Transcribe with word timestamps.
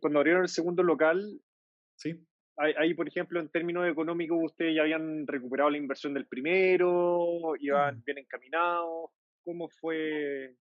cuando, 0.00 0.18
abrieron 0.18 0.42
el 0.42 0.48
segundo 0.48 0.82
local, 0.82 1.40
sí. 1.96 2.14
Ahí, 2.56 2.92
por 2.92 3.08
ejemplo, 3.08 3.40
en 3.40 3.48
términos 3.48 3.88
económicos, 3.88 4.38
ustedes 4.42 4.76
ya 4.76 4.82
habían 4.82 5.26
recuperado 5.26 5.70
la 5.70 5.78
inversión 5.78 6.12
del 6.12 6.26
primero, 6.26 7.54
iban 7.58 7.98
mm. 7.98 8.02
bien 8.04 8.18
encaminados. 8.18 9.10
¿Cómo 9.42 9.70
fue? 9.70 10.54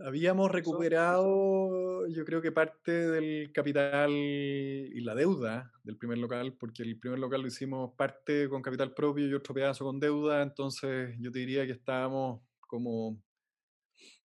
Habíamos 0.00 0.50
recuperado, 0.50 2.06
yo 2.08 2.24
creo 2.26 2.42
que 2.42 2.52
parte 2.52 2.92
del 2.92 3.52
capital 3.52 4.10
y 4.10 5.00
la 5.00 5.14
deuda 5.14 5.72
del 5.82 5.96
primer 5.96 6.18
local, 6.18 6.54
porque 6.58 6.82
el 6.82 6.98
primer 6.98 7.20
local 7.20 7.40
lo 7.40 7.46
hicimos 7.46 7.92
parte 7.96 8.48
con 8.50 8.60
capital 8.60 8.92
propio 8.92 9.26
y 9.26 9.32
otro 9.32 9.54
pedazo 9.54 9.86
con 9.86 10.00
deuda, 10.00 10.42
entonces 10.42 11.16
yo 11.20 11.30
te 11.32 11.38
diría 11.38 11.64
que 11.64 11.72
estábamos 11.72 12.42
como 12.60 13.18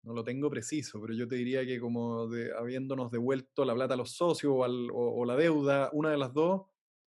no 0.03 0.13
lo 0.13 0.23
tengo 0.23 0.49
preciso, 0.49 0.99
pero 1.01 1.13
yo 1.13 1.27
te 1.27 1.35
diría 1.35 1.65
que 1.65 1.79
como 1.79 2.27
de, 2.27 2.51
habiéndonos 2.57 3.11
devuelto 3.11 3.65
la 3.65 3.75
plata 3.75 3.93
a 3.93 3.97
los 3.97 4.11
socios 4.11 4.53
o, 4.55 5.25
la 5.25 5.35
deuda, 5.35 5.89
una 5.93 6.09
de 6.09 6.17
las 6.17 6.33
dos, 6.33 6.63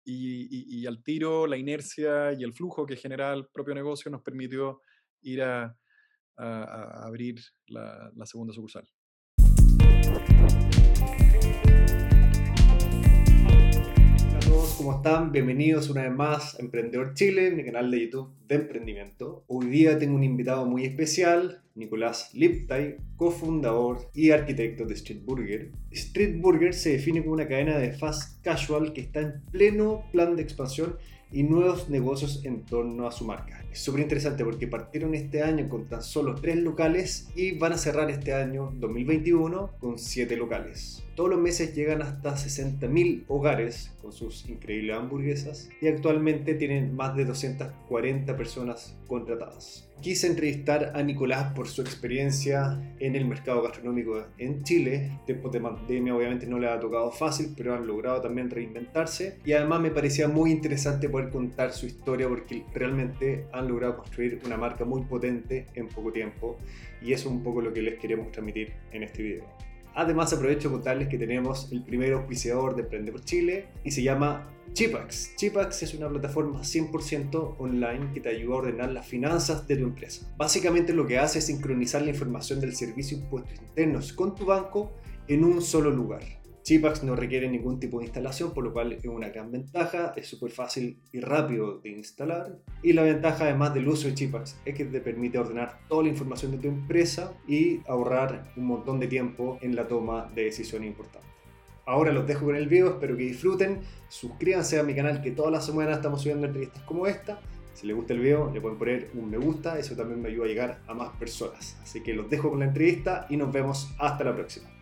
y, 0.05 0.85
al 0.85 1.01
tiro 1.01 1.47
la 1.47 1.55
inercia 1.57 2.33
y 2.33 2.43
el 2.43 2.53
flujo 2.53 2.85
que 2.85 2.97
genera 2.97 3.33
el 3.33 3.47
propio 3.47 3.73
negocio 3.73 4.11
nos 4.11 4.21
permitió 4.21 4.81
ir 5.21 5.41
a, 5.41 5.77
abrir 6.35 7.39
la 7.67 8.25
segunda 8.25 8.53
sucursal. 8.53 8.87
¿Cómo 14.83 14.97
están? 14.97 15.31
Bienvenidos 15.31 15.89
una 15.89 16.01
vez 16.01 16.11
más 16.11 16.55
a 16.55 16.61
Emprendedor 16.61 17.13
Chile, 17.13 17.51
mi 17.51 17.63
canal 17.63 17.89
de 17.89 18.01
YouTube 18.01 18.33
de 18.49 18.55
emprendimiento. 18.55 19.45
Hoy 19.47 19.67
día 19.67 19.97
tengo 19.97 20.13
un 20.13 20.25
invitado 20.25 20.65
muy 20.65 20.83
especial, 20.83 21.61
Nicolás 21.73 22.31
Liptay, 22.33 22.97
cofundador 23.15 24.09
y 24.13 24.31
arquitecto 24.31 24.83
de 24.85 24.95
Street 24.95 25.21
Burger. 25.23 25.71
Street 25.91 26.41
Burger 26.41 26.73
se 26.73 26.89
define 26.89 27.21
como 27.21 27.35
una 27.35 27.47
cadena 27.47 27.77
de 27.77 27.93
fast 27.93 28.43
casual 28.43 28.91
que 28.91 28.99
está 28.99 29.21
en 29.21 29.41
pleno 29.53 30.03
plan 30.11 30.35
de 30.35 30.43
expansión 30.43 30.97
y 31.31 31.43
nuevos 31.43 31.89
negocios 31.89 32.43
en 32.43 32.65
torno 32.65 33.07
a 33.07 33.13
su 33.13 33.23
marca. 33.23 33.62
Es 33.73 33.79
súper 33.79 34.01
interesante 34.01 34.45
porque 34.45 34.67
partieron 34.67 35.15
este 35.15 35.41
año 35.41 35.67
con 35.67 35.87
tan 35.87 36.03
solo 36.03 36.35
3 36.35 36.57
locales 36.57 37.27
y 37.35 37.57
van 37.57 37.73
a 37.73 37.79
cerrar 37.79 38.11
este 38.11 38.31
año 38.31 38.71
2021 38.75 39.71
con 39.79 39.97
7 39.97 40.37
locales. 40.37 41.03
Todos 41.15 41.31
los 41.31 41.39
meses 41.39 41.75
llegan 41.75 42.03
hasta 42.03 42.35
60.000 42.35 43.25
hogares 43.27 43.91
con 43.99 44.11
sus 44.11 44.47
increíbles 44.47 44.95
hamburguesas 44.95 45.69
y 45.81 45.87
actualmente 45.87 46.53
tienen 46.53 46.95
más 46.95 47.15
de 47.15 47.25
240 47.25 48.37
personas 48.37 48.95
contratadas. 49.07 49.87
Quise 50.01 50.27
entrevistar 50.27 50.91
a 50.95 51.03
Nicolás 51.03 51.53
por 51.53 51.67
su 51.67 51.81
experiencia 51.81 52.81
en 52.99 53.15
el 53.15 53.25
mercado 53.25 53.61
gastronómico 53.61 54.25
en 54.37 54.63
Chile. 54.63 55.19
Tiempos 55.25 55.51
de 55.51 55.61
pandemia 55.61 56.15
obviamente 56.15 56.47
no 56.47 56.59
le 56.59 56.67
ha 56.67 56.79
tocado 56.79 57.11
fácil, 57.11 57.53
pero 57.55 57.75
han 57.75 57.87
logrado 57.87 58.19
también 58.19 58.49
reinventarse. 58.49 59.37
Y 59.45 59.53
además 59.53 59.81
me 59.81 59.91
parecía 59.91 60.27
muy 60.27 60.51
interesante 60.51 61.07
poder 61.07 61.29
contar 61.29 61.71
su 61.71 61.85
historia 61.85 62.27
porque 62.27 62.65
realmente 62.73 63.45
han 63.53 63.62
logrado 63.67 63.97
construir 63.97 64.41
una 64.45 64.57
marca 64.57 64.85
muy 64.85 65.03
potente 65.03 65.67
en 65.75 65.87
poco 65.87 66.11
tiempo. 66.11 66.57
Y 67.01 67.13
eso 67.13 67.29
es 67.29 67.35
un 67.35 67.43
poco 67.43 67.61
lo 67.61 67.73
que 67.73 67.81
les 67.81 67.99
queremos 67.99 68.31
transmitir 68.31 68.73
en 68.91 69.03
este 69.03 69.23
video. 69.23 69.45
Además 69.95 70.33
aprovecho 70.33 70.71
contarles 70.71 71.07
que 71.07 71.17
tenemos 71.17 71.71
el 71.71 71.83
primer 71.83 72.13
auspiciador 72.13 72.75
de 72.75 72.81
Emprende 72.81 73.11
por 73.11 73.21
Chile 73.21 73.67
y 73.83 73.91
se 73.91 74.01
llama 74.01 74.49
Chipax. 74.73 75.35
Chipax 75.35 75.83
es 75.83 75.93
una 75.93 76.09
plataforma 76.09 76.61
100% 76.61 77.57
online 77.59 78.09
que 78.11 78.19
te 78.19 78.29
ayuda 78.29 78.55
a 78.55 78.57
ordenar 78.57 78.91
las 78.91 79.05
finanzas 79.05 79.67
de 79.67 79.77
tu 79.77 79.83
empresa. 79.83 80.25
Básicamente 80.35 80.93
lo 80.93 81.05
que 81.05 81.19
hace 81.19 81.39
es 81.39 81.45
sincronizar 81.45 82.01
la 82.01 82.09
información 82.09 82.59
del 82.59 82.75
servicio 82.75 83.17
de 83.17 83.23
impuestos 83.23 83.59
internos 83.59 84.13
con 84.13 84.33
tu 84.33 84.45
banco 84.45 84.93
en 85.27 85.43
un 85.43 85.61
solo 85.61 85.91
lugar. 85.91 86.42
Chipax 86.63 87.03
no 87.03 87.17
requiere 87.17 87.49
ningún 87.49 87.77
tipo 87.77 87.99
de 87.99 88.05
instalación, 88.05 88.53
por 88.53 88.63
lo 88.63 88.71
cual 88.71 88.93
es 88.93 89.03
una 89.03 89.29
gran 89.29 89.51
ventaja, 89.51 90.13
es 90.15 90.27
súper 90.27 90.49
fácil 90.49 90.97
y 91.11 91.19
rápido 91.19 91.79
de 91.79 91.89
instalar. 91.89 92.57
Y 92.81 92.93
la 92.93 93.03
ventaja 93.03 93.43
además 93.43 93.73
del 93.73 93.87
uso 93.87 94.07
de 94.07 94.13
Chipax 94.13 94.57
es 94.63 94.73
que 94.73 94.85
te 94.85 95.01
permite 95.01 95.37
ordenar 95.37 95.79
toda 95.89 96.03
la 96.03 96.09
información 96.09 96.51
de 96.51 96.59
tu 96.59 96.69
empresa 96.69 97.33
y 97.47 97.81
ahorrar 97.85 98.53
un 98.55 98.65
montón 98.65 98.99
de 99.01 99.07
tiempo 99.07 99.57
en 99.61 99.75
la 99.75 99.89
toma 99.89 100.31
de 100.33 100.45
decisiones 100.45 100.87
importantes. 100.87 101.29
Ahora 101.85 102.13
los 102.13 102.25
dejo 102.25 102.45
con 102.45 102.55
el 102.55 102.69
video, 102.69 102.91
espero 102.91 103.17
que 103.17 103.23
disfruten, 103.23 103.81
suscríbanse 104.07 104.79
a 104.79 104.83
mi 104.83 104.95
canal 104.95 105.21
que 105.21 105.31
todas 105.31 105.51
las 105.51 105.65
semanas 105.65 105.97
estamos 105.97 106.21
subiendo 106.21 106.47
entrevistas 106.47 106.81
como 106.83 107.07
esta. 107.07 107.41
Si 107.73 107.87
les 107.87 107.95
gusta 107.95 108.13
el 108.13 108.19
video, 108.19 108.49
le 108.53 108.61
pueden 108.61 108.77
poner 108.77 109.09
un 109.15 109.29
me 109.29 109.37
gusta, 109.37 109.77
eso 109.77 109.95
también 109.97 110.21
me 110.21 110.29
ayuda 110.29 110.45
a 110.45 110.47
llegar 110.47 110.81
a 110.87 110.93
más 110.93 111.09
personas. 111.17 111.77
Así 111.81 112.01
que 112.01 112.13
los 112.13 112.29
dejo 112.29 112.51
con 112.51 112.59
la 112.59 112.65
entrevista 112.65 113.27
y 113.29 113.35
nos 113.35 113.51
vemos 113.51 113.93
hasta 113.99 114.23
la 114.23 114.33
próxima. 114.33 114.72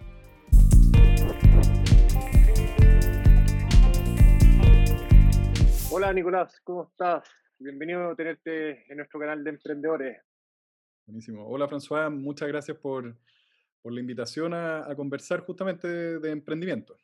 Hola 5.94 6.13
Nicolás, 6.13 6.57
¿cómo 6.63 6.84
estás? 6.84 7.29
Bienvenido 7.59 8.12
a 8.12 8.16
tenerte 8.16 8.90
en 8.90 8.96
nuestro 8.96 9.19
canal 9.19 9.44
de 9.44 9.50
emprendedores. 9.50 10.22
Buenísimo. 11.06 11.46
Hola 11.46 11.68
François, 11.68 12.09
muchas 12.09 12.47
gracias 12.47 12.78
por, 12.78 13.13
por 13.81 13.91
la 13.91 14.00
invitación 14.00 14.53
a, 14.53 14.88
conversar 14.96 15.41
justamente 15.41 15.90
de, 16.18 16.31
emprendimiento. 16.31 16.96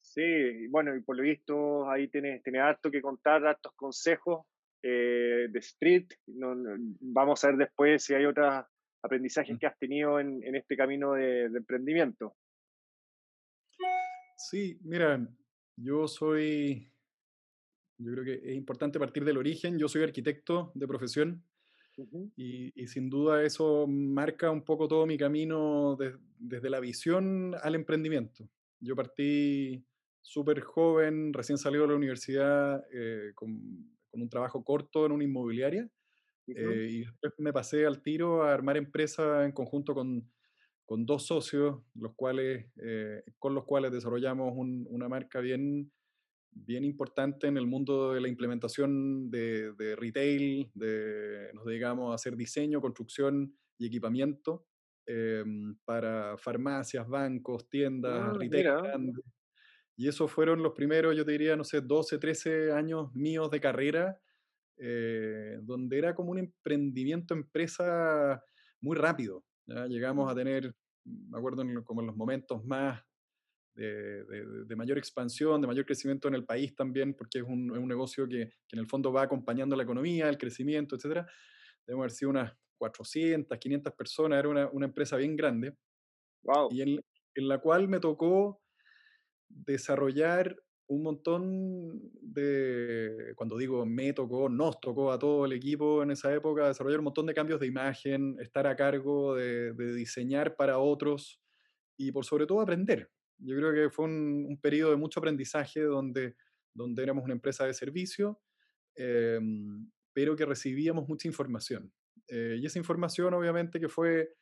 Sí, 0.00 0.66
bueno, 0.66 0.96
y 0.96 1.02
por 1.02 1.16
lo 1.16 1.22
visto 1.22 1.88
ahí 1.88 2.08
tienes, 2.08 2.42
tienes 2.42 2.62
harto 2.62 2.90
que 2.90 3.00
contar, 3.00 3.46
hartos 3.46 3.72
consejos 3.76 4.44
eh, 4.82 5.46
de 5.48 5.58
Street. 5.60 6.08
vamos 6.26 7.44
a 7.44 7.48
ver 7.48 7.58
después 7.58 8.02
si 8.02 8.12
hay 8.12 8.24
otros 8.24 8.64
aprendizajes 9.02 9.54
mm. 9.54 9.58
que 9.58 9.66
has 9.68 9.78
tenido 9.78 10.18
en, 10.18 10.42
este 10.56 10.76
camino 10.76 11.12
de, 11.12 11.44
emprendimiento. 11.44 12.34
Sí, 14.36 14.80
mira, 14.82 15.24
yo 15.76 16.08
soy, 16.08 16.92
yo 17.98 18.12
creo 18.12 18.24
que 18.24 18.34
es 18.50 18.56
importante 18.56 18.98
partir 18.98 19.24
del 19.24 19.38
origen. 19.38 19.78
Yo 19.78 19.88
soy 19.88 20.02
arquitecto 20.02 20.72
de 20.74 20.86
profesión 20.86 21.42
y, 22.36 22.86
sin 22.86 23.10
duda 23.10 23.42
eso 23.42 23.86
marca 23.88 24.50
un 24.50 24.64
poco 24.64 24.86
todo 24.86 25.04
mi 25.04 25.18
camino 25.18 25.98
desde 26.38 26.70
la 26.70 26.78
visión 26.80 27.54
al 27.60 27.74
emprendimiento. 27.74 28.48
Yo 28.80 28.94
partí 28.94 29.84
súper 30.22 30.60
joven, 30.60 31.32
recién 31.32 31.58
salido 31.58 31.82
de 31.82 31.88
la 31.88 31.96
universidad 31.96 32.84
eh, 32.92 33.32
con, 33.34 33.50
un 34.12 34.28
trabajo 34.28 34.64
corto 34.64 35.06
en 35.06 35.12
una 35.12 35.22
inmobiliaria 35.22 35.88
eh, 36.48 36.88
y 36.90 36.98
después 37.04 37.34
me 37.38 37.52
pasé 37.52 37.86
al 37.86 38.02
tiro 38.02 38.42
a 38.42 38.52
armar 38.52 38.76
empresa 38.76 39.44
en 39.44 39.52
conjunto 39.52 39.94
con, 39.94 40.28
con 40.84 41.06
dos 41.06 41.26
socios, 41.26 41.82
los 41.94 42.14
cuales, 42.14 42.66
eh, 42.82 43.22
con 43.38 43.54
los 43.54 43.64
cuales 43.64 43.92
desarrollamos 43.92 44.54
una 44.56 45.08
marca 45.08 45.40
bien 45.40 45.92
bien 46.50 46.84
importante 46.84 47.46
en 47.46 47.56
el 47.56 47.66
mundo 47.66 48.12
de 48.12 48.20
la 48.20 48.28
implementación 48.28 49.30
de, 49.30 49.72
retail, 49.96 50.70
de, 50.74 51.50
nos 51.54 51.64
dedicamos 51.64 52.12
a 52.12 52.14
hacer 52.14 52.36
diseño, 52.36 52.80
construcción 52.80 53.54
y 53.78 53.86
equipamiento 53.86 54.66
em, 55.06 55.76
para 55.84 56.36
farmacias, 56.36 57.06
bancos, 57.08 57.68
tiendas, 57.68 58.30
ah, 58.30 58.32
retail. 58.38 59.12
Y 59.96 60.06
esos 60.06 60.30
fueron 60.30 60.62
los 60.62 60.74
primeros, 60.74 61.16
yo 61.16 61.24
te 61.24 61.32
diría, 61.32 61.56
no 61.56 61.64
sé, 61.64 61.80
12, 61.80 62.18
13 62.18 62.72
años 62.72 63.12
míos 63.14 63.50
de 63.50 63.60
carrera, 63.60 64.20
eh, 64.76 65.58
donde 65.62 65.98
era 65.98 66.14
como 66.14 66.30
un 66.30 66.38
emprendimiento 66.38 67.34
empresa 67.34 68.40
muy 68.80 68.96
rápido. 68.96 69.44
Llegamos 69.66 70.30
a 70.30 70.36
tener, 70.36 70.72
me 71.04 71.36
acuerdo 71.36 71.64
como 71.84 72.00
en 72.00 72.06
los 72.06 72.16
momentos 72.16 72.64
más 72.64 73.02
de, 73.78 74.76
mayor 74.76 74.98
expansión, 74.98 75.60
de 75.60 75.66
mayor 75.66 75.86
crecimiento 75.86 76.28
en 76.28 76.34
el 76.34 76.44
país 76.44 76.74
también, 76.74 77.14
porque 77.14 77.38
es 77.38 77.44
un, 77.44 77.70
un 77.70 77.88
negocio 77.88 78.26
que, 78.26 78.50
que, 78.66 78.76
en 78.76 78.80
el 78.80 78.86
fondo 78.86 79.12
va 79.12 79.22
acompañando 79.22 79.76
la 79.76 79.84
economía, 79.84 80.28
el 80.28 80.38
crecimiento, 80.38 80.96
etc. 80.96 81.26
Debemos 81.86 82.02
haber 82.02 82.10
sido 82.10 82.30
unas 82.30 82.52
400, 82.78 83.56
500 83.56 83.92
personas, 83.94 84.38
era 84.38 84.48
una, 84.48 84.68
una 84.70 84.86
empresa 84.86 85.16
bien 85.16 85.36
grande. 85.36 85.74
Wow. 86.42 86.68
Y 86.70 86.82
en, 86.82 87.00
en 87.34 87.48
la 87.48 87.58
cual 87.58 87.88
me 87.88 88.00
tocó 88.00 88.60
desarrollar 89.48 90.56
un 90.88 91.02
montón 91.02 92.00
de, 92.20 93.32
cuando 93.36 93.58
digo 93.58 93.84
me 93.84 94.12
tocó, 94.14 94.48
nos 94.48 94.80
tocó 94.80 95.12
a 95.12 95.18
todo 95.18 95.44
el 95.44 95.52
equipo 95.52 96.02
en 96.02 96.10
esa 96.10 96.32
época, 96.32 96.68
desarrollar 96.68 97.00
un 97.00 97.04
montón 97.04 97.26
de 97.26 97.34
cambios 97.34 97.60
de 97.60 97.66
imagen, 97.66 98.36
estar 98.40 98.66
a 98.66 98.74
cargo 98.74 99.34
de, 99.36 99.74
de 99.74 99.94
diseñar 99.94 100.56
para 100.56 100.78
otros 100.78 101.40
y 101.98 102.10
por 102.10 102.24
sobre 102.24 102.46
todo 102.46 102.60
aprender. 102.60 103.10
Yo 103.38 103.56
creo 103.56 103.72
que 103.72 103.90
fue 103.90 104.06
un, 104.06 104.58
periodo 104.60 104.90
de 104.90 104.96
mucho 104.96 105.20
aprendizaje 105.20 105.80
donde, 105.80 106.36
donde 106.74 107.02
éramos 107.02 107.24
una 107.24 107.34
empresa 107.34 107.64
de 107.64 107.74
servicio, 107.74 108.40
em, 108.94 109.90
pero 110.12 110.36
que 110.36 110.44
recibíamos 110.44 111.08
mucha 111.08 111.28
información. 111.28 111.92
Eh, 112.26 112.58
y 112.60 112.66
esa 112.66 112.78
información 112.78 113.32
obviamente 113.34 113.80
que 113.80 113.88
fue 113.88 114.34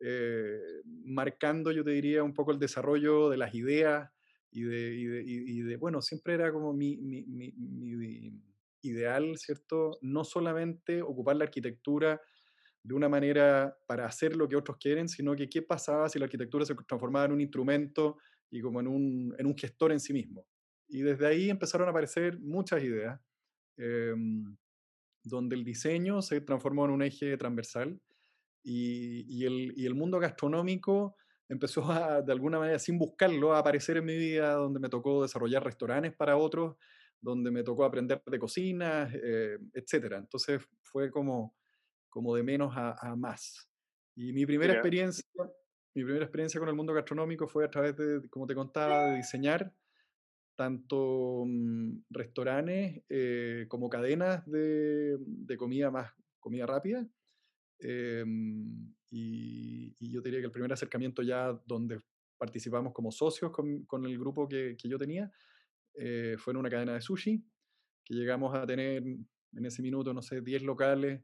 eh, 0.00 0.82
marcando, 1.04 1.72
yo 1.72 1.84
te 1.84 1.90
diría, 1.90 2.22
un 2.22 2.34
poco 2.34 2.52
el 2.52 2.58
desarrollo 2.58 3.30
de 3.30 3.36
las 3.36 3.54
ideas 3.54 4.10
y 4.50 4.62
de, 4.62 4.94
y 4.94 5.62
de, 5.62 5.76
bueno, 5.76 6.00
siempre 6.00 6.34
era 6.34 6.52
como 6.52 6.72
mi, 6.72 6.96
mi, 6.96 7.24
mi, 7.24 7.52
mi, 7.52 8.42
ideal, 8.82 9.36
¿cierto? 9.36 9.98
No 10.00 10.24
solamente 10.24 11.02
ocupar 11.02 11.36
la 11.36 11.44
arquitectura 11.44 12.20
de 12.82 12.94
una 12.94 13.08
manera 13.08 13.76
para 13.86 14.06
hacer 14.06 14.36
lo 14.36 14.48
que 14.48 14.56
otros 14.56 14.76
quieren, 14.78 15.08
sino 15.08 15.34
que 15.34 15.48
qué 15.48 15.60
pasaba 15.60 16.08
si 16.08 16.18
la 16.18 16.26
arquitectura 16.26 16.64
se 16.64 16.74
transformaba 16.74 17.26
en 17.26 17.32
un 17.32 17.40
instrumento 17.40 18.18
y 18.50 18.60
como 18.60 18.80
en 18.80 18.86
un, 18.86 19.34
en 19.38 19.46
un 19.46 19.56
gestor 19.56 19.92
en 19.92 20.00
sí 20.00 20.12
mismo. 20.12 20.46
Y 20.88 21.02
desde 21.02 21.26
ahí 21.26 21.50
empezaron 21.50 21.88
a 21.88 21.90
aparecer 21.90 22.38
muchas 22.40 22.82
ideas, 22.82 23.20
em, 23.76 24.56
donde 25.24 25.56
el 25.56 25.64
diseño 25.64 26.22
se 26.22 26.40
transformó 26.40 26.84
en 26.84 26.92
un 26.92 27.02
eje 27.02 27.36
transversal 27.36 28.00
y, 28.62 29.24
y, 29.28 29.44
el, 29.44 29.72
y, 29.76 29.86
el, 29.86 29.94
mundo 29.94 30.18
gastronómico 30.18 31.16
empezó 31.48 31.90
a, 31.90 32.22
de 32.22 32.32
alguna 32.32 32.58
manera, 32.58 32.78
sin 32.78 32.98
buscarlo, 32.98 33.52
a 33.52 33.58
aparecer 33.58 33.96
en 33.96 34.04
mi 34.04 34.16
vida, 34.16 34.54
donde 34.54 34.80
me 34.80 34.88
tocó 34.88 35.22
desarrollar 35.22 35.64
restaurantes 35.64 36.14
para 36.14 36.36
otros, 36.36 36.76
donde 37.20 37.50
me 37.50 37.62
tocó 37.62 37.84
aprender 37.84 38.22
de 38.24 38.38
cocina, 38.38 39.10
eh, 39.12 39.58
etc. 39.74 40.14
Entonces 40.18 40.62
fue 40.82 41.10
como, 41.10 41.56
como 42.08 42.34
de 42.34 42.42
menos 42.42 42.76
a, 42.76 42.96
a 43.00 43.16
más. 43.16 43.68
Y 44.14 44.32
mi 44.32 44.46
primera 44.46 44.74
experiencia 44.74 45.24
mi 45.96 46.04
primera 46.04 46.26
experiencia 46.26 46.60
con 46.60 46.68
el 46.68 46.74
mundo 46.74 46.92
gastronómico 46.92 47.48
fue 47.48 47.64
a 47.64 47.70
través 47.70 47.96
de, 47.96 48.28
como 48.28 48.46
te 48.46 48.54
contaba, 48.54 49.06
de 49.06 49.16
diseñar 49.16 49.72
tanto 50.54 51.44
mm, 51.46 52.02
restaurantes 52.10 53.02
eh, 53.08 53.64
como 53.66 53.88
cadenas 53.88 54.44
de, 54.44 55.16
de, 55.18 55.56
comida 55.56 55.90
más 55.90 56.12
comida 56.38 56.66
rápida. 56.66 57.08
Em, 57.78 58.92
y, 59.10 59.96
yo 60.12 60.20
diría 60.20 60.40
que 60.40 60.46
el 60.46 60.52
primer 60.52 60.70
acercamiento 60.70 61.22
ya 61.22 61.58
donde 61.64 62.00
participamos 62.36 62.92
como 62.92 63.10
socios 63.10 63.50
con, 63.50 63.86
con 63.86 64.04
el 64.04 64.18
grupo 64.18 64.46
que, 64.46 64.76
que 64.78 64.90
yo 64.90 64.98
tenía 64.98 65.32
eh, 65.94 66.36
fue 66.38 66.52
en 66.52 66.58
una 66.58 66.68
cadena 66.68 66.92
de 66.92 67.00
sushi, 67.00 67.42
que 68.04 68.14
llegamos 68.14 68.54
a 68.54 68.66
tener 68.66 69.02
en 69.02 69.64
ese 69.64 69.80
minuto, 69.80 70.12
no 70.12 70.20
sé, 70.20 70.42
10 70.42 70.62
locales 70.62 71.22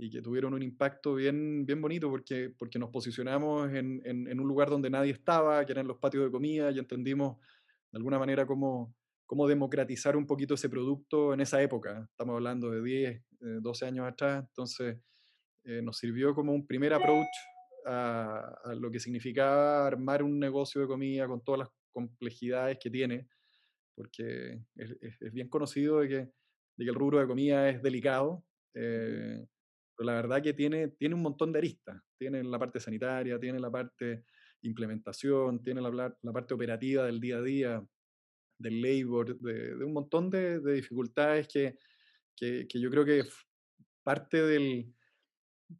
y 0.00 0.10
que 0.10 0.22
tuvieron 0.22 0.54
un 0.54 0.62
impacto 0.62 1.16
bien, 1.16 1.66
bien 1.66 1.82
bonito 1.82 2.08
porque, 2.08 2.54
porque 2.56 2.78
nos 2.78 2.90
posicionamos 2.90 3.68
en, 3.74 4.00
en, 4.04 4.40
un 4.40 4.46
lugar 4.46 4.70
donde 4.70 4.88
nadie 4.88 5.10
estaba, 5.10 5.66
que 5.66 5.72
eran 5.72 5.88
los 5.88 5.98
patios 5.98 6.24
de 6.24 6.30
comida, 6.30 6.70
y 6.70 6.78
entendimos 6.78 7.36
de 7.90 7.98
alguna 7.98 8.16
manera 8.16 8.46
cómo, 8.46 8.94
cómo 9.26 9.48
democratizar 9.48 10.16
un 10.16 10.24
poquito 10.24 10.54
ese 10.54 10.68
producto 10.68 11.34
en 11.34 11.40
esa 11.40 11.60
época. 11.60 12.06
Estamos 12.10 12.34
hablando 12.34 12.70
de 12.70 12.80
10, 12.80 13.22
12 13.60 13.84
eh, 13.84 13.88
años 13.88 14.06
atrás, 14.06 14.44
entonces 14.48 14.98
eh, 15.64 15.82
nos 15.82 15.98
sirvió 15.98 16.32
como 16.32 16.52
un 16.52 16.64
primer 16.64 16.94
approach 16.94 17.26
a, 17.84 18.56
a, 18.64 18.74
lo 18.76 18.92
que 18.92 19.00
significaba 19.00 19.84
armar 19.84 20.22
un 20.22 20.38
negocio 20.38 20.80
de 20.80 20.86
comida 20.86 21.26
con 21.26 21.42
todas 21.42 21.58
las 21.58 21.68
complejidades 21.90 22.78
que 22.80 22.88
tiene, 22.88 23.26
porque 23.96 24.60
es, 24.76 24.96
es, 25.20 25.32
bien 25.32 25.48
conocido 25.48 25.98
de 26.00 26.08
que, 26.08 26.14
de 26.76 26.84
que, 26.84 26.90
el 26.90 26.94
rubro 26.94 27.18
de 27.18 27.26
comida 27.26 27.68
es 27.68 27.82
delicado. 27.82 28.44
Eh, 28.74 29.44
pero 29.98 30.06
la 30.06 30.14
verdad 30.14 30.40
que 30.40 30.54
tiene, 30.54 30.88
tiene 30.88 31.16
un 31.16 31.22
montón 31.22 31.52
de 31.52 31.58
aristas. 31.58 32.00
Tiene 32.16 32.44
la 32.44 32.56
parte 32.56 32.78
sanitaria, 32.78 33.36
tiene 33.40 33.58
la 33.58 33.68
parte 33.68 34.22
implementación, 34.62 35.60
tiene 35.60 35.80
la, 35.80 36.16
la 36.22 36.32
parte 36.32 36.54
operativa 36.54 37.04
del 37.04 37.18
día 37.18 37.38
a 37.38 37.42
día, 37.42 37.88
del 38.58 38.80
labor, 38.80 39.36
de, 39.40 39.74
de 39.74 39.84
un 39.84 39.92
montón 39.92 40.30
de, 40.30 40.60
de 40.60 40.74
dificultades 40.74 41.48
que, 41.48 41.78
que, 42.36 42.68
que, 42.68 42.80
yo 42.80 42.90
creo 42.90 43.04
que 43.04 43.24
parte 44.04 44.40
del, 44.40 44.94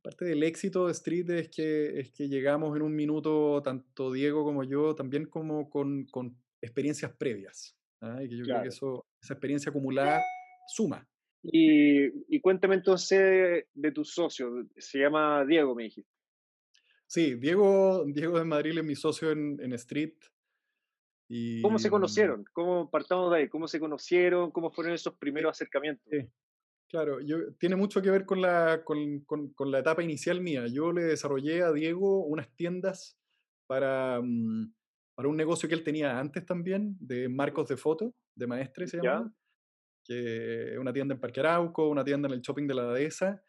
parte 0.02 0.24
del 0.24 0.42
éxito 0.42 0.86
de 0.86 0.92
Street 0.92 1.30
es 1.30 1.48
que, 1.50 2.00
es 2.00 2.10
que 2.10 2.28
llegamos 2.28 2.76
en 2.76 2.82
un 2.82 2.96
minuto, 2.96 3.62
tanto 3.62 4.10
Diego 4.12 4.42
como 4.42 4.64
yo, 4.64 4.96
también 4.96 5.26
como 5.26 5.70
con, 5.70 6.06
con 6.06 6.36
experiencias 6.60 7.12
previas. 7.16 7.76
¿ah? 8.00 8.20
Y 8.20 8.28
que 8.28 8.36
yo 8.36 8.44
creo 8.44 8.62
que 8.62 8.68
eso, 8.68 9.06
esa 9.22 9.34
experiencia 9.34 9.70
acumulada 9.70 10.20
suma. 10.66 11.08
Y, 11.42 12.40
cuéntame 12.40 12.74
entonces 12.76 13.66
de 13.72 13.92
tu 13.92 14.04
socio, 14.04 14.66
se 14.76 14.98
llama 14.98 15.44
Diego, 15.44 15.74
me 15.74 15.84
dijiste. 15.84 16.10
Sí, 17.06 17.36
Diego, 17.36 18.04
Diego 18.06 18.38
de 18.38 18.44
Madrid 18.44 18.76
es 18.76 18.84
mi 18.84 18.94
socio 18.94 19.30
en, 19.30 19.58
en 19.62 19.72
Street. 19.74 20.14
Y, 21.28 21.62
¿Cómo 21.62 21.78
se 21.78 21.90
conocieron? 21.90 22.44
¿Cómo 22.52 22.90
partamos 22.90 23.30
de 23.30 23.38
ahí? 23.38 23.48
¿Cómo 23.48 23.68
se 23.68 23.80
conocieron? 23.80 24.50
¿Cómo 24.50 24.70
fueron 24.70 24.94
esos 24.94 25.14
primeros 25.14 25.50
acercamientos? 25.50 26.06
claro, 26.88 27.20
yo, 27.20 27.54
tiene 27.54 27.76
mucho 27.76 28.02
que 28.02 28.10
ver 28.10 28.24
con 28.24 28.40
la, 28.40 28.82
con, 28.84 29.20
con, 29.20 29.52
con, 29.52 29.70
la 29.70 29.78
etapa 29.80 30.02
inicial 30.02 30.40
mía. 30.40 30.66
Yo 30.66 30.92
le 30.92 31.04
desarrollé 31.04 31.62
a 31.62 31.72
Diego 31.72 32.24
unas 32.24 32.54
tiendas 32.56 33.18
para, 33.66 34.20
mm, 34.22 34.72
para 35.14 35.28
un 35.28 35.36
negocio 35.36 35.68
que 35.68 35.74
él 35.74 35.84
tenía 35.84 36.18
antes 36.18 36.44
también, 36.44 36.96
de 36.98 37.28
marcos 37.28 37.68
de 37.68 37.76
foto, 37.76 38.14
de 38.34 38.46
maestre 38.46 38.86
se 38.86 38.98
llama 38.98 39.32
que 40.08 40.76
una 40.78 40.92
tienda 40.92 41.14
en 41.14 41.20
Parque 41.20 41.40
Arauco, 41.40 41.88
una 41.88 42.02
tienda 42.02 42.28
en 42.28 42.34
el 42.34 42.40
shopping 42.40 42.66
de 42.66 42.74
la 42.74 42.92
Dehesa, 42.92 43.42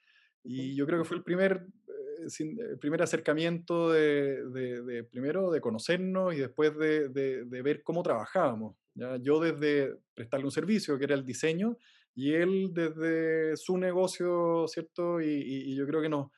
y 0.43 0.75
yo 0.75 0.85
creo 0.85 0.99
que 0.99 1.07
fue 1.07 1.17
el 1.17 1.23
primer, 1.23 1.65
eh, 1.87 2.77
primer 2.79 3.01
acercamiento 3.01 3.91
de, 3.91 4.45
de, 4.49 5.03
primero 5.05 5.51
de 5.51 5.61
conocernos 5.61 6.33
y 6.33 6.37
después 6.37 6.77
de, 6.77 7.09
de 7.09 7.61
ver 7.61 7.81
cómo 7.83 8.03
trabajábamos. 8.03 8.75
¿ya? 8.93 9.17
Yo 9.17 9.39
desde 9.39 9.95
prestarle 10.13 10.45
un 10.45 10.51
servicio, 10.51 10.97
que 10.97 11.05
era 11.05 11.15
el 11.15 11.25
diseño, 11.25 11.77
y 12.15 12.33
él 12.33 12.71
desde 12.73 13.55
su 13.55 13.77
negocio, 13.77 14.67
¿cierto? 14.67 15.21
Y, 15.21 15.27
y, 15.27 15.75
yo 15.75 15.87
creo 15.87 16.01
que 16.01 16.09
nos, 16.09 16.31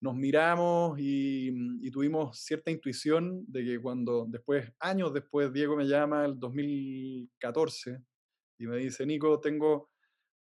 nos 0.00 0.14
miramos 0.14 0.98
y, 1.00 1.50
y, 1.80 1.90
tuvimos 1.90 2.38
cierta 2.38 2.70
intuición 2.70 3.44
de 3.48 3.64
que 3.64 3.80
cuando 3.80 4.26
después, 4.28 4.70
años 4.78 5.12
después, 5.12 5.52
Diego 5.52 5.76
me 5.76 5.86
llama 5.86 6.24
el 6.24 6.38
2014 6.38 7.98
y 8.58 8.66
me 8.66 8.76
dice, 8.76 9.06
Nico, 9.06 9.40
tengo, 9.40 9.90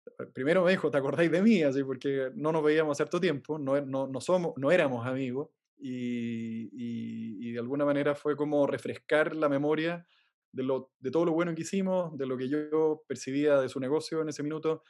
eh, 0.06 0.25
primero 0.33 0.63
me 0.63 0.71
dijo, 0.71 0.92
¿te 0.92 0.98
acordáis 0.98 1.31
de 1.31 1.42
mí? 1.42 1.63
Así, 1.63 1.83
porque 1.83 2.31
no 2.36 2.51
nos 2.51 2.63
veíamos 2.63 2.98
cierto 2.98 3.19
tiempo, 3.19 3.59
no, 3.59 3.80
no, 3.81 4.07
no, 4.07 4.21
somos, 4.21 4.53
no 4.57 4.71
éramos 4.71 5.06
amigos, 5.06 5.50
y, 5.77 6.69
y, 6.74 7.51
de 7.51 7.59
alguna 7.59 7.86
manera 7.86 8.15
fue 8.15 8.36
como 8.36 8.68
refrescar 8.68 9.36
la 9.36 9.50
memoria 9.50 10.06
de, 10.51 10.63
lo, 10.63 10.92
de 11.00 11.12
todo 11.12 11.25
lo 11.25 11.33
bueno 11.33 11.56
que 11.56 11.63
hicimos, 11.63 12.15
de 12.18 12.27
lo 12.27 12.38
que 12.38 12.48
yo 12.48 13.03
percibía 13.07 13.59
de 13.59 13.68
su 13.68 13.80
negocio 13.80 14.21
en 14.21 14.30
ese 14.30 14.44
minuto, 14.44 14.83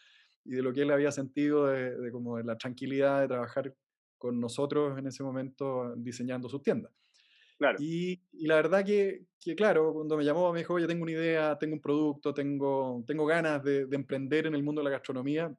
y 0.44 0.52
de 0.56 0.62
lo 0.62 0.74
que 0.74 0.82
él 0.82 0.92
había 0.92 1.12
sentido 1.12 1.68
de, 1.68 1.98
de 1.98 2.12
como 2.12 2.38
de 2.38 2.44
la 2.44 2.58
tranquilidad 2.58 3.22
de 3.22 3.28
trabajar 3.28 3.76
con 4.18 4.40
nosotros 4.40 5.00
en 5.00 5.08
ese 5.08 5.24
momento 5.24 5.96
diseñando 5.96 6.50
sus 6.50 6.62
tiendas. 6.62 6.92
Y, 7.80 8.22
la 8.34 8.56
verdad 8.56 8.86
que, 8.86 9.26
que, 9.40 9.56
claro, 9.56 9.94
cuando 9.94 10.18
me 10.18 10.24
llamó 10.24 10.52
me 10.52 10.60
dijo, 10.60 10.74
oye, 10.74 10.88
tengo 10.88 11.04
una 11.04 11.12
idea, 11.12 11.58
tengo 11.58 11.76
un 11.76 11.82
producto, 11.82 12.34
tengo, 12.34 13.04
tengo 13.06 13.26
ganas 13.26 13.64
de, 13.64 13.86
de 13.86 13.96
emprender 13.96 14.48
en 14.48 14.56
el 14.56 14.64
mundo 14.64 14.82
de 14.82 14.86
la 14.86 14.92
gastronomía, 14.92 15.56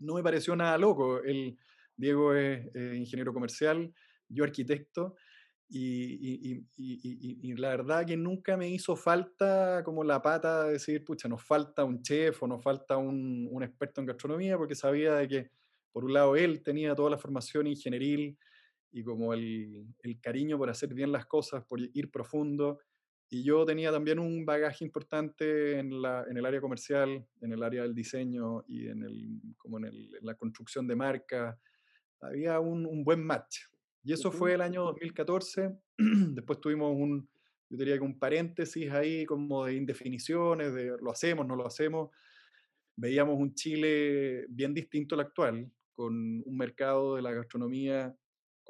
no 0.00 0.14
me 0.14 0.22
pareció 0.22 0.56
nada 0.56 0.76
loco. 0.78 1.22
El, 1.22 1.56
Diego 2.00 2.34
es 2.34 2.64
ingeniero 2.74 3.32
comercial, 3.32 3.92
yo 4.28 4.44
arquitecto, 4.44 5.16
y, 5.68 6.64
y, 6.76 7.48
y, 7.48 7.54
la 7.54 7.68
verdad 7.68 8.04
que 8.04 8.16
nunca 8.16 8.56
me 8.56 8.68
hizo 8.68 8.96
falta 8.96 9.82
como 9.84 10.02
la 10.02 10.20
pata 10.20 10.64
de 10.64 10.72
decir, 10.72 11.04
pucha, 11.04 11.28
nos 11.28 11.44
falta 11.44 11.84
un 11.84 12.02
chef 12.02 12.42
o 12.42 12.48
nos 12.48 12.60
falta 12.60 12.96
un, 12.96 13.46
un 13.48 13.62
experto 13.62 14.00
en 14.00 14.08
gastronomía, 14.08 14.58
porque 14.58 14.74
sabía 14.74 15.14
de 15.14 15.28
que, 15.28 15.50
por 15.92 16.04
un 16.04 16.12
lado, 16.12 16.34
él 16.34 16.62
tenía 16.64 16.96
toda 16.96 17.10
la 17.10 17.18
formación 17.18 17.68
ingenieril, 17.68 18.36
y 18.92 19.02
como 19.02 19.32
el, 19.32 19.86
el, 20.02 20.20
cariño 20.20 20.58
por 20.58 20.70
hacer 20.70 20.94
bien 20.94 21.12
las 21.12 21.26
cosas, 21.26 21.64
por 21.64 21.80
ir 21.80 22.10
profundo. 22.10 22.78
Y 23.28 23.44
yo 23.44 23.64
tenía 23.64 23.92
también 23.92 24.18
un 24.18 24.44
bagaje 24.44 24.84
importante 24.84 25.78
en, 25.78 26.02
la, 26.02 26.24
en 26.28 26.36
el 26.36 26.44
área 26.44 26.60
comercial, 26.60 27.24
en 27.40 27.52
el 27.52 27.62
área 27.62 27.82
del 27.82 27.94
diseño 27.94 28.64
y 28.66 28.88
en, 28.88 29.04
el, 29.04 29.40
como 29.56 29.78
en, 29.78 29.84
el, 29.84 30.16
en 30.16 30.26
la 30.26 30.34
construcción 30.34 30.88
de 30.88 30.96
marca. 30.96 31.58
Había 32.20 32.58
un, 32.58 32.86
un 32.86 33.04
buen 33.04 33.24
match. 33.24 33.60
Y 34.02 34.12
eso 34.12 34.32
fue 34.32 34.54
el 34.54 34.62
año 34.62 34.82
2014. 34.84 35.70
Después 35.98 36.60
tuvimos 36.60 36.92
un, 36.96 37.28
yo 37.68 37.76
diría 37.76 37.96
que 37.96 38.04
un 38.04 38.18
paréntesis 38.18 38.90
ahí 38.90 39.24
como 39.24 39.64
de 39.64 39.74
indefiniciones, 39.74 40.74
de 40.74 40.96
lo 41.00 41.12
hacemos, 41.12 41.46
no 41.46 41.54
lo 41.54 41.66
hacemos. 41.66 42.10
Veíamos 42.96 43.38
un 43.38 43.54
Chile 43.54 44.46
bien 44.48 44.74
distinto 44.74 45.14
al 45.14 45.20
actual, 45.20 45.70
con 45.92 46.42
un 46.44 46.56
mercado 46.56 47.14
de 47.14 47.22
la 47.22 47.32
gastronomía 47.32 48.14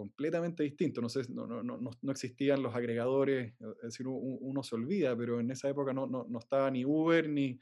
completamente 0.00 0.62
distinto. 0.62 1.02
No, 1.02 1.10
sé, 1.10 1.24
no, 1.28 1.46
no, 1.46 1.62
no, 1.62 1.78
no 1.78 2.10
existían 2.10 2.62
los 2.62 2.74
agregadores, 2.74 3.52
es 3.60 3.82
decir, 3.82 4.06
uno, 4.08 4.62
se 4.62 4.74
olvida, 4.74 5.14
pero 5.14 5.40
en 5.40 5.50
esa 5.50 5.68
época 5.68 5.92
no, 5.92 6.06
no, 6.06 6.26
no 6.26 6.38
estaba 6.38 6.70
ni 6.70 6.86
Uber, 6.86 7.28
ni 7.28 7.58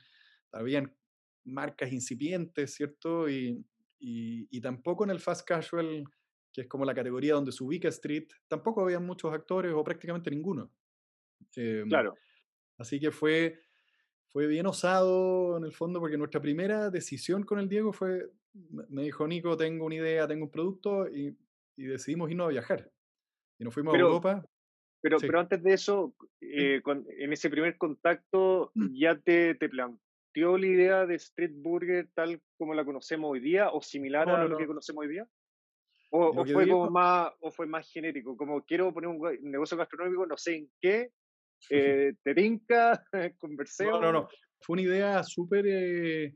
habían 0.53 0.95
marcas 1.43 1.93
incipientes, 1.93 2.75
¿cierto? 2.75 3.29
Y, 3.29 3.67
y, 3.99 4.61
tampoco 4.61 5.03
en 5.03 5.11
el 5.11 5.19
fast 5.19 5.45
casual, 5.45 6.05
que 6.53 6.61
es 6.61 6.69
como 6.69 6.85
la 6.85 6.95
categoría 6.95 7.35
donde 7.35 7.51
se 7.51 7.65
ubica 7.65 7.89
Street, 7.89 8.29
tampoco 8.47 8.83
había 8.83 9.01
muchos 9.01 9.33
actores 9.33 9.73
o 9.75 9.83
prácticamente 9.83 10.31
ninguno. 10.31 10.71
Em, 11.57 11.89
claro. 11.89 12.15
Así 12.79 13.01
que 13.01 13.11
fue, 13.11 13.59
fue 14.29 14.47
bien 14.47 14.67
osado 14.67 15.57
en 15.57 15.65
el 15.65 15.73
fondo, 15.73 15.99
porque 15.99 16.17
nuestra 16.17 16.41
primera 16.41 16.89
decisión 16.89 17.43
con 17.43 17.59
el 17.59 17.69
Diego 17.69 17.93
fue, 17.93 18.31
me 18.91 19.03
dijo, 19.03 19.27
Nico, 19.27 19.57
tengo 19.57 19.87
una 19.87 19.97
idea, 19.97 20.29
tengo 20.29 20.45
un 20.45 20.53
producto, 20.53 21.09
y 21.09 21.37
y 21.79 21.87
decidimos 21.87 22.31
irnos 22.31 22.47
a 22.47 22.51
viajar. 22.51 22.91
Y 23.59 23.65
nos 23.65 23.73
fuimos 23.73 23.95
a 23.95 23.99
Europa. 23.99 24.45
Pero, 25.01 25.19
pero 25.19 25.41
antes 25.41 25.63
de 25.63 25.73
eso, 25.73 26.15
eh, 26.41 26.83
en 26.85 27.33
ese 27.33 27.49
primer 27.49 27.79
contacto, 27.79 28.73
mm. 28.75 28.95
¿ya 28.95 29.17
te, 29.17 29.55
te, 29.55 29.69
planteó 29.69 30.59
la 30.59 30.67
idea 30.67 31.07
de 31.07 31.15
Street 31.15 31.53
Burger 31.55 32.09
tal 32.15 32.43
como 32.57 32.75
la 32.75 32.85
conocemos 32.85 33.31
hoy 33.31 33.41
día 33.41 33.71
o 33.71 33.81
similar 33.81 34.29
a 34.29 34.45
lo 34.45 34.59
que 34.59 34.67
conocemos 34.67 35.03
hoy 35.03 35.09
día? 35.09 35.29
¿O, 36.11 36.41
o 36.41 36.45
fue 36.45 36.69
como 36.69 36.91
más, 36.91 37.33
¿O 37.41 37.51
fue 37.51 37.67
más 37.67 37.89
genérico? 37.91 38.37
Como 38.37 38.65
quiero 38.65 38.93
poner 38.93 39.09
un 39.09 39.51
negocio 39.51 39.77
gastronómico, 39.77 40.27
no 40.27 40.37
sé 40.37 40.57
en 40.57 40.71
qué, 40.81 41.13
Eh, 41.71 42.15
¿Te 42.23 42.35
tinca? 42.35 43.05
¿Conversemos? 43.39 44.01
No, 44.01 44.13
no, 44.13 44.13
no. 44.13 44.29
Fue 44.61 44.75
una 44.75 44.83
idea 44.83 45.23
súper, 45.23 45.65
eh, 45.69 46.35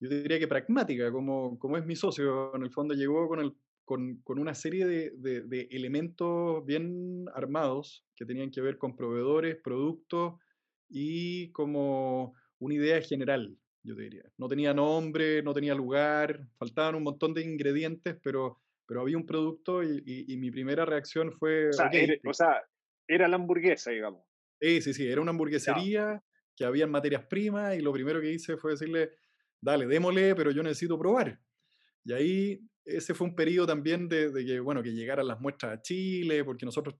yo 0.00 0.08
diría 0.08 0.38
que 0.38 0.48
pragmática, 0.48 1.12
como, 1.12 1.58
como 1.58 1.76
es 1.76 1.84
mi 1.84 1.96
socio. 1.96 2.54
En 2.54 2.62
el 2.62 2.70
fondo 2.70 2.94
llegó 2.94 3.28
con, 3.28 3.40
el, 3.40 3.54
con, 3.92 4.22
con 4.22 4.38
una 4.38 4.54
serie 4.54 4.86
de, 4.86 5.10
de, 5.16 5.42
de, 5.42 5.68
elementos 5.70 6.64
bien 6.64 7.26
armados 7.34 8.06
que 8.16 8.24
tenían 8.24 8.50
que 8.50 8.62
ver 8.62 8.78
con 8.78 8.96
proveedores, 8.96 9.56
productos 9.62 10.40
y 10.88 11.52
como 11.52 12.34
una 12.58 12.74
idea 12.74 13.02
general, 13.02 13.54
yo 13.82 13.94
diría. 13.94 14.22
No 14.38 14.48
tenía 14.48 14.72
nombre, 14.72 15.42
no 15.42 15.52
tenía 15.52 15.74
lugar, 15.74 16.48
faltaban 16.56 16.94
un 16.94 17.02
montón 17.02 17.34
de 17.34 17.42
ingredientes, 17.42 18.16
pero, 18.22 18.62
pero 18.86 19.02
había 19.02 19.18
un 19.18 19.26
producto 19.26 19.82
y, 19.82 20.02
y, 20.06 20.32
y 20.32 20.38
mi 20.38 20.50
primera 20.50 20.86
reacción 20.86 21.30
fue... 21.30 21.68
O 21.68 21.72
sea, 21.74 21.88
okay, 21.88 22.04
era, 22.04 22.14
o 22.24 22.32
sea, 22.32 22.62
era 23.06 23.28
la 23.28 23.36
hamburguesa, 23.36 23.90
digamos. 23.90 24.24
Sí, 24.58 24.80
sí, 24.80 24.94
sí, 24.94 25.06
era 25.06 25.20
una 25.20 25.32
hamburguesería 25.32 26.14
ya. 26.14 26.24
que 26.56 26.64
había 26.64 26.86
materias 26.86 27.26
primas 27.26 27.76
y 27.76 27.82
lo 27.82 27.92
primero 27.92 28.22
que 28.22 28.32
hice 28.32 28.56
fue 28.56 28.70
decirle, 28.70 29.10
dale, 29.60 29.86
démosle, 29.86 30.34
pero 30.34 30.50
yo 30.50 30.62
necesito 30.62 30.98
probar. 30.98 31.38
Y 32.06 32.12
ahí 32.14 32.60
ese 32.84 33.14
fue 33.14 33.26
un 33.26 33.34
periodo 33.34 33.66
también 33.66 34.08
de, 34.08 34.30
de 34.30 34.44
que, 34.44 34.60
bueno, 34.60 34.82
que 34.82 34.92
llegaran 34.92 35.26
las 35.26 35.40
muestras 35.40 35.78
a 35.78 35.82
Chile, 35.82 36.44
porque 36.44 36.66
nosotros 36.66 36.96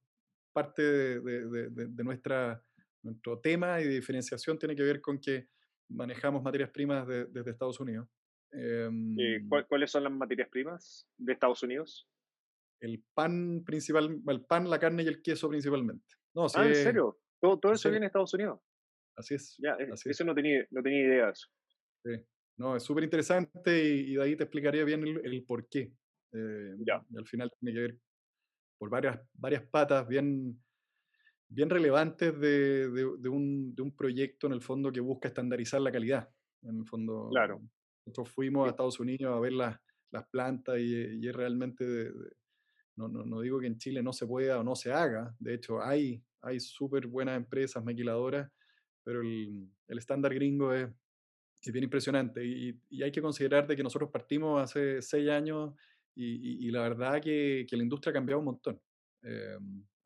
parte 0.53 0.83
de, 0.83 1.21
de, 1.21 1.71
de 1.89 2.05
nuestra, 2.05 2.62
nuestro 3.03 3.41
tema 3.41 3.81
y 3.81 3.85
de 3.85 3.95
diferenciación 3.95 4.59
tiene 4.59 4.77
que 4.77 4.83
ver 4.83 5.01
con 5.01 5.19
que 5.19 5.49
manejamos 5.89 6.43
materias 6.43 6.71
primas 6.71 7.07
desde 7.07 7.51
Estados 7.51 7.81
Unidos. 7.81 8.09
Eh, 8.53 8.91
¿Cuáles 9.69 9.91
son 9.91 10.05
las 10.05 10.12
materias 10.12 10.49
primas 10.51 11.09
de 11.17 11.33
Estados 11.33 11.62
Unidos? 11.62 12.09
El 12.81 13.03
pan 13.15 13.62
principal, 13.65 14.21
el 14.27 14.45
pan, 14.45 14.69
la 14.69 14.79
carne 14.79 15.05
y 15.05 15.09
el 15.09 15.23
queso 15.23 15.49
principalmente. 15.49 16.05
No, 16.35 16.47
ah, 16.55 16.67
¿en 16.67 16.75
serio? 16.75 17.19
Todo, 17.41 17.59
todo 17.59 17.73
eso 17.73 17.91
viene 17.91 18.05
de 18.05 18.09
Estados 18.09 18.35
Unidos. 18.35 18.61
Así 19.17 19.35
es. 19.35 19.57
Ya, 19.59 19.77
así 19.93 20.11
eso 20.11 20.23
es. 20.23 20.27
no 20.27 20.35
tenía, 20.35 20.67
no 20.71 20.83
tenía 20.83 21.01
idea 21.01 21.27
de 21.27 21.33
eso. 21.33 21.49
Sí. 22.05 22.11
No, 22.56 22.76
es 22.76 22.82
súper 22.82 23.04
interesante 23.04 23.85
y, 23.85 24.12
y, 24.12 24.14
de 24.14 24.23
ahí 24.23 24.37
te 24.37 24.44
explicaría 24.44 24.85
bien 24.85 25.02
el, 25.02 25.21
el 25.25 25.44
por 25.44 25.68
qué. 25.68 25.92
Eh, 26.32 26.76
ya. 26.87 27.04
Y 27.11 27.16
al 27.16 27.26
final 27.26 27.50
tiene 27.59 27.75
que 27.75 27.80
ver 27.80 27.99
por 28.78 28.90
varias, 28.90 29.21
varias 29.35 29.62
patas 29.62 30.06
bien, 30.06 30.61
bien 31.49 31.71
relevantes 31.71 32.38
de, 32.38 32.90
de, 32.90 33.16
de, 33.18 33.28
un, 33.28 33.75
de 33.75 33.82
un 33.82 33.97
proyecto 33.97 34.47
en 34.47 34.52
el 34.54 34.61
fondo 34.61 34.92
que 34.92 35.00
busca 35.00 35.28
estandarizar 35.28 35.80
la 35.80 35.92
calidad. 35.92 36.28
En 36.62 36.78
el 36.78 36.87
fondo, 36.87 37.28
claro. 37.30 37.61
nosotros 38.06 38.30
fuimos 38.35 38.66
a 38.66 38.71
Estados 38.71 39.00
Unidos 39.00 39.35
a 39.35 39.40
ver 39.40 39.52
las, 39.52 39.78
las 40.12 40.26
plantas 40.28 40.78
y, 40.78 40.94
y 40.94 41.28
es 41.28 41.35
realmente 41.35 42.12
no, 42.97 43.09
no, 43.09 43.25
no, 43.25 43.40
digo 43.40 43.59
que 43.59 43.66
en 43.66 43.78
Chile 43.78 44.02
no 44.02 44.12
se 44.12 44.26
pueda 44.26 44.61
o 44.61 44.64
no 44.64 44.76
se 44.76 44.92
haga, 44.92 45.35
de 45.38 45.54
hecho 45.54 45.82
hay, 45.82 46.23
hay 46.42 46.61
súper 46.61 47.06
buenas 47.06 47.37
empresas 47.37 47.82
maquiladoras, 47.85 48.50
pero 49.02 49.23
el, 49.23 49.68
el 49.88 49.99
estándar 49.99 50.35
gringo 50.35 50.73
es, 50.73 50.88
es, 51.62 51.73
bien 51.73 51.85
impresionante 51.85 52.45
y, 52.45 52.78
y, 52.90 53.02
hay 53.02 53.12
que 53.12 53.23
considerar 53.23 53.66
de 53.66 53.76
que 53.76 53.83
nosotros 53.83 54.11
partimos 54.11 54.61
hace 54.61 55.00
seis 55.00 55.28
años 55.31 55.75
y, 56.14 56.66
y 56.66 56.71
la 56.71 56.83
verdad 56.83 57.21
que, 57.21 57.66
que, 57.69 57.76
la 57.76 57.83
industria 57.83 58.11
ha 58.11 58.14
cambiado 58.14 58.40
un 58.40 58.47
montón. 58.47 58.81
Eh, 59.23 59.57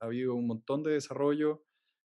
ha 0.00 0.04
habido 0.04 0.34
un 0.34 0.46
montón 0.46 0.82
de 0.82 0.92
desarrollo 0.92 1.64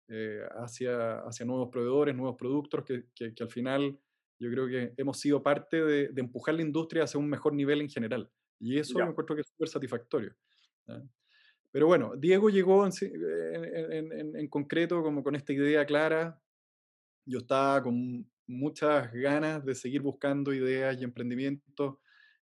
eh, 0.08 0.40
hacia, 0.56 1.20
hacia 1.20 1.46
nuevos 1.46 1.68
proveedores, 1.70 2.14
nuevos 2.14 2.36
productos, 2.36 2.84
que, 2.84 3.06
que, 3.14 3.34
que, 3.34 3.42
al 3.42 3.50
final 3.50 3.98
yo 4.38 4.50
creo 4.50 4.66
que 4.66 4.92
hemos 4.96 5.18
sido 5.18 5.42
parte 5.42 5.82
de, 5.82 6.08
de, 6.08 6.20
empujar 6.20 6.54
la 6.54 6.62
industria 6.62 7.04
hacia 7.04 7.20
un 7.20 7.28
mejor 7.28 7.52
nivel 7.54 7.80
en 7.80 7.88
general. 7.88 8.30
Y 8.58 8.78
eso 8.78 8.98
yo 8.98 9.04
encuentro 9.04 9.36
que 9.36 9.42
es 9.42 9.48
súper 9.48 9.68
satisfactorio. 9.68 10.34
Pero 11.70 11.86
bueno, 11.86 12.14
Diego 12.16 12.50
llegó 12.50 12.86
en, 12.86 12.92
en, 13.02 14.12
en, 14.12 14.36
en, 14.36 14.48
concreto 14.48 15.02
como 15.02 15.22
con 15.22 15.34
esta 15.34 15.52
idea 15.52 15.84
clara. 15.84 16.40
Yo 17.26 17.38
estaba 17.38 17.82
con 17.82 18.26
muchas 18.46 19.12
ganas 19.12 19.64
de 19.64 19.74
seguir 19.74 20.02
buscando 20.02 20.52
ideas 20.52 20.96
y 21.00 21.04
emprendimientos. 21.04 21.96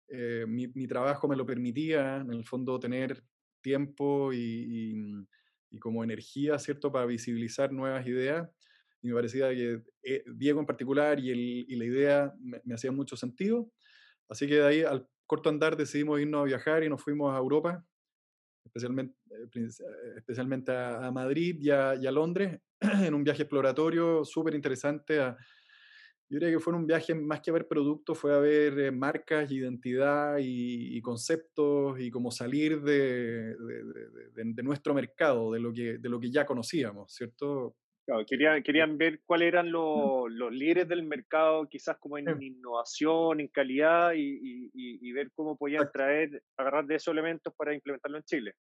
Eh, 0.07 0.45
mi, 0.47 0.87
trabajo 0.87 1.27
me 1.27 1.35
lo 1.35 1.45
permitía, 1.45 2.17
en 2.17 2.31
el 2.31 2.45
fondo, 2.45 2.79
tener 2.79 3.23
tiempo 3.61 4.33
y, 4.33 5.27
y, 5.69 5.79
como 5.79 6.03
energía, 6.03 6.59
¿cierto?, 6.59 6.91
para 6.91 7.05
visibilizar 7.05 7.71
nuevas 7.71 8.05
ideas. 8.05 8.49
Y 9.01 9.07
me 9.07 9.15
parecía 9.15 9.49
que 9.49 9.81
eh, 10.03 10.23
Diego 10.35 10.59
en 10.59 10.65
particular 10.65 11.19
y, 11.19 11.75
la 11.75 11.85
idea 11.85 12.33
me, 12.39 12.61
me 12.63 12.75
hacían 12.75 12.95
mucho 12.95 13.15
sentido. 13.15 13.71
Así 14.29 14.47
que 14.47 14.55
de 14.55 14.65
ahí 14.65 14.81
al 14.81 15.07
corto 15.27 15.49
andar 15.49 15.77
decidimos 15.77 16.19
irnos 16.19 16.41
a 16.41 16.45
viajar 16.45 16.83
y 16.83 16.89
nos 16.89 17.01
fuimos 17.01 17.33
a 17.33 17.37
Europa 17.37 17.85
especialmente, 18.65 19.15
especialmente 20.15 20.71
a, 20.71 21.05
a 21.05 21.11
Madrid 21.11 21.57
y 21.59 21.69
a, 21.69 21.95
y 21.95 22.07
a, 22.07 22.11
Londres, 22.11 22.59
en 22.79 23.13
un 23.13 23.23
viaje 23.23 23.43
exploratorio 23.43 24.23
súper 24.23 24.55
interesante. 24.55 25.19
A, 25.19 25.37
yo 26.31 26.39
diría 26.39 26.55
que 26.55 26.63
fue 26.63 26.73
un 26.73 26.87
viaje 26.87 27.13
más 27.13 27.41
que 27.41 27.49
a 27.49 27.53
ver 27.53 27.67
productos, 27.67 28.17
fue 28.17 28.33
a 28.33 28.39
ver 28.39 28.79
eh, 28.79 28.89
marcas, 28.89 29.51
identidad 29.51 30.37
y, 30.37 30.95
y, 30.95 31.01
conceptos 31.01 31.99
y 31.99 32.09
cómo 32.09 32.31
salir 32.31 32.81
de, 32.81 33.53
de, 33.57 33.83
de, 34.33 34.43
de, 34.45 34.63
nuestro 34.63 34.93
mercado, 34.93 35.51
de 35.51 35.59
lo, 35.59 35.73
que, 35.73 35.97
de 35.97 36.07
lo 36.07 36.21
que 36.21 36.31
ya 36.31 36.45
conocíamos, 36.45 37.13
¿cierto? 37.13 37.75
Claro, 38.05 38.23
querían, 38.25 38.63
querían 38.63 38.97
ver 38.97 39.19
cuáles 39.25 39.49
eran 39.49 39.73
los, 39.73 40.31
los, 40.31 40.53
líderes 40.53 40.87
del 40.87 41.03
mercado, 41.03 41.67
quizás 41.67 41.97
como 41.97 42.17
en 42.17 42.39
sí. 42.39 42.45
innovación, 42.45 43.41
en 43.41 43.49
calidad, 43.49 44.13
y, 44.13 44.21
y, 44.21 44.71
y, 44.73 45.11
ver 45.11 45.31
cómo 45.33 45.57
podían 45.57 45.91
traer, 45.91 46.41
agarrar 46.55 46.85
de 46.85 46.95
esos 46.95 47.11
elementos 47.11 47.53
para 47.57 47.75
implementarlo 47.75 48.17
en 48.17 48.23
Chile. 48.23 48.53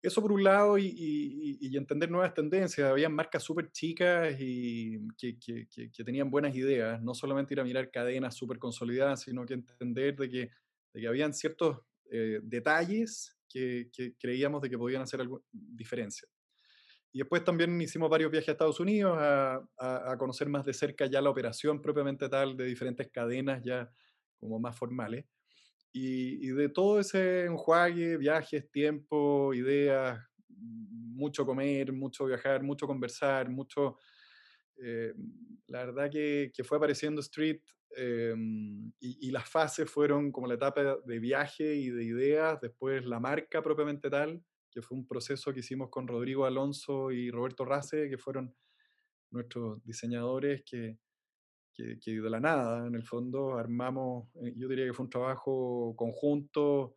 Eso 0.00 0.22
por 0.22 0.30
un 0.30 0.44
lado, 0.44 0.78
y, 0.78 1.76
entender 1.76 2.10
nuevas 2.10 2.32
tendencias. 2.32 2.88
Había 2.88 3.08
marcas 3.08 3.42
súper 3.42 3.70
chicas 3.72 4.36
y 4.38 4.98
que, 5.16 5.38
que, 5.38 6.04
tenían 6.04 6.30
buenas 6.30 6.54
ideas. 6.54 7.02
No 7.02 7.14
solamente 7.14 7.54
ir 7.54 7.60
a 7.60 7.64
mirar 7.64 7.90
cadenas 7.90 8.36
súper 8.36 8.58
consolidadas, 8.58 9.22
sino 9.22 9.44
que 9.44 9.54
entender 9.54 10.16
de 10.16 10.28
que, 10.28 10.50
de 10.92 11.00
que 11.00 11.08
habían 11.08 11.34
ciertos 11.34 11.80
eh, 12.10 12.40
detalles 12.42 13.36
que, 13.48 13.90
creíamos 14.18 14.62
de 14.62 14.70
que 14.70 14.78
podían 14.78 15.02
hacer 15.02 15.20
algo, 15.20 15.42
diferencia. 15.50 16.28
Y 17.12 17.18
después 17.18 17.42
también 17.42 17.80
hicimos 17.80 18.08
varios 18.08 18.30
viajes 18.30 18.50
a 18.50 18.52
Estados 18.52 18.80
Unidos 18.80 19.16
a, 19.18 19.56
a, 19.78 20.12
a, 20.12 20.18
conocer 20.18 20.48
más 20.48 20.64
de 20.64 20.74
cerca 20.74 21.06
ya 21.06 21.20
la 21.20 21.30
operación 21.30 21.80
propiamente 21.80 22.28
tal 22.28 22.56
de 22.56 22.66
diferentes 22.66 23.08
cadenas 23.10 23.62
ya 23.64 23.90
como 24.38 24.60
más 24.60 24.76
formales. 24.76 25.24
Y, 25.92 26.48
de 26.48 26.68
todo 26.68 27.00
ese 27.00 27.46
enjuague, 27.46 28.16
viajes, 28.16 28.70
tiempo, 28.70 29.52
ideas, 29.54 30.20
mucho 30.48 31.44
comer, 31.44 31.92
mucho 31.92 32.26
viajar, 32.26 32.62
mucho 32.62 32.86
conversar, 32.86 33.48
mucho... 33.48 33.96
Eh, 34.80 35.12
la 35.66 35.86
verdad 35.86 36.08
que, 36.08 36.52
que, 36.54 36.62
fue 36.62 36.76
apareciendo 36.76 37.20
Street 37.20 37.60
eh, 37.96 38.32
y, 39.00 39.28
y, 39.28 39.30
las 39.32 39.48
fases 39.48 39.90
fueron 39.90 40.30
como 40.30 40.46
la 40.46 40.54
etapa 40.54 40.98
de 41.04 41.18
viaje 41.18 41.74
y 41.74 41.90
de 41.90 42.04
ideas, 42.04 42.60
después 42.60 43.04
la 43.04 43.18
marca 43.18 43.60
propiamente 43.60 44.08
tal, 44.08 44.40
que 44.70 44.80
fue 44.80 44.96
un 44.96 45.04
proceso 45.04 45.52
que 45.52 45.60
hicimos 45.60 45.90
con 45.90 46.06
Rodrigo 46.06 46.44
Alonso 46.44 47.10
y 47.10 47.30
Roberto 47.32 47.64
Race, 47.64 48.08
que 48.08 48.18
fueron 48.18 48.54
nuestros 49.30 49.82
diseñadores 49.84 50.62
que, 50.64 50.98
que, 51.78 52.00
que, 52.00 52.20
de 52.20 52.30
la 52.30 52.40
nada, 52.40 52.86
en 52.86 52.94
el 52.96 53.04
fondo, 53.04 53.56
armamos, 53.56 54.28
eh, 54.42 54.52
yo 54.56 54.66
diría 54.66 54.86
que 54.86 54.92
fue 54.92 55.04
un 55.04 55.10
trabajo 55.10 55.94
conjunto 55.96 56.96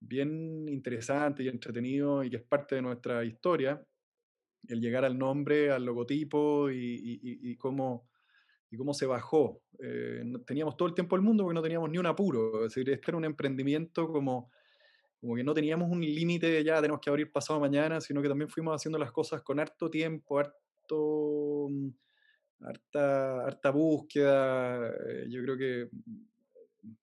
bien 0.00 0.68
interesante 0.68 1.42
y 1.42 1.48
entretenido 1.48 2.22
y 2.22 2.30
que 2.30 2.36
es 2.36 2.42
parte 2.42 2.76
de 2.76 2.82
nuestra 2.82 3.24
historia, 3.24 3.84
el 4.68 4.80
llegar 4.80 5.04
al 5.04 5.18
nombre, 5.18 5.72
al 5.72 5.84
logotipo 5.84 6.70
y, 6.70 6.76
y, 6.76 7.50
y 7.50 7.56
cómo, 7.56 8.08
y 8.70 8.76
cómo 8.76 8.94
se 8.94 9.06
bajó. 9.06 9.60
Eh, 9.80 10.22
teníamos 10.46 10.76
todo 10.76 10.88
el 10.88 10.94
tiempo 10.94 11.16
del 11.16 11.24
mundo 11.24 11.42
porque 11.42 11.54
no 11.54 11.62
teníamos 11.62 11.90
ni 11.90 11.98
un 11.98 12.06
apuro, 12.06 12.64
es 12.64 12.74
decir, 12.74 12.88
este 12.90 13.10
era 13.10 13.18
un 13.18 13.24
emprendimiento 13.24 14.06
como 14.08 14.50
como 15.22 15.36
que 15.36 15.44
no 15.44 15.54
teníamos 15.54 15.88
un 15.88 16.00
límite 16.00 16.48
de 16.48 16.64
ya 16.64 16.80
tenemos 16.80 17.00
que 17.00 17.08
abrir 17.08 17.30
pasado 17.30 17.60
mañana, 17.60 18.00
sino 18.00 18.20
que 18.20 18.28
también 18.28 18.50
fuimos 18.50 18.74
haciendo 18.74 18.98
las 18.98 19.12
cosas 19.12 19.40
con 19.42 19.60
harto 19.60 19.88
tiempo, 19.88 20.40
harto, 20.40 21.68
mm, 21.70 21.90
harta, 22.64 23.44
harta 23.44 23.70
búsqueda. 23.70 24.88
Eh, 24.88 25.26
yo 25.28 25.42
creo 25.42 25.56
que 25.56 25.88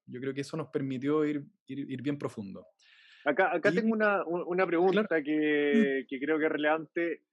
yo 0.06 0.20
creo 0.20 0.34
que 0.34 0.42
eso 0.42 0.58
nos 0.58 0.70
permitió 0.70 1.24
ir, 1.26 1.44
ir, 1.68 1.90
ir 1.92 2.02
bien 2.02 2.18
profundo. 2.18 2.68
Acá, 3.26 3.56
acá 3.56 3.70
y, 3.72 3.76
tengo 3.76 3.94
una, 3.94 4.26
una 4.26 4.66
pregunta 4.66 5.08
claro. 5.08 5.24
que, 5.24 6.06
que 6.08 6.20
creo 6.20 6.40
que 6.40 6.46
es 6.46 6.52
relevante. 6.52 7.24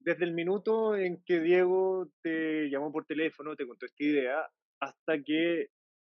Desde 0.00 0.24
el 0.24 0.32
minuto 0.32 0.96
en 0.96 1.22
que 1.24 1.40
Diego 1.40 2.10
te 2.22 2.70
llamó 2.70 2.92
por 2.92 3.04
teléfono, 3.04 3.56
te 3.56 3.66
contó 3.66 3.86
esta 3.86 4.04
idea, 4.04 4.48
hasta 4.80 5.22
que 5.22 5.70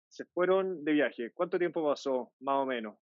se 0.09 0.25
fueron 0.25 0.83
de 0.83 0.93
viaje, 0.93 1.31
¿cuánto 1.33 1.57
tiempo 1.57 1.85
pasó, 1.85 2.31
más 2.39 2.55
o 2.55 2.65
menos? 2.65 2.95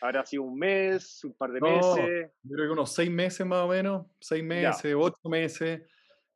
¿Habrá 0.00 0.24
sido 0.26 0.42
un 0.42 0.58
mes, 0.58 1.22
un 1.24 1.34
par 1.34 1.52
de 1.52 1.60
no, 1.60 1.68
meses? 1.68 2.32
Yo 2.42 2.56
creo 2.56 2.66
que 2.66 2.72
unos 2.72 2.92
seis 2.92 3.10
meses 3.10 3.46
más 3.46 3.60
o 3.60 3.68
menos, 3.68 4.06
seis 4.20 4.44
meses, 4.44 4.82
ya. 4.82 4.98
ocho 4.98 5.28
meses, 5.28 5.82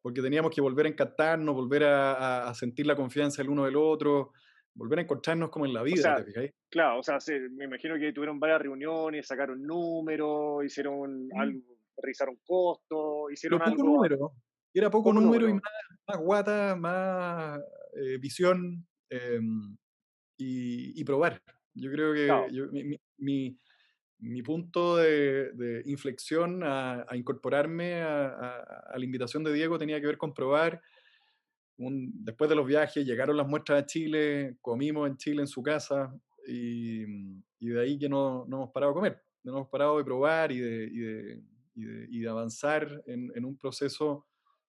porque 0.03 0.23
teníamos 0.23 0.55
que 0.55 0.61
volver 0.61 0.87
a 0.87 0.89
encantarnos, 0.89 1.55
volver 1.55 1.85
a, 1.85 2.49
a, 2.49 2.55
sentir 2.55 2.87
la 2.87 2.97
confianza 2.97 3.43
el 3.43 3.51
uno 3.51 3.65
del 3.65 3.77
otro, 3.77 4.33
volver 4.79 5.01
a 5.01 5.03
encontrarnos 5.03 5.51
como 5.51 5.67
en 5.67 5.75
la 5.75 5.83
vida, 5.83 5.99
o 5.99 6.03
sea, 6.03 6.17
¿te 6.17 6.25
fijáis? 6.25 6.53
Claro, 6.71 7.01
o 7.01 7.03
sea, 7.03 7.21
se, 7.21 7.41
me 7.51 7.65
imagino 7.65 7.99
que 7.99 8.13
tuvieron 8.13 8.39
varias 8.39 8.63
reuniones, 8.63 9.27
sacaron 9.27 9.63
números, 9.63 10.65
hicieron 10.65 11.27
mm. 11.27 11.41
algo, 11.41 11.79
revisaron 12.01 12.39
costos, 12.45 13.33
hicieron 13.33 13.59
poco 13.59 13.71
algo. 13.71 13.85
número. 13.85 14.33
Era 14.73 14.91
poco, 14.91 15.13
número, 15.13 15.49
y 15.49 15.55
más, 15.55 16.19
guata, 16.21 16.77
más 16.77 17.59
eh, 17.95 18.19
visión 18.19 18.87
em, 19.11 19.77
y, 20.37 21.03
probar. 21.05 21.43
Yo 21.75 21.91
creo 21.91 22.15
que 22.15 22.99
mi, 23.17 23.59
punto 24.45 24.97
de, 24.97 25.83
inflexión 25.87 26.63
a, 26.65 27.07
incorporarme 27.15 28.03
a, 28.03 28.95
la 28.97 29.05
invitación 29.05 29.45
de 29.45 29.53
Diego 29.53 29.79
tenía 29.79 30.01
que 30.01 30.07
ver 30.07 30.19
con 30.19 30.35
probar. 30.35 30.81
después 31.77 32.51
de 32.51 32.57
los 32.57 32.67
viajes 32.67 33.07
llegaron 33.07 33.37
las 33.37 33.47
muestras 33.47 33.83
a 33.83 33.87
Chile, 33.87 34.57
comimos 34.61 35.09
en 35.09 35.17
Chile 35.17 35.43
en 35.43 35.49
su 35.49 35.63
casa 35.63 36.15
y, 36.47 37.05
de 37.61 37.81
ahí 37.81 37.99
que 37.99 38.09
no, 38.09 38.45
no, 38.49 38.57
hemos 38.57 38.71
parado 38.71 38.93
a 38.93 38.95
comer, 38.95 39.23
no 39.45 39.53
hemos 39.53 39.69
parado 39.69 39.99
de 39.99 40.05
probar 40.05 40.53
y 40.53 40.59
de, 40.59 41.43
de, 41.75 42.29
avanzar 42.29 43.03
en, 43.07 43.45
un 43.45 43.57
proceso 43.57 44.27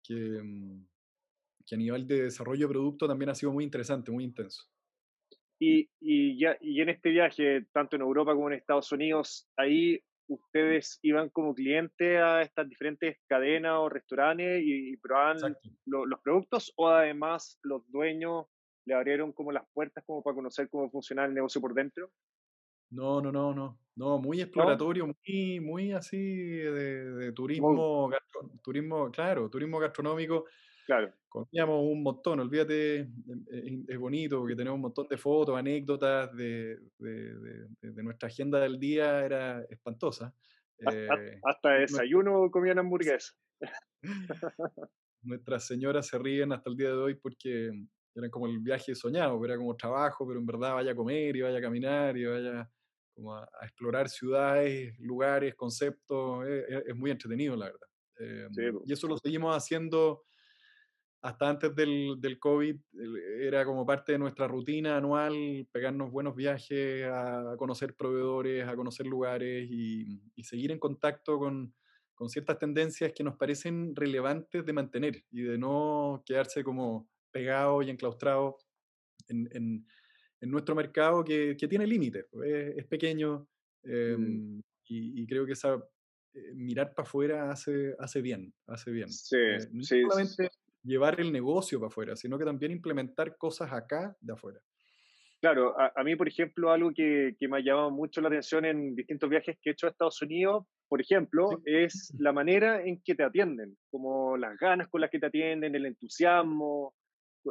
que, 0.03 0.41
que 1.65 1.75
a 1.75 1.77
nivel 1.77 2.05
de 2.07 2.23
desarrollo 2.23 2.67
de 2.67 2.73
producto 2.73 3.07
también 3.07 3.29
ha 3.29 3.35
sido 3.35 3.51
muy 3.51 3.63
interesante, 3.63 4.11
muy 4.11 4.23
intenso. 4.23 4.70
Y, 5.63 5.87
y, 5.99 6.39
ya, 6.39 6.57
y 6.59 6.81
en 6.81 6.89
este 6.89 7.09
viaje, 7.09 7.67
tanto 7.71 7.95
en 7.95 8.01
Europa 8.01 8.33
como 8.33 8.49
en 8.49 8.57
Estados 8.57 8.91
Unidos, 8.91 9.47
ahí 9.57 10.03
ustedes 10.27 10.97
iban 11.03 11.29
como 11.29 11.53
cliente 11.53 12.17
a 12.17 12.41
estas 12.41 12.67
diferentes 12.67 13.19
cadenas 13.27 13.73
o 13.77 13.87
restaurantes 13.87 14.63
y, 14.65 14.97
probaban 14.97 15.55
los 15.85 16.19
productos 16.23 16.73
o 16.77 16.87
además 16.87 17.59
los 17.61 17.83
dueños 17.91 18.47
le 18.85 18.95
abrieron 18.95 19.33
como 19.33 19.51
las 19.51 19.63
puertas 19.71 20.03
como 20.03 20.23
para 20.23 20.33
conocer 20.33 20.67
cómo 20.67 20.89
funciona 20.89 21.25
el 21.25 21.33
negocio 21.35 21.61
por 21.61 21.75
dentro? 21.75 22.09
No, 22.89 23.21
no, 23.21 23.31
no, 23.31 23.53
no. 23.53 23.77
No, 23.95 24.17
muy 24.17 24.41
exploratorio, 24.41 25.05
muy, 25.05 25.59
muy 25.59 25.91
así 25.91 26.17
de, 26.17 27.31
turismo, 27.33 28.09
turismo, 28.63 29.11
claro, 29.11 29.47
turismo 29.47 29.77
gastronómico. 29.77 30.45
Claro. 30.91 31.13
Comíamos 31.29 31.85
un 31.85 32.03
montón, 32.03 32.41
olvídate, 32.41 32.97
em, 32.99 33.45
eh, 33.49 33.85
es, 33.87 33.97
bonito 33.97 34.39
porque 34.39 34.57
tenemos 34.57 34.75
un 34.75 34.81
montón 34.81 35.07
de 35.07 35.15
fotos, 35.17 35.57
anécdotas 35.57 36.35
de, 36.35 36.79
nuestra 38.03 38.27
agenda 38.27 38.59
del 38.59 38.77
día, 38.77 39.23
era 39.23 39.63
espantosa. 39.69 40.35
hasta, 41.45 41.77
eh, 41.77 41.79
desayuno 41.79 42.51
comían 42.51 42.79
hamburguesas. 42.79 43.39
Nuestras 45.23 45.65
señoras 45.65 46.07
se 46.07 46.19
ríen 46.19 46.51
hasta 46.51 46.69
el 46.69 46.75
día 46.75 46.89
de 46.89 46.97
hoy 46.97 47.15
porque 47.15 47.71
era 48.13 48.29
como 48.29 48.47
el 48.47 48.59
viaje 48.59 48.93
soñado, 48.93 49.45
era 49.45 49.55
como 49.55 49.77
trabajo, 49.77 50.27
pero 50.27 50.41
en 50.41 50.45
verdad 50.45 50.73
vaya 50.73 50.91
a 50.91 50.95
comer 50.95 51.37
y 51.37 51.41
vaya 51.41 51.59
a 51.59 51.61
caminar 51.61 52.17
y 52.17 52.25
vaya 52.25 52.69
como 53.15 53.37
a, 53.37 53.47
explorar 53.61 54.09
ciudades, 54.09 54.99
lugares, 54.99 55.55
conceptos, 55.55 56.45
es, 56.45 56.93
muy 56.97 57.11
entretenido, 57.11 57.55
la 57.55 57.67
verdad. 57.67 57.87
Em, 58.17 58.81
y 58.85 58.91
eso 58.91 59.07
lo 59.07 59.17
seguimos 59.17 59.55
haciendo 59.55 60.25
hasta 61.21 61.49
antes 61.49 61.75
del, 61.75 62.15
del, 62.19 62.39
COVID, 62.39 62.75
era 63.39 63.63
como 63.63 63.85
parte 63.85 64.13
de 64.13 64.17
nuestra 64.17 64.47
rutina 64.47 64.97
anual, 64.97 65.67
pegarnos 65.71 66.11
buenos 66.11 66.35
viajes 66.35 67.05
a, 67.05 67.55
conocer 67.57 67.95
proveedores, 67.95 68.67
a 68.67 68.75
conocer 68.75 69.05
lugares 69.05 69.67
y, 69.69 70.19
y 70.35 70.43
seguir 70.43 70.71
en 70.71 70.79
contacto 70.79 71.37
con, 71.37 71.75
con, 72.15 72.29
ciertas 72.29 72.57
tendencias 72.57 73.13
que 73.13 73.23
nos 73.23 73.37
parecen 73.37 73.95
relevantes 73.95 74.65
de 74.65 74.73
mantener 74.73 75.23
y 75.29 75.43
de 75.43 75.59
no 75.59 76.23
quedarse 76.25 76.63
como 76.63 77.07
pegado 77.31 77.83
y 77.83 77.91
enclaustrado 77.91 78.57
en, 79.27 79.47
en, 79.51 79.85
en 80.41 80.51
nuestro 80.51 80.73
mercado 80.73 81.23
que, 81.23 81.55
que 81.55 81.67
tiene 81.67 81.85
límites, 81.85 82.25
es, 82.43 82.85
pequeño 82.87 83.47
mm. 83.83 83.91
em, 83.91 84.61
y, 84.87 85.25
creo 85.27 85.45
que 85.45 85.53
esa, 85.53 85.75
eh, 86.33 86.53
mirar 86.53 86.93
para 86.93 87.07
afuera 87.07 87.51
hace, 87.51 87.95
hace 87.99 88.21
bien, 88.21 88.53
hace 88.67 88.91
bien. 88.91 89.07
Sí, 89.07 89.37
eh, 89.37 89.69
no 89.71 89.83
solamente 89.83 90.49
llevar 90.83 91.19
el 91.19 91.31
negocio 91.31 91.79
para 91.79 91.87
afuera, 91.87 92.15
sino 92.15 92.37
que 92.37 92.45
también 92.45 92.71
implementar 92.71 93.37
cosas 93.37 93.71
acá 93.71 94.15
de 94.19 94.33
afuera. 94.33 94.59
Claro, 95.39 95.79
a, 95.79 95.91
a 95.95 96.03
mí, 96.03 96.15
por 96.15 96.27
ejemplo, 96.27 96.71
algo 96.71 96.91
que, 96.93 97.35
que, 97.39 97.47
me 97.47 97.57
ha 97.57 97.61
llamado 97.61 97.89
mucho 97.89 98.21
la 98.21 98.27
atención 98.27 98.63
en 98.65 98.95
distintos 98.95 99.29
viajes 99.29 99.57
que 99.61 99.71
he 99.71 99.73
hecho 99.73 99.87
a 99.87 99.89
Estados 99.89 100.21
Unidos, 100.21 100.65
por 100.91 100.99
ejemplo, 100.99 101.61
es 101.63 102.13
la 102.19 102.33
manera 102.33 102.83
en 102.83 103.01
que 103.01 103.15
te 103.15 103.23
atienden, 103.23 103.77
como 103.89 104.35
las 104.35 104.57
ganas 104.57 104.89
con 104.89 104.99
las 104.99 105.09
que 105.09 105.19
te 105.19 105.27
atienden, 105.27 105.73
el 105.73 105.85
entusiasmo, 105.85 106.93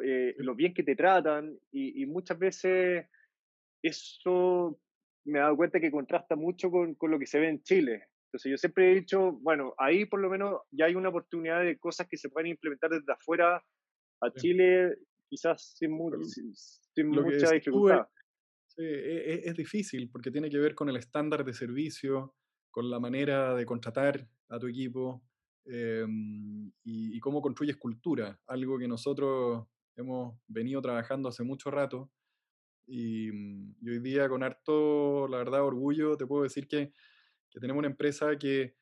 eh, 0.04 0.35
lo 0.37 0.54
bien 0.54 0.74
que 0.74 0.83
te 0.83 0.94
tratan 0.94 1.59
y, 1.72 2.04
muchas 2.04 2.38
veces 2.38 3.07
eso 3.83 4.78
me 5.24 5.38
he 5.38 5.42
dado 5.42 5.57
cuenta 5.57 5.81
que 5.81 5.90
contrasta 5.90 6.37
mucho 6.37 6.70
con, 6.70 6.94
con, 6.96 7.11
lo 7.11 7.18
que 7.18 7.26
se 7.26 7.40
ve 7.40 7.48
en 7.48 7.62
Chile. 7.62 8.10
Entonces 8.30 8.50
yo 8.50 8.56
siempre 8.58 8.92
he 8.92 8.94
dicho, 8.94 9.32
bueno, 9.42 9.74
ahí 9.76 10.04
por 10.04 10.20
lo 10.20 10.30
menos 10.30 10.60
ya 10.70 10.84
hay 10.84 10.94
una 10.94 11.08
oportunidad 11.08 11.64
de 11.64 11.78
cosas 11.78 12.06
que 12.08 12.16
se 12.16 12.28
pueden 12.28 12.50
implementar 12.50 12.90
desde 12.90 13.12
afuera 13.12 13.62
a 14.20 14.32
Chile, 14.32 14.98
quizás 15.28 15.74
sin, 15.76 15.90
sin, 16.94 17.08
mucha 17.08 17.50
dificultad. 17.50 18.06
sí, 18.68 18.82
e, 18.82 19.34
e, 19.34 19.48
es, 19.48 19.54
difícil 19.56 20.08
porque 20.10 20.30
tiene 20.30 20.48
que 20.48 20.58
ver 20.58 20.76
con 20.76 20.88
el 20.88 20.96
estándar 20.96 21.44
de 21.44 21.52
servicio, 21.52 22.36
con 22.70 22.88
la 22.88 23.00
manera 23.00 23.54
de 23.54 23.66
contratar 23.66 24.28
a 24.48 24.58
tu 24.60 24.68
equipo 24.68 25.24
em, 25.64 26.68
y, 26.84 27.16
y, 27.16 27.20
cómo 27.20 27.42
construyes 27.42 27.78
cultura, 27.78 28.38
algo 28.46 28.78
que 28.78 28.86
nosotros 28.86 29.66
hemos 29.96 30.38
venido 30.46 30.80
trabajando 30.80 31.28
hace 31.28 31.42
mucho 31.42 31.70
rato 31.70 32.10
y, 32.90 33.30
hoy 33.88 34.00
día 34.00 34.28
con 34.28 34.42
harto, 34.42 35.28
la 35.28 35.38
verdad, 35.38 35.64
orgullo, 35.64 36.16
te 36.16 36.26
puedo 36.26 36.42
decir 36.42 36.66
que, 36.66 36.92
que, 37.50 37.60
tenemos 37.60 37.80
una 37.80 37.88
empresa 37.88 38.36
que, 38.38 38.74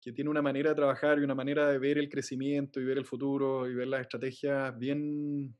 que 0.00 0.12
tiene 0.12 0.30
una 0.30 0.42
manera 0.42 0.70
de 0.70 0.76
trabajar 0.76 1.18
y 1.18 1.22
una 1.22 1.34
manera 1.34 1.70
de 1.70 1.78
ver 1.78 1.98
el 1.98 2.08
crecimiento 2.08 2.80
y 2.80 2.84
ver 2.84 2.98
el 2.98 3.04
futuro 3.04 3.68
y 3.68 3.74
ver 3.74 3.88
las 3.88 4.02
estrategias 4.02 4.76
bien, 4.78 5.56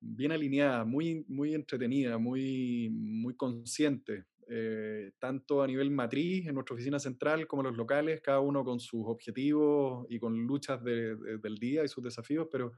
bien 0.00 0.32
alineada, 0.32 0.84
muy, 0.84 1.24
muy 1.28 1.54
entretenida, 1.54 2.18
muy, 2.18 2.88
muy 2.90 3.34
consciente, 3.34 4.26
eh, 4.48 5.12
tanto 5.18 5.62
a 5.62 5.66
nivel 5.66 5.90
matriz 5.90 6.46
en 6.46 6.54
nuestra 6.54 6.74
oficina 6.74 6.98
central 6.98 7.46
como 7.46 7.62
los 7.62 7.76
locales, 7.76 8.20
cada 8.20 8.40
uno 8.40 8.64
con 8.64 8.80
sus 8.80 9.02
objetivos 9.06 10.06
y 10.08 10.18
con 10.18 10.46
luchas 10.46 10.82
del 10.82 11.56
día 11.58 11.84
y 11.84 11.88
sus 11.88 12.04
desafíos, 12.04 12.48
pero 12.50 12.72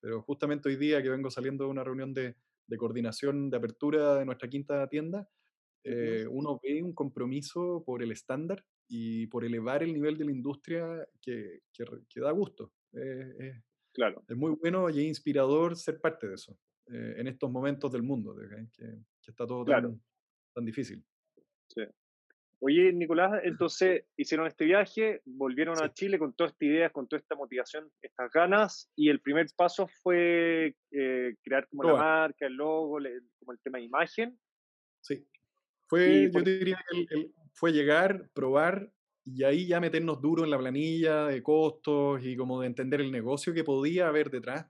pero 0.00 0.22
justamente 0.22 0.68
hoy 0.68 0.76
día 0.76 1.02
que 1.02 1.10
vengo 1.10 1.30
saliendo 1.30 1.64
de 1.64 1.70
una 1.70 1.84
reunión 1.84 2.14
de, 2.14 2.34
de 2.66 2.76
coordinación 2.76 3.50
de 3.50 3.56
apertura 3.56 4.16
de 4.16 4.24
nuestra 4.24 4.48
quinta 4.48 4.88
tienda, 4.88 5.28
eh, 5.84 6.26
uno 6.28 6.60
ve 6.62 6.82
un 6.82 6.94
compromiso 6.94 7.82
por 7.84 8.02
el 8.02 8.12
estándar 8.12 8.64
y 8.88 9.26
por 9.28 9.44
elevar 9.44 9.82
el 9.82 9.92
nivel 9.92 10.16
de 10.16 10.24
la 10.24 10.32
industria 10.32 11.06
que, 11.20 11.60
que, 11.72 12.20
da 12.20 12.30
gusto. 12.32 12.72
claro. 13.92 14.24
es 14.28 14.36
muy 14.36 14.56
bueno 14.60 14.90
y 14.90 15.00
es 15.00 15.06
inspirador 15.06 15.76
ser 15.76 16.00
parte 16.00 16.28
de 16.28 16.34
eso 16.34 16.58
eh, 16.92 17.14
en 17.18 17.28
estos 17.28 17.50
momentos 17.50 17.92
del 17.92 18.02
mundo, 18.02 18.34
que, 18.34 18.66
que 19.22 19.30
está 19.30 19.46
todo 19.46 19.64
tan, 19.64 20.00
tan 20.52 20.64
difícil. 20.64 21.04
Sí. 21.68 21.82
Oye, 22.62 22.92
Nicolás, 22.92 23.40
entonces 23.44 24.04
hicieron 24.16 24.46
este 24.46 24.64
viaje, 24.64 25.22
volvieron 25.24 25.82
a 25.82 25.92
Chile 25.92 26.18
con 26.18 26.34
toda 26.34 26.50
esta 26.50 26.64
idea, 26.64 26.90
con 26.90 27.08
toda 27.08 27.20
esta 27.20 27.34
motivación, 27.34 27.90
estas 28.02 28.30
ganas, 28.30 28.90
y 28.94 29.08
el 29.08 29.20
primer 29.20 29.46
paso 29.56 29.88
fue 30.02 30.74
eh, 30.90 31.36
crear 31.42 31.66
como 31.68 31.84
la 31.84 31.94
marca, 31.94 32.46
el 32.46 32.54
logo, 32.54 32.98
como 33.38 33.52
el 33.52 33.60
tema 33.60 33.78
de 33.78 33.84
imagen. 33.84 34.38
Sí. 35.00 35.26
Fue, 35.90 36.30
yo 36.32 36.40
diría 36.40 36.78
que 36.88 37.30
fue 37.52 37.72
llegar, 37.72 38.30
probar 38.32 38.92
y 39.24 39.42
ahí 39.42 39.66
ya 39.66 39.80
meternos 39.80 40.20
duro 40.20 40.44
en 40.44 40.50
la 40.50 40.58
planilla 40.58 41.26
de 41.26 41.42
costos 41.42 42.24
y 42.24 42.36
como 42.36 42.60
de 42.60 42.68
entender 42.68 43.00
el 43.00 43.10
negocio 43.10 43.52
que 43.52 43.64
podía 43.64 44.06
haber 44.06 44.30
detrás. 44.30 44.66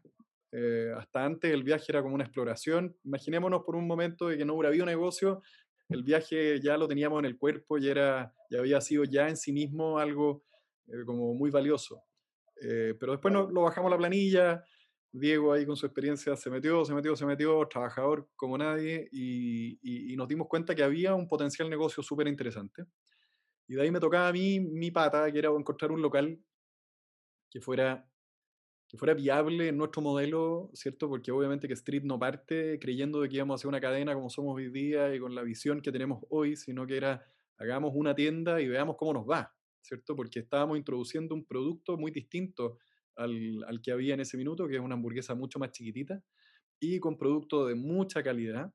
Eh, 0.53 0.91
hasta 0.97 1.25
antes 1.25 1.53
el 1.53 1.63
viaje 1.63 1.85
era 1.91 2.03
como 2.03 2.15
una 2.15 2.25
exploración. 2.25 2.97
Imaginémonos 3.05 3.63
por 3.65 3.77
un 3.77 3.87
momento 3.87 4.29
de 4.29 4.39
que 4.39 4.45
no 4.45 4.55
hubiera 4.55 4.71
habido 4.71 4.87
negocio 4.87 5.43
el 5.91 6.05
viaje 6.05 6.61
ya 6.61 6.77
lo 6.77 6.87
teníamos 6.89 7.19
en 7.19 7.25
el 7.25 7.37
cuerpo 7.37 7.77
y 7.77 7.89
era, 7.89 8.33
ya 8.49 8.61
había 8.61 8.81
sido 8.81 9.05
ya 9.05 9.29
en 9.29 9.37
sí 9.37 9.53
mismo 9.53 9.99
algo 9.99 10.45
eh, 10.87 11.05
como 11.05 11.35
muy 11.35 11.51
valioso. 11.51 12.05
Eh, 12.63 12.95
pero 12.99 13.13
después 13.13 13.35
no, 13.35 13.51
lo 13.51 13.63
bajamos 13.63 13.89
a 13.89 13.95
la 13.95 13.99
planilla, 13.99 14.65
Diego 15.13 15.53
ahí 15.53 15.67
con 15.67 15.77
su 15.77 15.87
experiencia 15.87 16.37
se 16.37 16.51
metió, 16.51 16.85
se 16.85 16.95
metió, 16.95 17.17
se 17.17 17.27
metió, 17.27 17.67
trabajador 17.69 18.29
como 18.37 18.57
nadie, 18.57 19.09
y, 19.11 19.79
y, 19.83 20.17
nos 20.17 20.29
dimos 20.29 20.47
cuenta 20.49 20.75
que 20.75 20.83
había 20.83 21.15
un 21.15 21.27
potencial 21.27 21.69
negocio 21.69 22.03
súper 22.03 22.29
interesante. 22.29 22.85
Y 23.67 23.75
de 23.75 23.83
ahí 23.83 23.91
me 23.91 24.01
tocaba 24.01 24.29
a 24.29 24.33
mí 24.33 24.61
mi 24.61 24.91
pata, 24.91 25.31
que 25.33 25.39
era 25.39 25.51
encontrar 25.51 25.93
un 25.93 26.03
local 26.03 26.39
que 27.51 27.61
fuera 27.61 28.07
que 28.91 28.99
fuera 28.99 29.15
viable 29.15 29.69
en 29.69 29.77
nuestro 29.77 30.03
modelo, 30.03 30.69
¿cierto? 30.75 31.09
Porque 31.09 31.31
obviamente 31.31 31.69
que 31.69 31.75
Street 31.75 32.03
no 32.03 32.19
parte 32.19 32.77
creyendo 32.81 33.21
de 33.21 33.29
que 33.29 33.37
íbamos 33.37 33.55
a 33.55 33.57
hacer 33.57 33.69
una 33.69 33.81
cadena 33.81 34.15
como 34.15 34.29
somos 34.29 34.57
hoy 34.57 34.69
día 34.69 35.15
y 35.15 35.21
con 35.21 35.33
la 35.33 35.43
visión 35.43 35.81
que 35.81 35.93
tenemos 35.93 36.25
hoy, 36.29 36.57
sino 36.57 36.85
que 36.89 36.97
era 36.97 37.25
hagamos 37.57 37.93
una 37.95 38.17
tienda 38.17 38.61
y 38.61 38.67
veamos 38.67 38.97
cómo 38.97 39.13
nos 39.13 39.31
va, 39.31 39.55
¿cierto? 39.81 40.17
Porque 40.17 40.41
estábamos 40.41 40.77
introduciendo 40.77 41.37
un 41.37 41.45
producto 41.45 41.97
muy 41.97 42.11
distinto 42.11 42.79
al, 43.17 43.65
al 43.67 43.81
que 43.81 43.93
había 43.93 44.15
en 44.15 44.21
ese 44.21 44.37
minuto, 44.37 44.67
que 44.67 44.77
es 44.77 44.81
una 44.81 44.95
hamburguesa 44.95 45.35
mucho 45.35 45.59
más 45.59 45.71
chiquitita 45.73 46.23
y 46.81 46.99
con 46.99 47.17
producto 47.17 47.67
de 47.67 47.75
mucha 47.75 48.23
calidad 48.23 48.73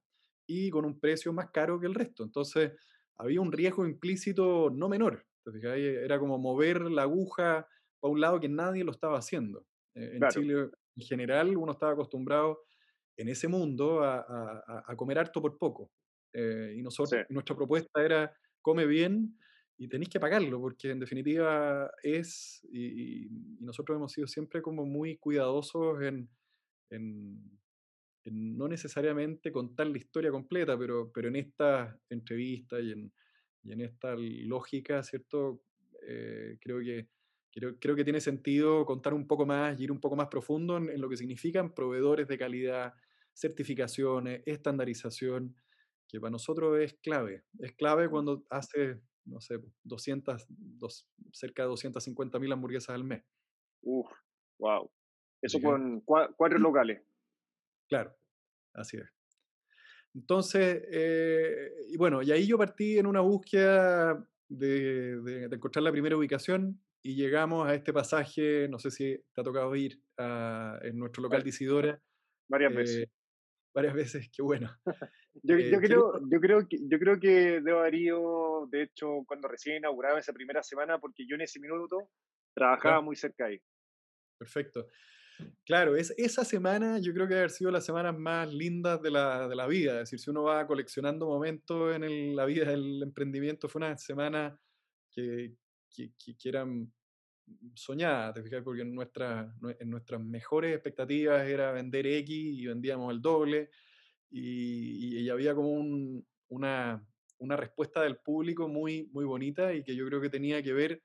y 0.47 0.69
con 0.69 0.85
un 0.85 0.99
precio 0.99 1.33
más 1.33 1.49
caro 1.51 1.79
que 1.79 1.87
el 1.87 1.95
resto. 1.95 2.23
Entonces, 2.23 2.71
había 3.17 3.41
un 3.41 3.51
riesgo 3.51 3.85
implícito 3.85 4.69
no 4.69 4.87
menor, 4.89 5.25
Era 5.45 6.19
como 6.19 6.37
mover 6.37 6.81
la 6.81 7.03
aguja 7.03 7.67
para 7.99 8.11
un 8.11 8.21
lado 8.21 8.39
que 8.39 8.49
nadie 8.49 8.83
lo 8.83 8.91
estaba 8.91 9.17
haciendo. 9.17 9.65
Eh, 9.95 10.17
en 10.19 10.27
Chile, 10.29 10.69
en 10.95 11.05
general, 11.05 11.55
uno 11.57 11.71
estaba 11.71 11.93
acostumbrado 11.93 12.63
en 13.17 13.29
ese 13.29 13.47
mundo 13.47 14.03
a, 14.03 14.95
comer 14.97 15.19
harto 15.19 15.41
por 15.41 15.57
poco. 15.57 15.91
Eh, 16.33 16.75
y 16.77 16.81
nosotros, 16.81 17.23
nuestra 17.29 17.55
propuesta 17.55 18.03
era 18.03 18.35
come 18.61 18.85
bien 18.85 19.37
y 19.77 19.87
tenéis 19.87 20.09
que 20.09 20.19
pagarlo, 20.19 20.59
porque 20.59 20.91
en 20.91 20.99
definitiva 20.99 21.91
es, 22.01 22.65
y, 22.71 23.27
nosotros 23.59 23.97
hemos 23.97 24.11
sido 24.11 24.27
siempre 24.27 24.61
como 24.61 24.85
muy 24.85 25.17
cuidadosos 25.17 26.01
en, 26.01 26.29
no 28.25 28.67
necesariamente 28.67 29.51
contar 29.51 29.87
la 29.87 29.97
historia 29.97 30.31
completa, 30.31 30.77
pero, 30.77 31.11
pero 31.11 31.27
en 31.27 31.35
esta 31.35 31.99
entrevista 32.09 32.79
y 32.79 32.91
en, 32.91 33.11
y 33.63 33.71
en 33.73 33.81
esta 33.81 34.15
lógica, 34.17 35.03
¿cierto? 35.03 35.61
Eh, 36.07 36.57
creo, 36.61 36.79
que, 36.79 37.07
creo, 37.51 37.77
creo, 37.79 37.95
que 37.95 38.03
tiene 38.03 38.21
sentido 38.21 38.85
contar 38.85 39.13
un 39.13 39.27
poco 39.27 39.45
más 39.45 39.79
y 39.79 39.83
ir 39.83 39.91
un 39.91 39.99
poco 39.99 40.15
más 40.15 40.27
profundo 40.27 40.77
en, 40.77 41.01
lo 41.01 41.09
que 41.09 41.17
significan 41.17 41.73
proveedores 41.73 42.27
de 42.27 42.37
calidad, 42.37 42.93
certificaciones, 43.33 44.43
estandarización, 44.45 45.55
que 46.07 46.19
para 46.19 46.31
nosotros 46.31 46.79
es 46.79 46.93
clave. 47.01 47.43
Es 47.59 47.73
clave 47.73 48.09
cuando 48.09 48.45
hace, 48.49 49.01
no 49.25 49.41
sé, 49.41 49.59
200, 49.83 50.47
cerca 51.31 51.63
de 51.63 51.69
250 51.69 52.39
mil 52.39 52.51
hamburguesas 52.51 52.95
al 52.95 53.03
mes. 53.03 53.23
Uf, 53.81 54.09
wow. 54.59 54.89
Eso 55.41 55.61
con 55.61 56.01
cuatro 56.01 56.59
locales. 56.59 57.01
Claro, 57.87 58.15
así 58.73 58.97
es. 58.97 59.11
Entonces, 60.13 60.83
eh, 60.91 61.71
y 61.89 61.97
bueno, 61.97 62.21
y 62.21 62.31
ahí 62.31 62.47
yo 62.47 62.57
partí 62.57 62.97
en 62.97 63.05
una 63.05 63.19
búsqueda 63.19 64.25
de, 64.47 65.49
encontrar 65.51 65.83
la 65.83 65.91
primera 65.91 66.15
ubicación 66.15 66.81
y 67.03 67.15
llegamos 67.15 67.67
a 67.67 67.75
este 67.75 67.91
pasaje, 67.91 68.67
no 68.69 68.79
sé 68.79 68.91
si 68.91 69.17
te 69.33 69.41
ha 69.41 69.43
tocado 69.43 69.75
ir 69.75 70.01
en 70.17 70.97
nuestro 70.97 71.21
local 71.21 71.43
de 71.43 71.49
Isidora. 71.49 72.01
Varias 72.47 72.71
eh, 72.71 72.75
veces. 72.75 73.09
Varias 73.75 73.93
veces, 73.93 74.29
qué 74.33 74.41
bueno. 74.41 74.73
yo, 75.43 75.57
eh, 75.57 75.77
creo, 75.81 76.21
yo, 76.31 76.39
creo 76.39 76.67
que, 76.67 76.77
yo 76.89 76.97
creo 76.97 77.19
que 77.19 77.59
debo 77.61 77.79
haber 77.79 77.95
ido, 77.95 78.67
de 78.71 78.83
hecho, 78.83 79.25
cuando 79.27 79.49
recién 79.49 79.77
inauguraba 79.77 80.17
esa 80.17 80.31
primera 80.31 80.63
semana, 80.63 80.97
porque 80.97 81.27
yo 81.27 81.35
en 81.35 81.41
ese 81.41 81.59
minuto 81.59 82.09
trabajaba 82.53 83.01
muy 83.01 83.17
cerca 83.17 83.47
ahí. 83.47 83.61
Perfecto. 84.37 84.87
Claro, 85.65 85.97
es, 85.97 86.13
esa 86.17 86.45
semana 86.45 86.99
yo 86.99 87.13
creo 87.13 87.27
que 87.27 87.35
haber 87.35 87.49
sido 87.49 87.69
las 87.69 87.85
semanas 87.85 88.17
más 88.17 88.53
lindas 88.53 89.01
de 89.01 89.11
la, 89.11 89.49
de 89.49 89.55
la 89.57 89.67
vida. 89.67 89.95
Es 89.95 90.09
decir, 90.09 90.19
si 90.19 90.29
uno 90.29 90.43
va 90.43 90.65
coleccionando 90.65 91.25
momentos 91.25 91.93
en 91.95 92.33
la 92.33 92.45
vida 92.45 92.71
del 92.71 93.03
emprendimiento, 93.03 93.67
fue 93.67 93.79
una 93.79 93.97
semana 93.97 94.57
que, 95.11 95.53
que, 95.93 96.13
que, 96.17 96.49
eran 96.49 96.89
soñadas, 97.73 98.33
¿te 98.33 98.43
fijas? 98.43 98.63
Porque 98.63 98.81
en, 98.81 98.93
nuestra, 98.93 99.53
en 99.79 99.89
nuestras 99.89 100.21
mejores 100.21 100.73
expectativas 100.73 101.47
era 101.47 101.71
vender 101.71 102.07
X 102.07 102.29
y 102.29 102.65
vendíamos 102.65 103.13
el 103.13 103.21
doble. 103.21 103.69
Y, 104.29 105.19
y, 105.19 105.29
había 105.29 105.55
como 105.55 105.69
un, 105.69 106.25
una, 106.49 107.05
una 107.37 107.55
respuesta 107.55 108.01
del 108.01 108.17
público 108.17 108.67
muy, 108.67 109.09
muy 109.13 109.23
bonita 109.23 109.73
y 109.73 109.83
que 109.83 109.95
yo 109.95 110.05
creo 110.07 110.19
que 110.19 110.29
tenía 110.29 110.61
que 110.61 110.73
ver 110.73 111.01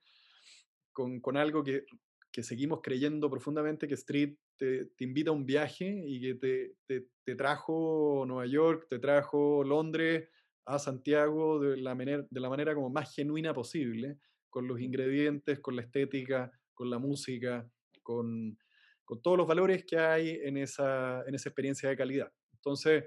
con, 0.91 1.21
con 1.21 1.37
algo 1.37 1.63
que 1.63 1.85
que 2.31 2.43
seguimos 2.43 2.79
creyendo 2.81 3.29
profundamente 3.29 3.87
que 3.87 3.95
Street 3.95 4.35
te, 4.57 4.85
te 4.85 5.03
invita 5.03 5.31
a 5.31 5.33
un 5.33 5.45
viaje 5.45 6.03
y 6.05 6.21
que 6.21 6.35
te, 6.35 6.75
te, 6.85 7.07
te, 7.23 7.35
trajo 7.35 8.23
Nueva 8.25 8.45
York, 8.45 8.87
te 8.89 8.99
trajo 8.99 9.63
Londres 9.63 10.29
a 10.65 10.79
Santiago 10.79 11.59
de 11.59 11.77
la, 11.77 11.93
manera, 11.93 12.25
de 12.29 12.39
la 12.39 12.49
manera 12.49 12.73
como 12.73 12.89
más 12.89 13.13
genuina 13.13 13.53
posible, 13.53 14.17
con 14.51 14.67
los 14.67 14.79
ingredientes, 14.79 15.59
con 15.59 15.75
la 15.75 15.81
estética, 15.81 16.51
con 16.75 16.91
la 16.91 16.99
música, 16.99 17.67
con, 18.03 18.57
con 19.03 19.21
todos 19.23 19.37
los 19.37 19.47
valores 19.47 19.83
que 19.85 19.97
hay 19.97 20.39
en 20.43 20.57
esa, 20.57 21.23
en 21.25 21.33
esa 21.33 21.49
experiencia 21.49 21.89
de 21.89 21.97
calidad. 21.97 22.31
Entonces, 22.53 23.05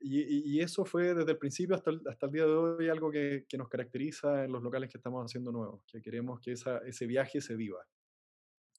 y, 0.00 0.56
y, 0.56 0.60
eso 0.60 0.84
fue 0.84 1.14
desde 1.14 1.30
el 1.30 1.38
principio 1.38 1.76
hasta 1.76 1.90
el, 1.90 2.00
hasta 2.06 2.26
el 2.26 2.32
día 2.32 2.44
de 2.44 2.52
hoy 2.52 2.88
algo 2.88 3.10
que, 3.10 3.46
que, 3.48 3.56
nos 3.56 3.68
caracteriza 3.68 4.44
en 4.44 4.52
los 4.52 4.62
locales 4.62 4.90
que 4.90 4.98
estamos 4.98 5.24
haciendo 5.24 5.52
nuevos, 5.52 5.84
que 5.86 6.02
queremos 6.02 6.40
que 6.40 6.52
esa, 6.52 6.78
ese 6.78 7.06
viaje 7.06 7.40
se 7.40 7.54
viva. 7.54 7.86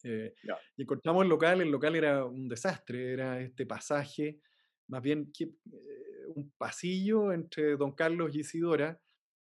Eh, 0.03 0.33
y 0.75 0.81
encontramos 0.81 1.23
el 1.23 1.29
local, 1.29 1.61
el 1.61 1.71
local 1.71 1.95
era 1.95 2.25
un 2.25 2.49
desastre, 2.49 3.13
era 3.13 3.39
este 3.39 3.65
pasaje, 3.65 4.41
más 4.87 5.01
bien 5.01 5.31
que, 5.31 5.45
eh, 5.45 6.25
un 6.35 6.51
pasillo 6.57 7.31
entre 7.31 7.77
Don 7.77 7.93
Carlos 7.93 8.35
y 8.35 8.41
Isidora, 8.41 8.99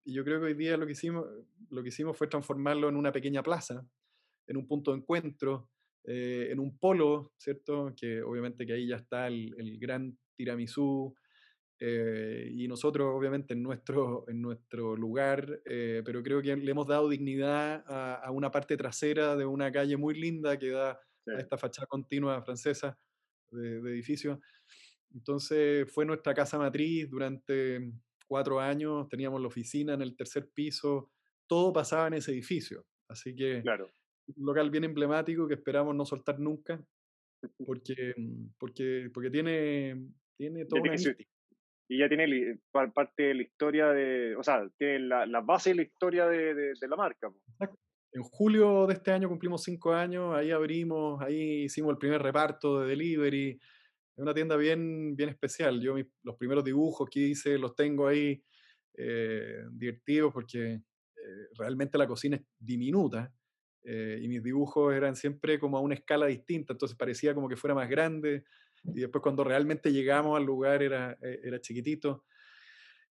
y 0.06 0.13
yo 0.13 0.23
creo 0.23 0.39
que 0.39 0.47
hoy 0.47 0.54
día 0.54 0.78
lo 0.78 0.86
que, 0.86 0.91
hicimos, 0.91 1.26
lo 1.69 1.84
que 1.84 1.89
hicimos 1.89 2.17
fue 2.17 2.28
transformarlo 2.28 2.89
en 2.89 2.95
una 2.95 3.12
pequeña 3.12 3.43
plaza, 3.43 3.86
en 4.47 4.58
un 4.58 4.67
punto 4.67 4.91
de 4.91 4.97
encuentro, 4.97 5.69
eh, 6.06 6.49
en 6.52 6.60
un 6.60 6.78
polo, 6.78 7.34
¿cierto? 7.38 7.93
Que 7.95 8.21
obviamente 8.21 8.65
que 8.65 8.73
ahí 8.73 8.88
ya 8.88 8.97
está 8.97 9.28
el, 9.28 9.56
el 9.58 9.80
gran 9.80 10.17
tiramisú, 10.36 11.15
eh, 11.86 12.49
y 12.49 12.65
nosotros, 12.69 13.13
obviamente, 13.13 13.54
en 13.54 13.62
nuestro, 13.62 14.23
en 14.30 14.41
nuestro 14.41 14.95
lugar, 14.95 15.62
eh, 15.65 16.02
pero 16.06 16.23
creo 16.23 16.41
que 16.41 16.56
le 16.56 16.71
hemos 16.71 16.88
dado 16.88 17.10
dignidad 17.10 17.84
a, 17.88 18.32
una 18.32 18.52
parte 18.52 18.78
trasera 18.78 19.36
de 19.36 19.45
una 19.45 19.69
calle 19.69 19.97
muy 19.97 20.17
linda 20.17 20.58
que 20.58 20.69
da 20.69 20.91
a 20.91 21.39
esta 21.39 21.58
fachada 21.58 21.86
continua 21.88 22.41
francesa 22.41 22.97
de, 23.52 23.82
de 23.82 23.91
edificio. 23.91 24.39
Entonces 25.13 25.91
fue 25.91 26.06
nuestra 26.06 26.34
casa 26.34 26.58
matriz 26.58 27.10
durante 27.10 27.91
cuatro 28.28 28.62
años, 28.62 29.10
teníamos 29.10 29.41
la 29.41 29.47
oficina 29.47 29.93
en 29.93 30.04
el 30.04 30.15
tercer 30.15 30.49
piso, 30.54 31.12
todo 31.47 31.73
pasaba 31.73 32.08
en 32.08 32.15
ese 32.15 32.32
edificio. 32.32 32.86
Así 33.08 33.36
que 33.36 33.62
claro. 33.62 33.89
un 34.36 34.45
local 34.45 34.69
bien 34.69 34.86
emblemático 34.86 35.47
que 35.47 35.56
esperamos 35.56 35.95
no 35.95 36.06
soltar 36.06 36.39
nunca, 36.39 36.84
porque, 37.65 38.13
porque, 38.58 39.10
porque 39.13 39.29
tiene, 39.29 40.08
tiene 40.38 40.65
todo 40.65 40.82
y 41.89 41.99
ya 41.99 42.08
tiene 42.08 42.60
parte 42.71 43.23
de 43.23 43.34
la 43.36 43.43
historia 43.43 43.88
de, 43.89 44.36
o 44.36 44.43
sea, 44.43 44.67
tiene 44.77 44.99
la, 44.99 45.25
la 45.25 45.41
base 45.41 45.71
de 45.71 45.75
la 45.75 45.82
historia 45.84 46.27
de, 46.27 46.56
de, 46.56 46.88
la 46.88 46.95
marca. 46.95 47.32
En 48.13 48.23
julio 48.23 48.88
de 48.88 48.93
este 48.93 49.12
año 49.12 49.27
cumplimos 49.27 49.63
cinco 49.63 49.93
años, 49.93 50.34
ahí 50.36 50.51
abrimos, 50.51 51.21
ahí 51.21 51.63
hicimos 51.65 51.91
el 51.91 51.97
primer 51.97 52.21
reparto 52.21 52.82
de 52.82 52.89
delivery. 52.89 53.49
Es 54.15 54.21
una 54.21 54.34
tienda 54.34 54.56
bien, 54.56 55.15
bien 55.15 55.29
especial. 55.29 55.82
Yo 55.82 55.95
los 56.23 56.36
primeros 56.38 56.63
dibujos 56.63 57.10
que 57.10 57.19
hice 57.19 57.58
los 57.58 57.75
tengo 57.75 58.08
ahí 58.08 58.41
eh, 58.95 59.63
divertidos 59.71 60.32
porque 60.34 60.82
realmente 61.57 61.97
la 61.97 62.07
cocina 62.07 62.36
es 62.36 62.43
diminuta 62.59 63.33
eh, 63.86 64.19
y 64.21 64.27
mis 64.29 64.41
dibujos 64.41 64.93
eran 64.93 65.15
siempre 65.15 65.59
como 65.59 65.77
a 65.77 65.81
una 65.81 65.95
escala 65.95 66.27
distinta, 66.27 66.71
entonces 66.73 66.97
parecía 66.97 67.36
como 67.36 67.49
que 67.49 67.57
fuera 67.57 67.75
más 67.75 67.89
grande 67.89 68.45
y 68.86 69.01
después 69.01 69.21
cuando 69.21 69.43
realmente 69.43 69.91
llegamos 69.91 70.38
al 70.38 70.45
lugar 70.45 70.81
era, 70.81 71.17
eh, 71.21 71.41
era 71.43 71.59
chiquitito. 71.59 72.23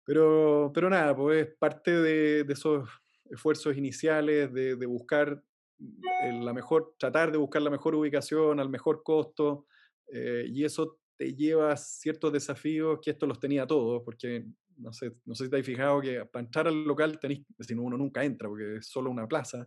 Pero, 0.03 0.71
pero 0.73 0.89
nada, 0.89 1.15
pues 1.15 1.47
es 1.47 1.55
parte 1.55 1.91
de, 1.91 2.45
esos 2.49 2.89
esfuerzos 3.29 3.75
iniciales 3.75 4.53
de, 4.53 4.85
buscar 4.85 5.43
la 5.77 6.53
mejor, 6.53 6.95
tratar 6.97 7.31
de 7.31 7.37
buscar 7.37 7.61
la 7.61 7.69
mejor 7.69 7.93
ubicación 7.95 8.59
al 8.59 8.69
mejor 8.69 9.03
costo, 9.03 9.67
eh, 10.11 10.45
y 10.47 10.63
eso 10.63 10.99
te 11.17 11.35
lleva 11.35 11.73
a 11.73 11.77
ciertos 11.77 12.31
desafíos 12.31 12.99
que 13.01 13.11
esto 13.11 13.27
los 13.27 13.39
tenía 13.39 13.67
todos, 13.67 14.01
porque 14.05 14.45
no 14.77 14.93
sé, 14.93 15.11
no 15.25 15.35
sé 15.35 15.45
si 15.45 15.49
te 15.49 15.57
has 15.57 15.65
fijado 15.65 16.01
que 16.01 16.25
para 16.25 16.45
entrar 16.45 16.67
al 16.67 16.83
local 16.83 17.19
tenéis, 17.19 17.45
si 17.59 17.73
uno 17.73 17.97
nunca 17.97 18.23
entra 18.23 18.47
porque 18.47 18.77
es 18.77 18.87
solo 18.87 19.09
una 19.09 19.27
plaza, 19.27 19.65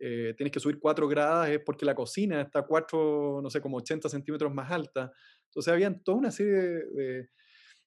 eh, 0.00 0.34
tienes 0.36 0.52
que 0.52 0.60
subir 0.60 0.78
cuatro 0.78 1.06
gradas, 1.08 1.50
es 1.50 1.60
porque 1.60 1.84
la 1.84 1.94
cocina 1.94 2.40
está 2.40 2.62
cuatro, 2.62 3.40
no 3.42 3.50
sé, 3.50 3.60
como 3.60 3.76
80 3.78 4.08
centímetros 4.08 4.52
más 4.52 4.70
alta. 4.70 5.12
Entonces 5.46 5.72
habían 5.72 6.02
toda 6.02 6.18
una 6.18 6.30
serie 6.30 6.54
de, 6.54 7.28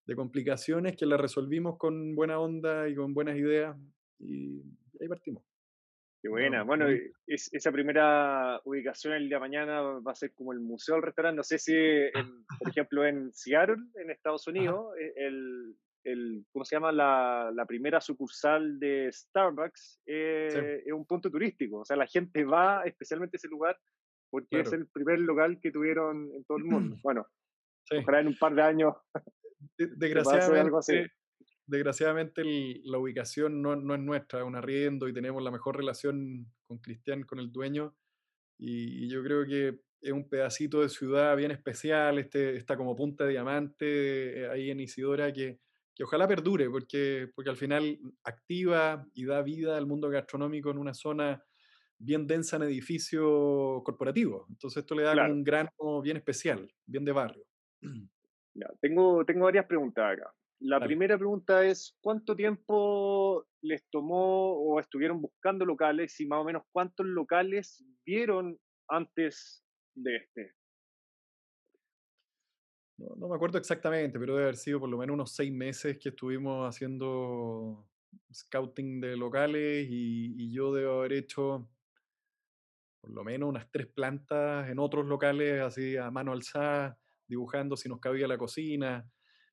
de, 0.06 0.16
complicaciones 0.16 0.96
que 0.96 1.06
las 1.06 1.20
resolvimos 1.20 1.78
con 1.78 2.16
buena 2.16 2.40
onda 2.40 2.88
y 2.88 2.96
con 2.96 3.14
buenas 3.14 3.38
ideas 3.38 3.76
y 4.20 4.62
ahí 5.02 5.08
partimos. 5.08 5.44
Qué 6.26 6.30
buena. 6.30 6.64
bueno, 6.64 6.88
es, 7.28 7.54
esa 7.54 7.72
primera 7.72 8.60
ubicación 8.64 9.14
el 9.14 9.28
día 9.28 9.38
de 9.38 9.42
mañana 9.42 9.82
va 9.82 10.12
a 10.12 10.16
ser 10.16 10.34
como 10.34 10.54
el 10.54 10.60
museo 10.60 10.96
del 10.96 11.04
restaurante. 11.04 11.38
No 11.38 11.44
sé 11.44 11.60
si, 11.60 11.74
por 12.58 12.70
ejemplo, 12.70 13.06
en 13.06 13.32
Seattle, 13.32 13.76
en 14.02 14.10
Estados 14.10 14.48
Unidos, 14.48 14.98
e, 15.00 15.14
el, 15.18 15.76
el, 16.06 16.46
¿cómo 16.52 16.64
se 16.64 16.76
llama? 16.76 16.92
La, 16.92 17.52
la 17.54 17.66
primera 17.66 18.00
sucursal 18.00 18.80
de 18.80 19.12
Starbucks 19.12 20.02
eh, 20.06 20.84
es 20.86 20.94
un 20.94 21.06
punto 21.06 21.30
turístico. 21.30 21.80
O 21.80 21.86
sea, 21.86 21.98
la 21.98 22.08
gente 22.08 22.46
va 22.46 22.84
especialmente 22.84 23.36
a 23.36 23.40
ese 23.40 23.48
lugar 23.48 23.78
porque 24.30 24.62
es 24.62 24.74
el 24.74 24.88
primer 24.88 25.20
local 25.20 25.60
que 25.62 25.72
tuvieron 25.72 26.32
en 26.34 26.44
todo 26.46 26.58
el 26.58 26.66
mundo. 26.66 26.96
Bueno, 27.04 27.28
Ojalá 27.92 28.20
en 28.20 28.28
un 28.28 28.38
par 28.38 28.56
de 28.56 28.62
años. 28.62 28.94
Desgraciadamente, 29.78 31.12
desgraciadamente 31.68 32.44
la 32.84 32.98
ubicación 32.98 33.62
no, 33.62 33.76
no, 33.76 33.96
es 33.96 34.02
nuestra, 34.02 34.40
es 34.40 34.46
un 34.46 34.56
arriendo 34.56 35.08
y 35.08 35.14
tenemos 35.14 35.42
la 35.42 35.52
mejor 35.52 35.76
relación 35.78 36.46
con 36.68 36.78
Cristian, 36.80 37.24
con 37.24 37.40
el 37.40 37.52
dueño. 37.52 37.96
Y, 38.60 39.10
yo 39.10 39.24
creo 39.24 39.46
que 39.46 39.80
es 40.02 40.12
un 40.12 40.30
pedacito 40.30 40.82
de 40.82 40.90
ciudad 40.90 41.36
bien 41.36 41.52
especial, 41.52 42.20
este, 42.20 42.56
está 42.56 42.78
como 42.78 42.96
punta 42.96 43.26
de 43.26 43.32
diamante 43.32 44.42
eh, 44.42 44.50
ahí 44.50 44.70
en 44.70 44.80
Isidora 44.80 45.34
que, 45.34 45.60
que 45.96 46.04
ojalá 46.04 46.28
perdure, 46.28 46.70
porque, 46.70 47.30
porque 47.34 47.50
al 47.50 47.58
final 47.58 47.98
activa 48.24 49.08
y 49.14 49.26
da 49.26 49.42
vida 49.42 49.78
al 49.78 49.88
mundo 49.88 50.10
gastronómico 50.10 50.70
en 50.70 50.78
una 50.78 50.94
zona 50.94 51.44
bien 51.98 52.28
densa 52.28 52.58
en 52.58 52.64
edificio 52.64 53.82
corporativo. 53.86 54.46
Entonces 54.50 54.84
esto 54.84 54.96
le 54.96 55.04
da 55.04 55.14
un 55.28 55.44
grano 55.44 56.02
bien 56.04 56.18
especial, 56.18 56.70
bien 56.86 57.06
de 57.06 57.12
barrio. 57.12 57.46
Ya, 58.58 58.68
tengo, 58.80 59.26
tengo 59.26 59.44
varias 59.44 59.66
preguntas 59.66 60.14
acá. 60.14 60.34
La 60.60 60.80
primera 60.80 61.18
pregunta 61.18 61.66
es, 61.66 61.98
¿cuánto 62.00 62.38
tiempo 62.38 63.46
les 63.62 63.84
tomó 63.90 64.54
o 64.54 64.80
estuvieron 64.80 65.22
buscando 65.22 65.66
locales 65.66 66.18
y 66.22 66.26
más 66.26 66.40
o 66.40 66.46
menos 66.46 66.64
cuántos 66.72 67.06
locales 67.06 67.84
vieron 68.06 68.58
antes 68.88 69.62
de 69.94 70.16
este? 70.16 70.54
No, 72.98 73.28
me 73.28 73.36
acuerdo 73.36 73.58
exactamente, 73.58 74.18
pero 74.18 74.34
debe 74.36 74.46
haber 74.46 74.58
sido 74.58 74.80
por 74.80 74.90
lo 74.90 74.98
menos 74.98 75.14
unos 75.14 75.32
seis 75.36 75.52
meses 75.52 75.98
que 75.98 76.10
estuvimos 76.10 76.66
haciendo 76.68 77.86
scouting 78.34 79.02
de 79.02 79.18
locales 79.18 79.88
y, 79.90 80.52
yo 80.52 80.74
debo 80.74 81.00
haber 81.00 81.14
hecho 81.14 81.68
por 83.02 83.12
lo 83.12 83.24
menos 83.26 83.50
unas 83.50 83.70
tres 83.70 83.88
plantas 83.88 84.70
en 84.70 84.80
otros 84.80 85.06
locales, 85.06 85.62
así 85.62 85.98
a 85.98 86.10
mano 86.10 86.32
alzada, 86.32 86.98
dibujando 87.28 87.76
si 87.76 87.90
nos 87.90 88.00
cabía 88.00 88.28
la 88.28 88.38
cocina. 88.38 89.06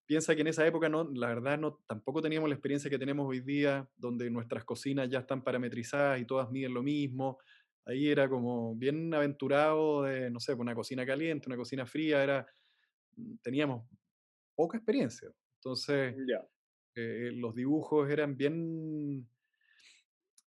Piensa 0.06 0.34
que 0.34 0.42
en 0.42 0.46
esa 0.46 0.66
época, 0.66 0.88
no, 0.88 1.10
la 1.12 1.26
verdad, 1.26 1.58
no, 1.58 1.80
tampoco 1.86 2.22
teníamos 2.22 2.48
la 2.48 2.54
experiencia 2.54 2.88
que 2.88 2.98
tenemos 2.98 3.28
hoy 3.28 3.40
día, 3.40 3.88
donde 3.96 4.30
nuestras 4.30 4.64
cocinas 4.64 5.10
ya 5.10 5.20
están 5.20 5.42
parametrizadas 5.42 6.20
y 6.20 6.24
todas 6.24 6.50
miden 6.50 6.72
lo 6.74 6.82
mismo. 6.82 7.38
Ahí 7.84 8.08
era 8.08 8.28
como 8.28 8.74
bien 8.76 9.12
aventurado 9.12 10.04
de, 10.04 10.30
no 10.30 10.38
sé, 10.38 10.52
pues 10.52 10.60
una 10.60 10.74
cocina 10.74 11.04
caliente, 11.04 11.48
una 11.48 11.56
cocina 11.56 11.84
fría, 11.84 12.22
era 12.22 12.46
teníamos 13.42 13.86
poca 14.54 14.76
experiencia. 14.76 15.30
Entonces, 15.56 16.14
eh, 16.94 17.30
los 17.34 17.54
dibujos 17.54 18.10
eran 18.10 18.36
bien, 18.36 19.26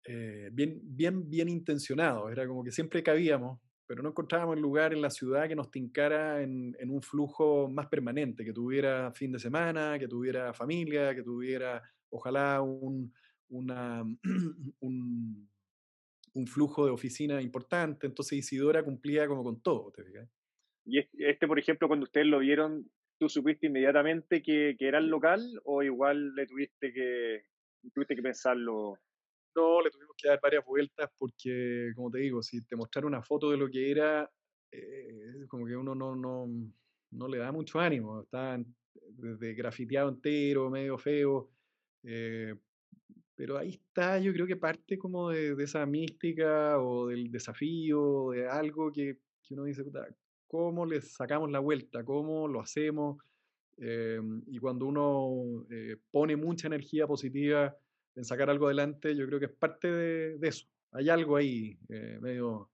eh, 0.05 0.49
bien, 0.51 0.79
bien, 0.83 1.29
bien 1.29 1.49
intencionados. 1.49 2.31
Era 2.31 2.47
como 2.47 2.63
que 2.63 2.71
siempre 2.71 3.03
cabíamos, 3.03 3.59
pero 3.85 4.01
no 4.01 4.09
encontrábamos 4.09 4.55
el 4.55 4.61
lugar 4.61 4.93
en 4.93 5.01
la 5.01 5.09
ciudad 5.09 5.47
que 5.47 5.55
nos 5.55 5.69
tincara 5.69 6.41
en, 6.41 6.75
un 6.89 7.01
flujo 7.01 7.67
más 7.69 7.87
permanente, 7.87 8.45
que 8.45 8.53
tuviera 8.53 9.11
fin 9.11 9.31
de 9.31 9.39
semana, 9.39 9.99
que 9.99 10.07
tuviera 10.07 10.53
familia, 10.53 11.13
que 11.13 11.23
tuviera, 11.23 11.83
ojalá, 12.09 12.61
un, 12.61 13.13
una, 13.49 14.03
un, 14.79 15.49
un 16.33 16.47
flujo 16.47 16.85
de 16.85 16.91
oficina 16.91 17.41
importante. 17.41 18.07
Entonces 18.07 18.37
Isidora 18.39 18.83
cumplía 18.83 19.27
como 19.27 19.43
con 19.43 19.61
todo, 19.61 19.91
¿te 19.91 20.03
fijas? 20.03 20.29
Y 20.91 20.99
este, 21.25 21.47
por 21.47 21.57
ejemplo, 21.57 21.87
cuando 21.87 22.03
ustedes 22.03 22.27
lo 22.27 22.39
vieron, 22.39 22.85
¿tú 23.17 23.29
supiste 23.29 23.67
inmediatamente 23.67 24.43
que, 24.43 24.75
que 24.77 24.87
era 24.89 24.97
el 24.97 25.07
local 25.07 25.39
o 25.63 25.81
igual 25.81 26.35
le 26.35 26.45
tuviste 26.45 26.91
que, 26.91 27.45
tuviste 27.93 28.13
que 28.13 28.21
pensarlo? 28.21 28.97
No, 29.55 29.81
le 29.81 29.89
tuvimos 29.89 30.13
que 30.17 30.27
dar 30.27 30.41
varias 30.43 30.65
vueltas 30.65 31.09
porque, 31.17 31.93
como 31.95 32.11
te 32.11 32.19
digo, 32.19 32.43
si 32.43 32.65
te 32.65 32.75
mostrara 32.75 33.07
una 33.07 33.23
foto 33.23 33.51
de 33.51 33.57
lo 33.57 33.69
que 33.69 33.89
era, 33.89 34.29
eh, 34.69 35.45
como 35.47 35.65
que 35.65 35.77
uno 35.77 35.95
no, 35.95 36.13
no, 36.13 36.47
no 37.11 37.27
le 37.29 37.37
da 37.37 37.53
mucho 37.53 37.79
ánimo. 37.79 38.23
Está 38.23 38.61
desde 38.93 39.53
grafiteado 39.53 40.09
entero, 40.09 40.69
medio 40.69 40.97
feo. 40.97 41.51
Eh, 42.03 42.53
pero 43.33 43.57
ahí 43.57 43.69
está, 43.69 44.19
yo 44.19 44.33
creo 44.33 44.45
que 44.45 44.57
parte 44.57 44.97
como 44.97 45.29
de, 45.29 45.55
de, 45.55 45.63
esa 45.63 45.85
mística 45.85 46.77
o 46.79 47.07
del 47.07 47.31
desafío, 47.31 48.31
de 48.31 48.49
algo 48.49 48.91
que, 48.91 49.19
que 49.41 49.53
uno 49.53 49.63
dice, 49.63 49.85
cómo 50.51 50.85
les 50.85 51.13
sacamos 51.13 51.49
la 51.49 51.59
vuelta, 51.59 52.03
cómo 52.03 52.45
lo 52.45 52.59
hacemos. 52.59 53.23
Em, 53.77 54.43
y 54.47 54.59
cuando 54.59 54.85
uno 54.85 55.65
eh, 55.69 55.95
pone 56.11 56.35
mucha 56.35 56.67
energía 56.67 57.07
positiva 57.07 57.73
en 58.15 58.25
sacar 58.25 58.49
algo 58.49 58.65
adelante, 58.65 59.15
yo 59.15 59.25
creo 59.27 59.39
que 59.39 59.45
es 59.45 59.53
parte 59.53 59.89
de, 59.89 60.47
eso. 60.47 60.67
Hay 60.91 61.07
algo 61.07 61.37
ahí, 61.37 61.79
eh, 61.87 62.17
medio 62.19 62.69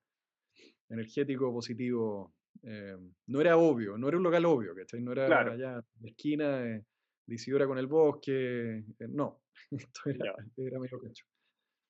energético, 0.89 1.53
positivo. 1.53 2.33
Em, 2.63 3.13
no 3.27 3.41
era 3.41 3.57
obvio, 3.57 3.95
no 3.95 4.07
era 4.07 4.17
un 4.17 4.23
local 4.23 4.45
obvio, 4.45 4.73
¿cachai? 4.73 4.99
No 4.99 5.11
era 5.11 5.27
allá 5.27 5.77
en 5.77 5.85
la 6.01 6.09
esquina 6.09 6.57
de, 6.57 6.83
Isidora 7.27 7.67
con 7.67 7.77
el 7.77 7.85
bosque, 7.85 8.77
eh, 8.97 9.07
no. 9.07 9.43
Esto 9.71 10.09
era, 10.09 10.33
era 10.57 10.79
medio 10.79 10.99
cacho. 10.99 11.25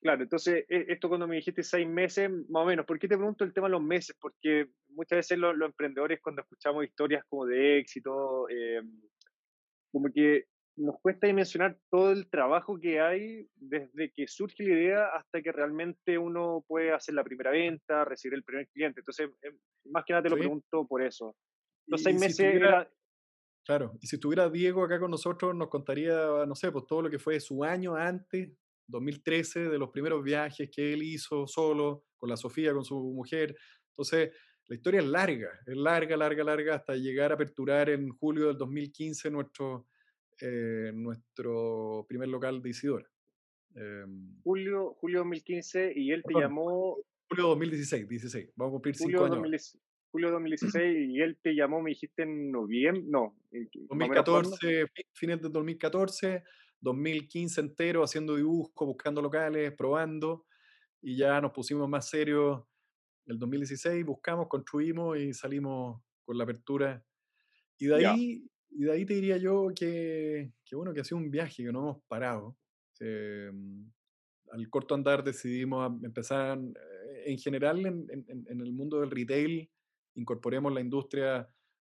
Claro, 0.02 0.24
entonces, 0.24 0.66
e, 0.70 0.86
esto 0.90 1.10
cuando 1.10 1.28
me 1.28 1.38
dijiste 1.38 1.64
seis 1.64 1.88
meses, 1.88 2.30
más 2.50 2.64
o 2.64 2.66
menos, 2.66 2.86
¿por 2.86 3.00
qué 3.00 3.08
te 3.08 3.18
pregunto 3.18 3.44
el 3.44 3.54
tema 3.54 3.68
de 3.68 3.72
los 3.72 3.82
meses? 3.82 4.16
Porque 4.20 4.68
muchas 4.90 5.18
veces 5.18 5.38
los, 5.38 5.60
emprendedores 5.60 6.20
cuando 6.22 6.42
escuchamos 6.42 6.86
historias 6.86 7.24
como 7.28 7.46
de 7.46 7.80
éxito, 7.80 8.48
eh, 8.50 8.82
como 9.92 10.12
que 10.14 10.46
nos 10.76 11.00
cuesta 11.02 11.26
dimensionar 11.26 11.76
todo 11.90 12.12
el 12.12 12.30
trabajo 12.30 12.80
que 12.80 13.00
hay 13.00 13.48
desde 13.56 14.12
que 14.12 14.28
surge 14.28 14.64
la 14.64 14.74
idea 14.74 15.08
hasta 15.08 15.42
que 15.42 15.52
realmente 15.52 16.20
uno 16.20 16.64
puede 16.68 16.92
hacer 16.92 17.16
la 17.16 17.24
primera 17.24 17.50
venta, 17.50 18.06
recibir 18.06 18.36
el 18.36 18.44
primer 18.44 18.68
cliente. 18.68 19.02
Entonces, 19.02 19.32
em, 19.42 19.58
más 19.86 20.06
que 20.06 20.14
nada 20.14 20.24
te 20.24 20.30
lo 20.30 20.38
pregunto 20.38 20.86
por 20.88 21.02
eso. 21.02 21.36
Los 21.88 22.04
seis 22.04 22.20
meses 22.20 22.62
Claro, 23.66 23.98
y 24.00 24.08
si 24.08 24.16
estuviera 24.16 24.50
Diego 24.50 24.82
acá 24.86 24.98
con 24.98 25.12
nosotros, 25.12 25.54
nos 25.54 25.68
contaría, 25.68 26.46
no 26.48 26.56
sé, 26.56 26.72
pues 26.72 26.86
todo 26.88 27.02
lo 27.02 27.10
que 27.10 27.20
fue 27.20 27.38
su 27.42 27.66
año 27.66 27.96
antes 27.96 28.54
2013, 28.88 29.70
de 29.70 29.78
los 29.78 29.90
primeros 29.90 30.24
viajes 30.24 30.70
que 30.70 30.94
él 30.94 31.04
hizo 31.04 31.48
solo, 31.48 32.06
con 32.18 32.30
la 32.30 32.38
Sofía, 32.38 32.74
con 32.74 32.84
su 32.84 32.98
mujer. 33.00 33.56
Entonces, 33.90 34.32
la 34.68 34.76
historia 34.76 35.00
es 35.00 35.08
larga, 35.08 35.50
es 35.66 35.78
larga, 35.78 36.18
larga, 36.18 36.44
larga, 36.44 36.76
hasta 36.76 36.96
llegar 36.96 37.32
a 37.32 37.36
aperturar 37.36 37.90
en 37.90 38.10
julio 38.10 38.48
del 38.48 38.58
2015 38.58 39.32
nuestro, 39.32 39.88
eh, 40.42 40.92
nuestro 40.94 42.06
primer 42.08 42.28
local 42.28 42.62
de 42.62 42.70
Isidora. 42.70 43.08
Em, 43.76 44.42
julio, 44.44 44.96
julio 45.00 45.20
2015 45.20 45.94
y 45.96 46.12
él 46.12 46.24
te 46.28 46.34
llamó... 46.34 46.98
Julio 47.30 47.48
2016, 47.48 48.08
16, 48.08 48.50
vamos 48.56 48.72
a 48.72 48.74
cumplir 48.74 48.96
cinco 48.96 49.26
años. 49.26 49.78
julio 50.12 50.32
2016 50.32 51.10
y 51.10 51.22
él 51.22 51.38
te 51.42 51.54
llamó, 51.54 51.82
me 51.82 51.92
dijiste 51.92 52.24
en 52.24 52.52
noviembre, 52.52 53.04
no. 53.06 53.38
2014, 53.52 54.86
fines 55.14 55.42
de 55.42 55.50
2014 55.50 56.44
2015 56.82 57.62
entero 57.62 58.04
haciendo 58.04 58.36
dibujos, 58.36 58.88
buscando 58.88 59.22
locales, 59.22 59.74
probando, 59.74 60.46
y 61.02 61.18
ya 61.18 61.40
nos 61.42 61.52
pusimos 61.52 61.88
más 61.90 62.10
serios 62.10 62.64
el 63.26 63.38
2016, 63.40 64.06
buscamos, 64.06 64.48
construimos 64.48 65.18
y 65.18 65.34
salimos 65.34 66.02
con 66.24 66.38
la 66.38 66.44
apertura. 66.44 67.04
Y 67.78 67.88
de 67.88 68.06
ahí, 68.06 68.50
y 68.70 68.84
de 68.84 68.92
ahí 68.92 69.06
te 69.06 69.14
diría 69.16 69.38
yo 69.38 69.70
que, 69.76 70.54
que, 70.66 70.76
bueno, 70.76 70.94
que 70.94 71.02
ha 71.02 71.04
sido 71.04 71.18
un 71.18 71.30
viaje 71.30 71.64
que 71.64 71.72
no 71.72 71.80
hemos 71.80 72.04
parado. 72.08 72.58
Em, 73.00 73.92
al 74.52 74.70
corto 74.70 74.96
andar 74.96 75.24
decidimos 75.24 75.92
empezar, 76.04 76.58
eh, 76.58 77.24
en 77.26 77.38
general 77.38 77.86
en, 77.86 78.08
en, 78.10 78.62
el 78.62 78.72
mundo 78.72 79.02
del 79.02 79.12
retail, 79.12 79.70
incorporemos 80.16 80.74
la 80.74 80.82
industria 80.82 81.50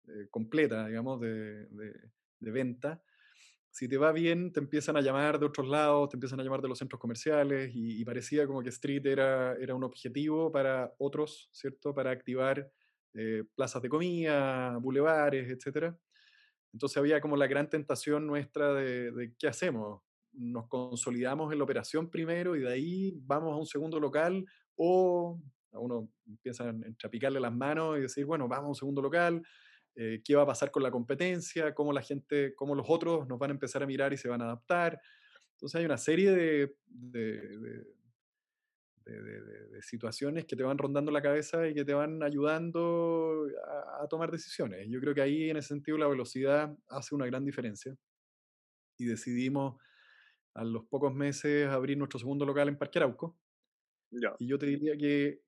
eh, 0.08 0.28
completa, 0.32 0.88
digamos, 0.88 1.20
de, 1.20 1.66
de, 1.68 1.94
de 2.40 2.52
venta 2.52 3.04
si 3.76 3.90
te 3.90 3.98
va 3.98 4.14
bien, 4.14 4.54
te 4.54 4.62
empiezan 4.62 4.96
a 4.96 5.02
llamar 5.02 5.38
de 5.38 5.48
otros 5.48 5.68
lados, 5.68 6.08
te 6.08 6.16
empiezan 6.16 6.40
a 6.40 6.44
llamar 6.44 6.62
de 6.62 6.70
los 6.70 6.80
centros 6.80 6.98
comerciales 6.98 7.72
y, 7.74 8.06
parecía 8.06 8.48
como 8.48 8.64
que 8.64 8.70
Street 8.70 9.06
era, 9.06 9.54
era 9.58 9.76
un 9.76 9.84
objetivo 9.84 10.50
para 10.50 10.94
otros, 10.98 11.50
¿cierto? 11.52 11.94
Para 11.94 12.12
activar 12.12 12.72
eh, 13.16 13.44
plazas 13.54 13.82
de 13.82 13.90
comida, 13.90 14.78
bulevares, 14.78 15.50
etc. 15.50 15.94
Entonces 16.72 16.96
había 16.96 17.20
como 17.20 17.36
la 17.36 17.48
gran 17.48 17.70
tentación 17.70 18.26
nuestra 18.26 18.74
de, 18.74 19.34
qué 19.38 19.50
hacemos. 19.50 20.04
Nos 20.32 20.70
consolidamos 20.70 21.52
en 21.52 21.58
la 21.58 21.66
operación 21.66 22.10
primero 22.10 22.56
y 22.56 22.62
de 22.62 22.72
ahí 22.72 23.14
vamos 23.24 23.52
a 23.52 23.58
un 23.58 23.66
segundo 23.66 24.00
local 24.00 24.46
o 24.78 25.38
a 25.74 25.80
uno 25.80 26.10
empieza 26.26 26.64
a 26.64 26.70
entrapicarle 26.70 27.42
las 27.42 27.54
manos 27.54 27.98
y 27.98 28.02
decir, 28.04 28.24
bueno, 28.24 28.48
vamos 28.48 28.68
a 28.68 28.70
un 28.70 28.76
segundo 28.76 29.02
local, 29.02 29.46
eh, 29.96 30.22
qué 30.26 30.36
va 30.36 30.44
a 30.44 30.48
pasar 30.48 30.72
con 30.72 30.84
la 30.84 30.92
competencia, 30.92 31.74
cómo 31.74 31.94
la 31.94 32.02
gente, 32.02 32.54
cómo 32.56 32.76
los 32.76 32.86
otros 32.90 33.28
nos 33.30 33.40
van 33.40 33.52
a 33.52 33.54
empezar 33.54 33.82
a 33.82 33.86
mirar 33.86 34.12
y 34.12 34.18
se 34.18 34.28
van 34.28 34.42
a 34.42 34.46
adaptar. 34.46 35.00
Entonces 35.54 35.80
hay 35.80 35.86
una 35.86 35.98
serie 35.98 36.32
de, 36.32 36.76
de, 36.88 37.96
situaciones 39.82 40.46
que 40.46 40.56
te 40.56 40.64
van 40.64 40.78
rondando 40.78 41.12
la 41.12 41.22
cabeza 41.22 41.68
y 41.68 41.74
que 41.74 41.86
te 41.86 41.94
van 41.94 42.24
ayudando 42.24 43.48
a, 44.02 44.08
tomar 44.08 44.32
decisiones. 44.32 44.88
Yo 44.90 45.00
creo 45.00 45.14
que 45.14 45.22
ahí 45.22 45.50
en 45.50 45.58
ese 45.58 45.70
sentido 45.70 45.98
la 45.98 46.08
velocidad 46.08 46.76
hace 46.90 47.14
una 47.16 47.26
gran 47.28 47.46
diferencia. 47.46 47.96
Y 48.98 49.06
decidimos 49.06 49.80
a 50.56 50.64
los 50.64 50.86
pocos 50.86 51.14
meses 51.14 51.68
abrir 51.68 51.98
nuestro 51.98 52.20
segundo 52.20 52.46
local 52.46 52.68
en 52.68 52.78
Parque 52.78 53.00
Arauco. 53.00 53.38
Y 54.40 54.48
yo 54.48 54.58
te 54.58 54.66
diría 54.66 54.98
que 54.98 55.45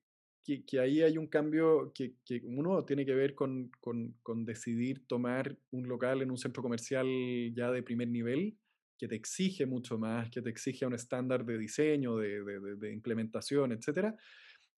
que, 0.66 0.80
ahí 0.80 1.02
hay 1.02 1.18
un 1.18 1.26
cambio 1.26 1.92
que, 1.94 2.14
uno 2.44 2.84
tiene 2.84 3.04
que 3.04 3.14
ver 3.14 3.34
con, 3.34 3.70
con, 3.80 4.14
con, 4.22 4.44
decidir 4.44 5.06
tomar 5.06 5.56
un 5.70 5.88
local 5.88 6.22
en 6.22 6.30
un 6.30 6.38
centro 6.38 6.62
comercial 6.62 7.06
ya 7.54 7.70
de 7.70 7.82
primer 7.82 8.08
nivel, 8.08 8.56
que 8.98 9.08
te 9.08 9.14
exige 9.14 9.66
mucho 9.66 9.98
más, 9.98 10.30
que 10.30 10.42
te 10.42 10.50
exige 10.50 10.86
un 10.86 10.94
estándar 10.94 11.44
de 11.44 11.58
diseño, 11.58 12.16
de, 12.16 12.42
de, 12.42 12.76
de 12.76 12.92
implementación, 12.92 13.72
etc. 13.72 14.14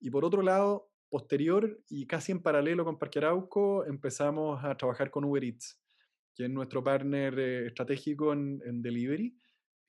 Y 0.01 0.11
por 0.11 0.25
otro 0.25 0.43
lado, 0.43 0.91
posterior 1.09 1.83
y 1.89 2.07
casi 2.07 2.33
en 2.33 2.43
paralelo 2.43 2.85
con 2.85 2.99
Parque 2.99 3.19
Arauco, 3.19 3.85
empezamos 3.85 4.65
a 4.65 4.77
trabajar 4.77 5.11
con 5.11 5.25
Uber 5.25 5.45
Eats. 5.45 5.81
que 6.35 6.45
es 6.45 6.51
nuestro 6.51 6.83
partner 6.83 7.39
eh, 7.39 7.67
estratégico 7.67 8.33
en, 8.33 8.61
en 8.65 8.83
delivery, 8.83 9.37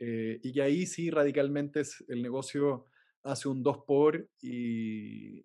eh, 0.04 0.40
y 0.42 0.52
que 0.52 0.64
ahí 0.64 0.88
sí 0.88 1.12
radicalmente 1.12 1.84
el 2.08 2.24
negocio 2.24 2.88
hace 3.24 3.48
un 3.48 3.62
2 3.64 3.84
por 3.86 4.30
y, 4.42 5.44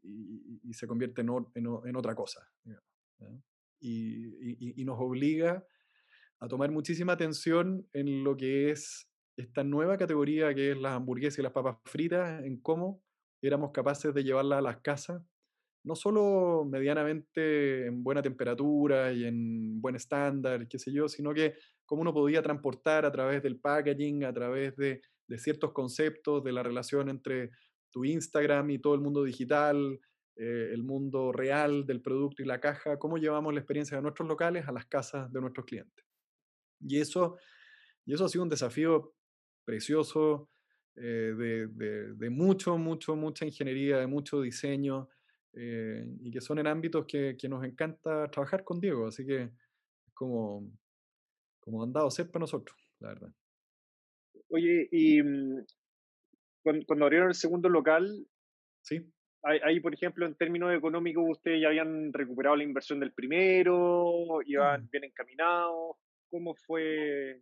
y, 0.63 0.73
se 0.73 0.87
convierte 0.87 1.23
en, 1.23 1.29
en, 1.55 1.97
otra 1.97 2.15
cosa. 2.15 2.41
Y, 3.81 4.81
y, 4.81 4.85
nos 4.85 4.99
obliga 4.99 5.65
a 6.41 6.49
tomar 6.49 6.71
muchísima 6.71 7.13
atención 7.13 7.87
en 7.93 8.25
lo 8.25 8.37
que 8.37 8.71
es 8.71 9.11
esta 9.37 9.63
nueva 9.65 9.99
categoría 9.99 10.55
que 10.55 10.73
es 10.73 10.79
las 10.79 10.93
hamburguesas 10.93 11.39
y 11.39 11.43
las 11.43 11.53
papas 11.53 11.77
fritas, 11.85 12.43
en 12.45 12.61
cómo 12.61 13.03
éramos 13.43 13.71
capaces 13.73 14.15
de 14.15 14.25
llevarlas 14.25 14.59
a 14.59 14.63
las 14.63 14.79
casas, 14.79 15.23
no 15.85 15.95
solo 15.95 16.65
medianamente 16.65 17.87
en 17.87 18.03
buena 18.03 18.23
temperatura 18.23 19.13
y 19.13 19.25
en 19.25 19.81
buen 19.81 19.95
estándar, 19.95 20.67
qué 20.67 20.79
sé 20.79 20.93
yo, 20.93 21.09
sino 21.09 21.33
que 21.33 21.55
cómo 21.85 22.03
uno 22.03 22.13
podía 22.13 22.43
transportar 22.43 23.05
a 23.05 23.13
través 23.13 23.43
del 23.43 23.61
packaging, 23.61 24.25
a 24.25 24.33
través 24.33 24.75
de, 24.77 25.01
de 25.29 25.39
ciertos 25.39 25.73
conceptos 25.73 26.43
de 26.43 26.53
la 26.53 26.63
relación 26.63 27.09
entre 27.09 27.51
tu 27.97 28.05
Instagram 28.05 28.69
y 28.69 28.79
todo 28.79 28.95
el 28.95 29.01
mundo 29.01 29.25
digital, 29.25 29.99
eh, 30.37 30.69
el 30.71 30.83
mundo 30.83 31.33
real 31.33 31.87
del 31.87 32.03
producto 32.03 32.43
y 32.43 32.45
la 32.45 32.61
caja, 32.61 32.99
cómo 32.99 33.17
llevamos 33.17 33.55
la 33.55 33.61
experiencia 33.61 33.97
de 33.97 34.03
nuestros 34.03 34.29
locales 34.29 34.69
a 34.69 34.73
las 34.73 34.85
casas 34.85 35.33
de 35.33 35.41
nuestros 35.41 35.65
clientes. 35.65 36.05
Y 36.79 37.01
eso, 37.01 37.39
y 38.05 38.13
eso 38.13 38.27
ha 38.27 38.29
sido 38.29 38.45
un 38.45 38.51
desafío 38.51 39.15
precioso, 39.65 40.51
eh, 40.95 41.33
de, 41.35 42.29
mucho, 42.29 42.77
mucho, 42.77 43.17
mucha 43.17 43.47
ingeniería, 43.47 43.97
de 43.97 44.07
mucho 44.07 44.43
diseño, 44.43 45.09
eh, 45.55 46.07
y 46.21 46.31
que 46.31 46.43
son 46.43 46.59
en 46.59 46.67
ámbitos 46.67 47.07
que, 47.07 47.35
nos 47.49 47.65
encanta 47.65 48.31
trabajar 48.31 48.63
con 48.63 48.79
Diego, 48.79 49.07
así 49.07 49.25
que 49.25 49.45
es 49.45 50.13
como, 50.13 50.71
como 51.61 51.83
han 51.83 51.95
dado 51.95 52.11
ser 52.11 52.27
para 52.27 52.41
nosotros, 52.41 52.77
la 53.01 53.09
verdad. 53.09 53.33
Oye, 54.51 54.87
y 54.93 55.23
cuando, 56.87 57.05
abrieron 57.05 57.29
el 57.29 57.35
segundo 57.35 57.69
local, 57.69 58.27
sí. 58.83 59.01
Ahí, 59.43 59.79
por 59.79 59.95
ejemplo, 59.95 60.27
en 60.27 60.35
términos 60.35 60.75
económicos, 60.75 61.25
ustedes 61.29 61.63
ya 61.63 61.69
habían 61.69 62.13
recuperado 62.13 62.57
la 62.57 62.65
inversión 62.65 62.99
del 62.99 63.13
primero, 63.13 64.41
iban 64.45 64.85
mm. 64.85 64.91
bien 64.91 65.05
encaminados. 65.05 65.97
¿Cómo 66.29 66.57
fue 66.57 67.41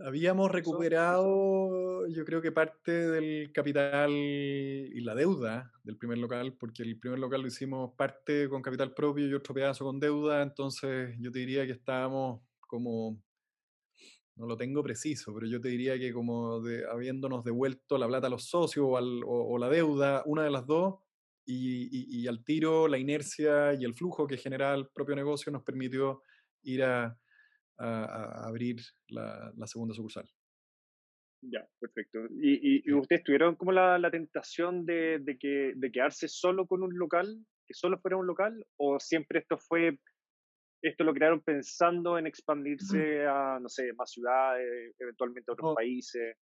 Habíamos 0.00 0.50
recuperado, 0.50 2.08
yo 2.08 2.24
creo 2.24 2.42
que 2.42 2.50
parte 2.50 2.90
del 2.90 3.52
capital 3.52 4.10
y 4.10 5.00
la 5.00 5.14
deuda 5.14 5.70
del 5.84 5.96
primer 5.96 6.18
local, 6.18 6.56
porque 6.58 6.82
el 6.82 6.98
primer 6.98 7.20
local 7.20 7.42
lo 7.42 7.46
hicimos 7.46 7.92
parte 7.96 8.48
con 8.48 8.60
capital 8.60 8.92
propio 8.92 9.28
y 9.28 9.34
otro 9.34 9.54
pedazo 9.54 9.84
con 9.84 10.00
deuda, 10.00 10.42
entonces 10.42 11.14
yo 11.20 11.30
te 11.30 11.38
diría 11.38 11.64
que 11.64 11.72
estábamos 11.72 12.42
como, 12.60 13.22
no 14.36 14.46
lo 14.46 14.56
tengo 14.56 14.82
preciso, 14.82 15.32
pero 15.34 15.46
yo 15.46 15.60
te 15.60 15.68
diría 15.68 15.98
que 15.98 16.12
como 16.12 16.60
de, 16.60 16.84
habiéndonos 16.90 17.44
devuelto 17.44 17.98
la 17.98 18.08
plata 18.08 18.26
a 18.26 18.30
los 18.30 18.48
socios 18.48 18.86
o, 18.88 19.58
la 19.58 19.68
deuda, 19.68 20.22
una 20.26 20.42
de 20.42 20.50
las 20.50 20.66
dos, 20.66 20.96
y, 21.46 22.22
y 22.22 22.26
al 22.26 22.42
tiro 22.42 22.88
la 22.88 22.96
inercia 22.96 23.74
y 23.74 23.84
el 23.84 23.94
flujo 23.94 24.26
que 24.26 24.38
genera 24.38 24.74
el 24.74 24.88
propio 24.88 25.14
negocio 25.14 25.52
nos 25.52 25.62
permitió 25.62 26.22
ir 26.62 26.82
a 26.82 27.18
a, 27.78 28.46
abrir 28.46 28.76
la, 29.08 29.52
segunda 29.66 29.94
sucursal. 29.94 30.28
Ya, 31.42 31.66
perfecto. 31.78 32.20
¿Y, 32.40 32.90
ustedes 32.92 33.22
tuvieron 33.22 33.56
como 33.56 33.72
la, 33.72 34.10
tentación 34.10 34.86
de, 34.86 35.36
que, 35.38 35.72
de 35.74 35.92
quedarse 35.92 36.28
solo 36.28 36.66
con 36.66 36.82
un 36.82 36.96
local, 36.96 37.44
que 37.66 37.74
solo 37.74 37.98
fuera 37.98 38.16
un 38.16 38.26
local, 38.26 38.64
o 38.76 38.98
siempre 39.00 39.40
esto 39.40 39.58
fue, 39.58 39.98
esto 40.88 41.04
lo 41.04 41.14
crearon 41.14 41.40
pensando 41.40 42.18
en 42.18 42.26
expandirse 42.26 43.26
a, 43.26 43.58
no 43.60 43.68
sé, 43.68 43.92
más 43.94 44.10
ciudades, 44.10 44.94
eventualmente 44.98 45.50
a 45.50 45.54
otros 45.54 45.74
países? 45.74 46.36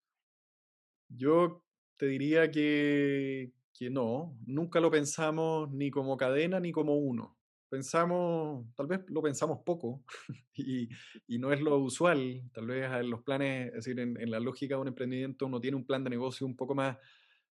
Yo 1.09 1.63
te 1.97 2.07
diría 2.07 2.51
que, 2.51 3.53
que 3.73 3.91
no, 3.91 4.37
nunca 4.47 4.81
lo 4.81 4.91
pensamos 4.91 5.71
ni 5.71 5.91
como 5.91 6.17
cadena 6.17 6.61
ni 6.61 6.73
como 6.73 6.97
uno 6.97 7.39
pensamos, 7.69 8.67
tal 8.75 8.87
vez 8.87 9.01
lo 9.09 9.23
pensamos 9.23 9.61
poco 9.65 10.03
y, 10.55 10.89
y, 11.27 11.39
no 11.39 11.53
es 11.53 11.61
lo 11.61 11.79
usual, 11.79 12.43
tal 12.53 12.67
vez 12.67 12.91
en 12.91 13.11
los 13.11 13.23
planes, 13.23 13.69
es 13.69 13.75
decir, 13.75 14.01
en, 14.01 14.31
la 14.31 14.41
lógica 14.41 14.75
de 14.75 14.81
un 14.81 14.89
emprendimiento 14.89 15.47
uno 15.47 15.61
tiene 15.61 15.77
un 15.77 15.85
plan 15.85 16.03
de 16.05 16.11
negocio 16.11 16.47
un 16.47 16.57
poco 16.57 16.75
más 16.75 16.97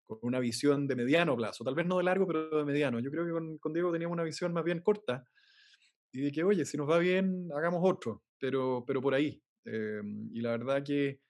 con 0.05 0.19
una 0.23 0.39
visión 0.39 0.87
de 0.87 0.97
mediano 0.97 1.37
plazo, 1.37 1.65
tal 1.65 1.75
vez 1.75 1.87
no 1.87 1.99
de 1.99 2.05
largo, 2.05 2.27
pero 2.27 2.59
de 2.59 2.65
mediano. 2.65 3.01
Yo 3.01 3.11
creo 3.11 3.27
que 3.27 3.33
con, 3.33 3.59
con 3.59 3.73
Diego 3.73 3.93
teníamos 3.93 4.15
una 4.15 4.23
visión 4.23 4.53
más 4.53 4.65
bien 4.65 4.81
corta 4.81 5.25
y 6.17 6.23
de 6.23 6.33
que, 6.33 6.43
oye, 6.43 6.65
si 6.65 6.79
nos 6.79 6.89
va 6.89 6.99
bien, 6.99 7.51
hagamos 7.55 7.83
otro, 7.83 8.23
pero, 8.39 8.83
pero 8.87 9.03
por 9.03 9.13
ahí. 9.13 9.43
Eh, 9.67 10.01
y 10.33 10.41
la 10.41 10.53
verdad 10.53 10.83
que, 10.83 11.21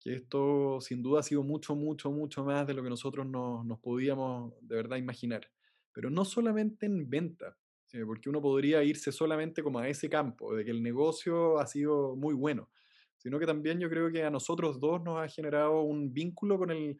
que, 0.00 0.14
esto 0.14 0.80
sin 0.80 1.04
duda 1.04 1.20
ha 1.20 1.22
sido 1.22 1.44
mucho, 1.44 1.76
mucho, 1.76 2.10
mucho 2.10 2.44
más 2.44 2.66
de 2.66 2.74
lo 2.74 2.82
que 2.82 2.90
nosotros 2.90 3.24
nos, 3.28 3.64
nos 3.64 3.78
podíamos 3.78 4.52
de 4.60 4.74
verdad 4.74 4.96
imaginar. 4.96 5.48
Pero 5.92 6.10
no 6.10 6.24
solamente 6.24 6.84
en 6.84 7.08
venta, 7.08 7.56
eh, 7.92 8.02
porque 8.04 8.28
uno 8.28 8.42
podría 8.42 8.82
irse 8.82 9.12
solamente 9.12 9.62
como 9.62 9.78
a 9.78 9.88
ese 9.88 10.08
campo, 10.08 10.52
de 10.56 10.64
que 10.64 10.72
el 10.72 10.82
negocio 10.82 11.60
ha 11.60 11.66
sido 11.68 12.16
muy 12.16 12.34
bueno, 12.34 12.70
sino 13.16 13.38
que 13.38 13.46
también 13.46 13.78
yo 13.78 13.88
creo 13.88 14.10
que 14.10 14.24
a 14.24 14.30
nosotros 14.30 14.80
dos 14.80 15.00
nos 15.04 15.20
ha 15.20 15.28
generado 15.28 15.82
un 15.82 16.12
vínculo 16.12 16.58
con 16.58 16.72
el, 16.72 16.98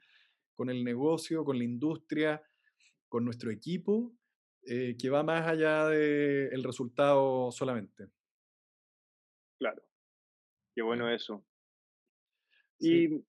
con 0.55 0.71
el 0.71 0.85
negocio, 0.85 1.45
con 1.45 1.59
la 1.59 1.65
industria, 1.65 2.41
con 3.09 3.25
nuestro 3.25 3.51
equipo, 3.51 4.15
eh, 4.67 4.97
que 4.99 5.11
va 5.11 5.23
más 5.23 5.47
allá 5.47 5.89
del 5.89 6.63
resultado 6.65 7.51
solamente. 7.53 8.07
Claro, 9.59 9.83
qué 10.75 10.83
bueno 10.83 11.11
eso. 11.11 11.45
Y, 12.79 13.25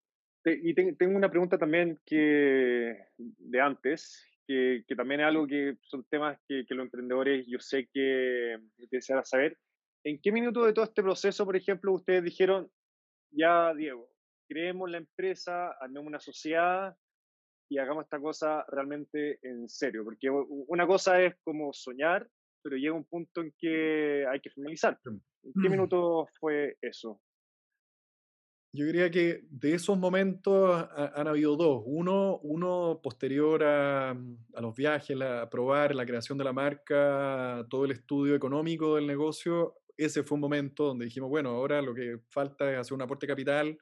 y 0.46 0.74
tengo 0.74 1.16
una 1.16 1.30
pregunta 1.30 1.58
también 1.58 2.00
que 2.06 3.08
de 3.18 3.62
antes, 3.62 4.26
que, 4.48 4.84
también 4.96 5.22
es 5.22 5.28
algo 5.28 5.48
que 5.48 5.78
son 5.82 6.04
temas 6.06 6.40
que, 6.48 6.66
los 6.70 6.86
emprendedores 6.86 7.46
yo 7.48 7.60
sé 7.60 7.90
que 7.92 8.58
desean 8.92 9.26
saber. 9.26 9.58
¿En 10.04 10.20
qué 10.22 10.32
minuto 10.32 10.64
de 10.64 10.74
todo 10.74 10.86
este 10.86 11.02
proceso, 11.02 11.46
por 11.46 11.56
ejemplo, 11.56 11.94
ustedes 11.94 12.24
dijeron, 12.24 12.70
ya 13.32 13.74
Diego, 13.74 14.10
creemos 14.48 14.90
la 14.90 14.98
empresa, 14.98 15.72
armemos 15.82 16.08
una 16.08 16.20
sociedad 16.20 16.96
y 17.70 17.78
hagamos 17.78 18.04
esta 18.04 18.20
cosa 18.20 18.66
realmente 18.70 19.40
en 19.42 19.68
serio? 19.70 20.04
Porque 20.04 20.30
una 20.30 20.86
cosa 20.86 21.22
es 21.22 21.36
como 21.44 21.74
soñar, 21.74 22.28
pero 22.62 22.78
llega 22.78 22.94
un 22.94 23.06
punto 23.06 23.42
en 23.42 23.54
que 23.58 24.26
hay 24.28 24.40
que 24.40 24.50
finalizar. 24.50 25.00
¿En 25.06 25.54
qué 25.62 25.70
mm. 25.70 25.72
minuto 25.72 26.28
fue 26.40 26.78
eso? 26.82 27.22
Yo 28.76 28.86
diría 28.86 29.10
que 29.10 29.46
de 29.50 29.74
esos 29.74 29.98
momentos 29.98 30.86
han 30.94 31.28
habido 31.30 31.56
dos. 31.56 31.84
Uno, 31.86 32.40
uno 32.40 33.00
posterior 33.02 33.64
a, 33.64 34.10
a, 34.12 34.62
los 34.62 34.76
viajes, 34.76 35.20
a 35.22 35.50
probar 35.50 35.96
la 35.96 36.06
creación 36.06 36.38
de 36.38 36.44
la 36.44 36.52
marca, 36.52 37.66
todo 37.70 37.86
el 37.86 37.92
estudio 37.92 38.36
económico 38.36 38.96
del 38.96 39.08
negocio. 39.08 39.76
Ese 39.96 40.24
fue 40.24 40.36
un 40.36 40.42
momento 40.42 40.88
donde 40.88 41.06
dijimos, 41.06 41.30
bueno, 41.30 41.52
ahora 41.52 41.82
lo 41.82 41.96
que 41.96 42.20
falta 42.28 42.70
es 42.70 42.78
hacer 42.78 42.96
un 42.96 43.02
aporte 43.02 43.26
capital, 43.26 43.78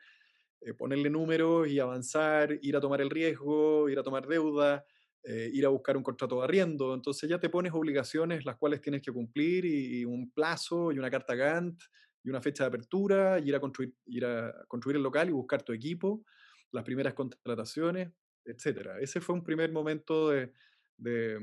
eh, 0.66 0.74
ponerle 0.74 1.10
números 1.10 1.68
y 1.68 1.80
avanzar, 1.80 2.58
ir 2.62 2.76
a 2.76 2.82
tomar 2.82 3.02
el 3.02 3.10
riesgo, 3.10 3.90
ir 3.90 4.00
a 4.00 4.04
tomar 4.04 4.28
deuda, 4.28 4.86
eh, 5.24 5.50
ir 5.54 5.66
a 5.66 5.70
buscar 5.70 5.98
un 5.98 6.04
contrato 6.04 6.40
de 6.40 6.44
arriendo. 6.44 6.94
Entonces 6.94 7.30
ya 7.30 7.40
te 7.40 7.50
pones 7.50 7.74
obligaciones 7.74 8.46
las 8.46 8.58
cuales 8.58 8.82
tienes 8.82 9.02
que 9.02 9.12
cumplir 9.12 9.66
y, 9.66 10.06
un 10.06 10.32
plazo 10.32 10.92
y 10.92 11.00
una 11.00 11.10
carta 11.10 11.36
Gantt 11.36 11.82
y 12.24 12.30
una 12.30 12.42
fecha 12.42 12.64
de 12.64 12.70
apertura, 12.70 13.40
y 13.40 13.50
ir 13.50 13.56
a 13.56 13.60
construir, 13.60 13.94
ir 14.06 14.26
a 14.26 14.54
construir 14.68 14.96
el 14.98 15.04
local 15.04 15.28
y 15.28 15.34
buscar 15.34 15.62
tu 15.62 15.74
equipo, 15.74 16.24
las 16.72 16.84
primeras 16.86 17.14
contrataciones, 17.14 18.12
etc. 18.46 18.92
Ese 19.02 19.20
fue 19.20 19.36
un 19.36 19.44
primer 19.44 19.72
momento 19.72 20.30
de, 20.30 20.54
de, 20.98 21.40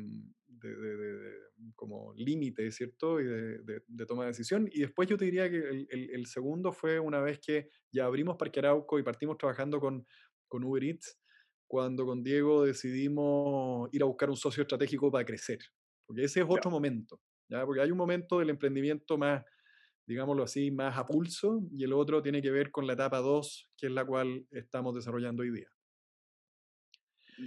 de, 0.46 1.38
como 1.74 2.12
límite, 2.14 2.70
¿cierto? 2.70 3.20
Y 3.20 3.24
de, 3.24 4.06
toma 4.06 4.24
de 4.24 4.28
decisión. 4.28 4.68
Y 4.72 4.80
después 4.80 5.08
yo 5.08 5.16
te 5.16 5.24
diría 5.24 5.50
que 5.50 5.58
el, 5.58 6.10
el, 6.12 6.26
segundo 6.26 6.72
fue 6.72 6.98
una 6.98 7.20
vez 7.20 7.40
que 7.40 7.70
ya 7.92 8.04
abrimos 8.04 8.36
Parque 8.36 8.60
Arauco 8.60 8.98
y 8.98 9.02
partimos 9.02 9.36
trabajando 9.38 9.80
con, 9.80 10.06
con 10.48 10.64
Uber 10.64 10.84
Eats, 10.84 11.18
cuando 11.66 12.05
con 12.05 12.22
Diego 12.22 12.64
decidimos 12.64 13.88
ir 13.92 14.03
a 14.03 14.07
buscar 14.07 14.30
un 14.30 14.36
socio 14.36 14.62
estratégico 14.62 15.11
para 15.11 15.24
crecer. 15.24 15.59
Porque 16.07 16.24
ese 16.24 16.40
es 16.40 16.46
otro 16.48 16.70
momento, 16.70 17.20
¿ya? 17.48 17.64
Porque 17.64 17.82
hay 17.82 17.90
un 17.90 17.98
momento 17.98 18.40
del 18.40 18.51
emprendimiento 18.51 19.16
más 19.16 19.44
digámoslo 20.11 20.42
así, 20.42 20.72
más 20.72 20.98
a 20.98 21.07
pulso, 21.07 21.62
y 21.70 21.84
el 21.84 21.92
otro 21.92 22.20
tiene 22.20 22.42
que 22.42 22.51
ver 22.51 22.72
con 22.72 22.84
la 22.84 22.94
etapa 22.94 23.18
2, 23.18 23.70
que 23.76 23.86
es 23.86 23.92
la 23.92 24.05
cual 24.05 24.44
estamos 24.51 24.92
desarrollando 24.92 25.42
hoy 25.42 25.53
día. 25.53 25.68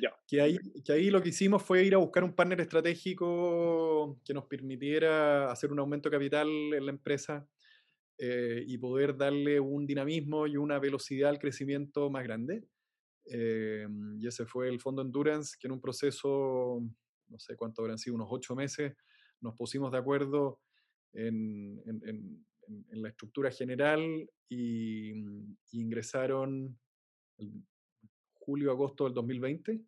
Ya. 0.02 0.16
Que, 0.28 0.42
ahí, 0.42 0.58
que 0.86 0.94
ahí 0.94 1.10
lo 1.10 1.22
que 1.22 1.30
hicimos 1.30 1.62
fue 1.64 1.84
ir 1.84 1.96
a 1.96 2.00
buscar 2.00 2.24
un 2.24 2.34
partner 2.34 2.62
estratégico 2.62 4.20
que 4.26 4.34
nos 4.34 4.46
permitiera 4.46 5.52
hacer 5.52 5.72
un 5.72 5.80
aumento 5.80 6.10
de 6.10 6.16
capital 6.16 6.48
en 6.48 6.86
la 6.86 6.92
empresa 6.92 7.48
eh, 8.20 8.64
y 8.66 8.78
poder 8.78 9.18
darle 9.18 9.60
un 9.60 9.86
dinamismo 9.86 10.46
y 10.48 10.56
una 10.56 10.80
velocidad 10.80 11.30
al 11.30 11.40
crecimiento 11.40 12.10
más 12.10 12.24
grande. 12.24 12.64
Eh, 13.26 13.88
y 14.20 14.28
ese 14.28 14.46
fue 14.46 14.70
el 14.70 14.80
Fondo 14.80 15.02
Endurance, 15.02 15.58
que 15.60 15.68
en 15.68 15.74
un 15.74 15.82
proceso, 15.82 16.82
no 17.28 17.40
sé 17.40 17.56
cuánto 17.56 17.82
habrán 17.82 17.98
sido, 17.98 18.16
unos 18.16 18.28
ocho 18.30 18.56
meses, 18.56 18.96
nos 19.42 19.56
pusimos 19.56 19.92
de 19.92 19.98
acuerdo 19.98 20.60
en, 21.14 21.82
la 22.92 23.10
estructura 23.10 23.52
general 23.52 24.30
y, 24.50 25.12
ingresaron 25.72 26.80
en 28.44 28.46
julio-agosto 28.46 29.06
del 29.06 29.14
2020 29.14 29.82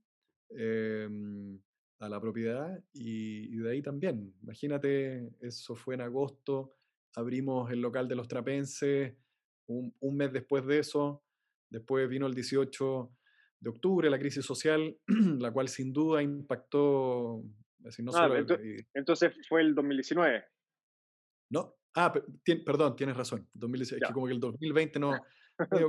em, 0.49 1.60
a 1.99 2.10
la 2.10 2.20
propiedad 2.20 2.84
y, 2.93 3.58
de 3.58 3.72
ahí 3.72 3.82
también. 3.82 4.34
Imagínate, 4.41 5.32
eso 5.41 5.76
fue 5.76 5.95
en 5.95 6.01
agosto, 6.01 6.74
abrimos 7.16 7.72
el 7.72 7.82
local 7.82 8.08
de 8.08 8.16
los 8.16 8.28
trapenses, 8.28 9.16
un, 9.68 9.93
un 9.99 10.18
mes 10.18 10.32
después 10.32 10.66
de 10.66 10.80
eso, 10.80 11.24
después 11.70 12.08
vino 12.10 12.28
el 12.28 12.34
18 12.34 13.12
de 13.60 13.70
octubre, 13.70 14.10
la 14.10 14.20
crisis 14.20 14.45
social, 14.45 14.97
la 15.39 15.51
cual 15.51 15.68
sin 15.68 15.93
duda 15.93 16.22
impactó... 16.22 17.43
no 17.99 18.12
ah, 18.14 18.30
entonces, 18.93 19.34
fue 19.47 19.62
el 19.62 19.74
2019. 19.74 20.43
No, 21.51 21.76
ah, 21.95 22.14
perdón, 22.66 22.95
tienes 22.95 23.18
razón. 23.18 23.47
2019, 23.53 24.03
es 24.03 24.08
que 24.08 24.14
como 24.14 24.28
que 24.28 24.34
el 24.34 24.39
2020 24.39 24.99
no... 24.99 25.14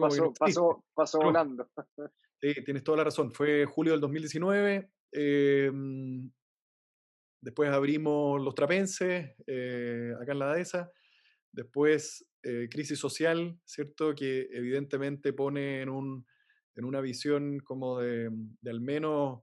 pasó, 0.00 0.82
pasó, 0.94 1.18
volando. 1.22 1.68
Tienes 2.40 2.84
toda 2.84 2.98
la 2.98 3.04
razón. 3.04 3.32
Fue 3.32 3.64
julio 3.64 3.92
del 3.92 4.00
2019. 4.00 4.90
Em, 5.12 6.30
después 7.40 7.70
abrimos 7.70 8.40
los 8.42 8.54
trapenses 8.54 9.34
eh, 9.46 10.12
acá 10.20 10.32
en 10.32 10.38
la 10.38 10.54
dehesa. 10.54 10.92
Después, 11.52 12.26
eh, 12.42 12.68
crisis 12.70 12.98
social, 12.98 13.58
¿cierto? 13.64 14.14
Que 14.14 14.48
evidentemente 14.52 15.32
pone 15.32 15.80
en 15.80 15.88
un, 15.88 16.26
en 16.76 16.84
una 16.84 17.00
visión 17.00 17.58
como 17.60 17.98
de, 18.00 18.30
al 18.66 18.80
menos 18.80 19.40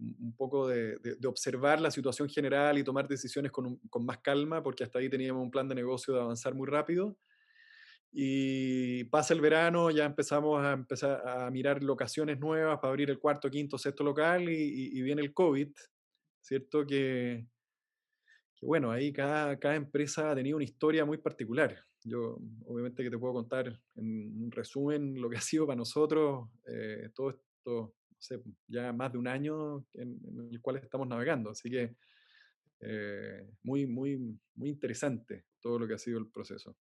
un 0.00 0.34
poco 0.36 0.68
de, 0.68 0.96
observar 1.26 1.80
la 1.80 1.90
situación 1.90 2.28
general 2.28 2.78
y 2.78 2.84
tomar 2.84 3.08
decisiones 3.08 3.52
con, 3.52 3.78
más 4.00 4.18
calma, 4.18 4.62
porque 4.62 4.84
hasta 4.84 4.98
ahí 4.98 5.08
teníamos 5.08 5.42
un 5.42 5.50
plan 5.50 5.68
de 5.68 5.74
negocio 5.74 6.14
de 6.14 6.20
avanzar 6.20 6.54
muy 6.54 6.66
rápido. 6.66 7.18
Y 8.10 9.04
pasa 9.04 9.34
el 9.34 9.40
verano, 9.40 9.90
ya 9.90 10.06
empezamos 10.06 10.64
a, 10.64 10.72
empezar 10.72 11.26
a 11.26 11.50
mirar 11.50 11.82
locaciones 11.82 12.38
nuevas 12.38 12.78
para 12.78 12.90
abrir 12.90 13.10
el 13.10 13.18
cuarto, 13.18 13.50
quinto, 13.50 13.76
sexto 13.78 14.02
local 14.02 14.48
y, 14.48 15.02
viene 15.02 15.22
el 15.22 15.34
COVID, 15.34 15.68
¿cierto? 16.40 16.86
Que, 16.86 17.46
que 18.56 18.66
bueno, 18.66 18.90
ahí 18.90 19.12
cada, 19.12 19.58
cada 19.58 19.76
empresa 19.76 20.30
ha 20.30 20.34
tenido 20.34 20.56
una 20.56 20.64
historia 20.64 21.04
muy 21.04 21.18
particular. 21.18 21.84
Yo 22.04 22.38
obviamente 22.64 23.02
que 23.02 23.10
te 23.10 23.18
puedo 23.18 23.34
contar 23.34 23.78
en 23.96 24.50
resumen 24.50 25.20
lo 25.20 25.28
que 25.28 25.36
ha 25.38 25.40
sido 25.40 25.66
para 25.66 25.76
nosotros 25.76 26.48
eh, 26.66 27.10
todo 27.14 27.30
esto, 27.30 27.94
ya 28.66 28.92
más 28.92 29.12
de 29.12 29.18
un 29.18 29.28
año 29.28 29.86
en, 29.94 30.18
el 30.50 30.60
cual 30.60 30.76
estamos 30.76 31.06
navegando. 31.06 31.50
Así 31.50 31.70
que 31.70 31.94
eh, 32.80 33.48
muy, 33.62 33.86
muy, 33.86 34.16
muy 34.54 34.68
interesante 34.68 35.44
todo 35.60 35.78
lo 35.78 35.86
que 35.86 35.94
ha 35.94 35.98
sido 35.98 36.18
el 36.18 36.28
proceso. 36.28 36.76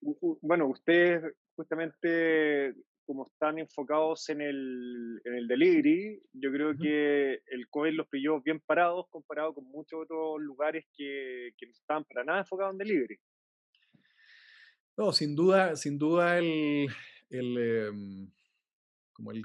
Bueno, 0.00 0.68
ustedes 0.68 1.22
justamente 1.56 2.74
como 3.04 3.26
están 3.26 3.58
enfocados 3.58 4.28
en 4.28 4.42
el, 4.42 5.20
en 5.24 5.34
el 5.34 5.48
delivery, 5.48 6.22
yo 6.34 6.52
creo 6.52 6.76
que 6.76 7.40
el 7.46 7.66
COVID 7.70 7.94
los 7.94 8.06
pilló 8.08 8.42
bien 8.42 8.60
parados 8.60 9.06
comparado 9.08 9.54
con 9.54 9.64
muchos 9.64 10.02
otros 10.02 10.42
lugares 10.42 10.84
que, 10.94 11.52
que 11.56 11.66
no 11.66 11.72
estaban 11.72 12.04
para 12.04 12.22
nada 12.22 12.40
enfocados 12.40 12.72
en 12.72 12.78
delivery. 12.78 13.18
No, 14.98 15.12
sin 15.12 15.34
duda, 15.34 15.74
sin 15.76 15.98
duda 15.98 16.38
el, 16.38 16.88
el 17.30 17.58
em, 17.58 18.30
como 19.14 19.32
el, 19.32 19.42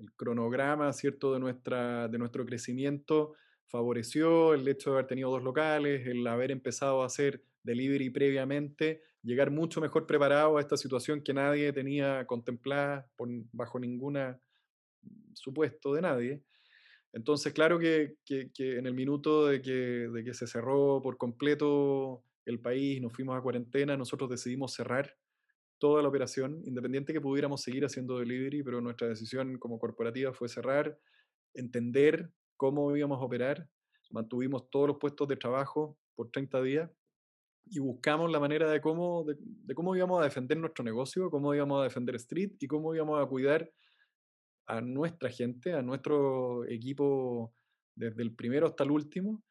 el, 0.00 0.12
cronograma, 0.16 0.92
¿cierto?, 0.92 1.32
de, 1.32 1.38
nuestra, 1.38 2.08
de 2.08 2.18
nuestro 2.18 2.44
crecimiento 2.44 3.34
favoreció 3.68 4.52
el 4.52 4.66
hecho 4.66 4.90
de 4.90 4.96
haber 4.96 5.06
tenido 5.06 5.30
dos 5.30 5.44
locales, 5.44 6.06
el 6.06 6.26
haber 6.26 6.50
empezado 6.50 7.02
a 7.02 7.06
hacer 7.06 7.44
delivery 7.62 8.10
previamente, 8.10 9.02
llegar 9.24 9.50
mucho 9.50 9.80
mejor 9.80 10.06
preparado 10.06 10.58
a 10.58 10.60
esta 10.60 10.76
situación 10.76 11.22
que 11.22 11.32
nadie 11.32 11.72
tenía 11.72 12.26
contemplada 12.26 13.08
bajo 13.52 13.78
ningún 13.78 14.18
supuesto 15.32 15.94
de 15.94 16.02
nadie. 16.02 16.42
Entonces, 17.12 17.52
claro 17.52 17.78
que, 17.78 18.16
en 18.28 18.86
el 18.86 18.94
minuto 18.94 19.46
de 19.46 19.62
que, 19.62 19.72
de 20.12 20.24
que 20.24 20.34
se 20.34 20.46
cerró 20.46 21.00
por 21.02 21.16
completo 21.16 22.22
el 22.44 22.60
país, 22.60 23.00
nos 23.00 23.12
fuimos 23.12 23.36
a 23.36 23.40
cuarentena, 23.40 23.96
nosotros 23.96 24.28
decidimos 24.28 24.74
cerrar 24.74 25.16
toda 25.78 26.02
la 26.02 26.08
operación, 26.08 26.60
independiente 26.64 27.12
que 27.12 27.20
pudiéramos 27.20 27.62
seguir 27.62 27.84
haciendo 27.84 28.18
delivery, 28.18 28.62
pero 28.62 28.80
nuestra 28.80 29.08
decisión 29.08 29.58
como 29.58 29.78
corporativa 29.78 30.32
fue 30.32 30.48
cerrar, 30.48 30.98
entender 31.54 32.30
cómo 32.56 32.94
íbamos 32.96 33.20
a 33.20 33.24
operar, 33.24 33.68
mantuvimos 34.10 34.68
todos 34.70 34.88
los 34.88 34.98
puestos 34.98 35.26
de 35.28 35.36
trabajo 35.36 35.96
por 36.14 36.30
30 36.30 36.62
días 36.62 36.90
y 37.66 37.78
buscamos 37.78 38.30
la 38.30 38.40
manera 38.40 38.70
de 38.70 38.80
cómo, 38.80 39.24
de, 39.24 39.74
cómo 39.74 39.96
íbamos 39.96 40.20
a 40.20 40.24
defender 40.24 40.58
nuestro 40.58 40.84
negocio, 40.84 41.30
cómo 41.30 41.54
íbamos 41.54 41.80
a 41.80 41.84
defender 41.84 42.14
Street 42.16 42.52
y 42.60 42.66
cómo 42.66 42.94
íbamos 42.94 43.22
a 43.22 43.26
cuidar 43.26 43.70
a 44.66 44.80
nuestra 44.80 45.30
gente, 45.30 45.72
a 45.72 45.82
nuestro 45.82 46.64
equipo 46.66 47.54
desde 47.94 48.22
el 48.22 48.34
primero 48.34 48.66
hasta 48.66 48.84
el 48.84 48.90
último 48.90 49.42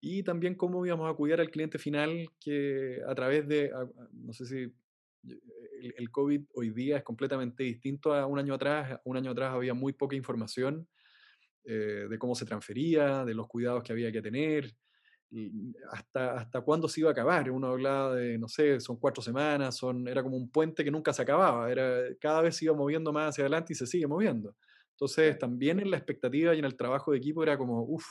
y 0.00 0.22
también 0.22 0.54
cómo 0.54 0.84
íbamos 0.86 1.10
a 1.10 1.14
cuidar 1.14 1.40
al 1.40 1.50
cliente 1.50 1.78
final 1.78 2.28
que 2.40 3.00
a 3.06 3.14
través 3.14 3.48
de, 3.48 3.70
no 4.12 4.32
sé 4.32 4.46
si 4.46 4.72
el, 5.96 6.10
COVID 6.10 6.42
hoy 6.54 6.70
día 6.70 6.98
es 6.98 7.02
completamente 7.02 7.64
distinto 7.64 8.14
a 8.14 8.26
un 8.26 8.38
año 8.38 8.54
atrás, 8.54 9.00
un 9.04 9.16
año 9.16 9.32
atrás 9.32 9.54
había 9.54 9.74
muy 9.74 9.92
poca 9.92 10.16
información 10.16 10.88
eh, 11.64 12.06
de 12.08 12.18
cómo 12.18 12.34
se 12.34 12.44
transfería, 12.44 13.24
de 13.24 13.34
los 13.34 13.48
cuidados 13.48 13.82
que 13.82 13.92
había 13.92 14.12
que 14.12 14.22
tener, 14.22 14.72
hasta, 15.92 16.38
hasta 16.38 16.60
cuándo 16.62 16.88
se 16.88 17.00
iba 17.00 17.10
a 17.10 17.12
acabar. 17.12 17.50
Uno 17.50 17.68
hablaba 17.68 18.14
de, 18.14 18.38
no 18.38 18.48
sé, 18.48 18.80
son 18.80 18.96
cuatro 18.98 19.22
semanas, 19.22 19.76
son, 19.76 20.08
era 20.08 20.22
como 20.22 20.36
un 20.36 20.50
puente 20.50 20.84
que 20.84 20.90
nunca 20.90 21.12
se 21.12 21.22
acababa, 21.22 21.70
era, 21.70 22.02
cada 22.20 22.42
vez 22.42 22.56
se 22.56 22.64
iba 22.66 22.74
moviendo 22.74 23.12
más 23.12 23.30
hacia 23.30 23.42
adelante 23.42 23.72
y 23.72 23.76
se 23.76 23.86
sigue 23.86 24.06
moviendo. 24.06 24.56
Entonces, 24.92 25.38
también 25.38 25.80
en 25.80 25.90
la 25.90 25.96
expectativa 25.96 26.54
y 26.54 26.58
en 26.58 26.64
el 26.64 26.76
trabajo 26.76 27.12
de 27.12 27.18
equipo 27.18 27.42
era 27.42 27.56
como, 27.56 27.82
uff, 27.82 28.04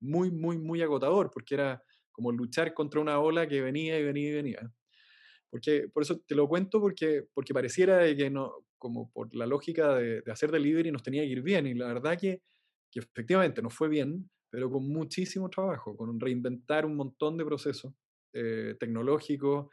muy, 0.00 0.30
muy, 0.30 0.58
muy 0.58 0.80
agotador, 0.82 1.30
porque 1.30 1.54
era 1.54 1.82
como 2.12 2.32
luchar 2.32 2.72
contra 2.74 3.00
una 3.00 3.18
ola 3.20 3.46
que 3.46 3.60
venía 3.60 3.98
y 3.98 4.04
venía 4.04 4.30
y 4.30 4.32
venía. 4.32 4.72
Porque, 5.50 5.88
por 5.92 6.02
eso 6.02 6.20
te 6.26 6.34
lo 6.34 6.48
cuento, 6.48 6.80
porque, 6.80 7.24
porque 7.34 7.52
pareciera 7.52 8.04
que 8.16 8.30
no, 8.30 8.52
como 8.78 9.10
por 9.10 9.34
la 9.34 9.46
lógica 9.46 9.94
de, 9.96 10.22
de 10.22 10.32
hacer 10.32 10.50
delivery 10.50 10.90
nos 10.92 11.02
tenía 11.02 11.22
que 11.22 11.28
ir 11.28 11.42
bien, 11.42 11.66
y 11.66 11.74
la 11.74 11.88
verdad 11.88 12.18
que, 12.18 12.42
que 12.90 13.00
efectivamente 13.00 13.60
nos 13.60 13.74
fue 13.74 13.88
bien, 13.88 14.30
pero 14.50 14.70
con 14.70 14.86
muchísimo 14.88 15.48
trabajo, 15.48 15.96
con 15.96 16.18
reinventar 16.18 16.84
un 16.84 16.96
montón 16.96 17.36
de 17.36 17.44
procesos 17.44 17.94
eh, 18.32 18.74
tecnológicos. 18.78 19.68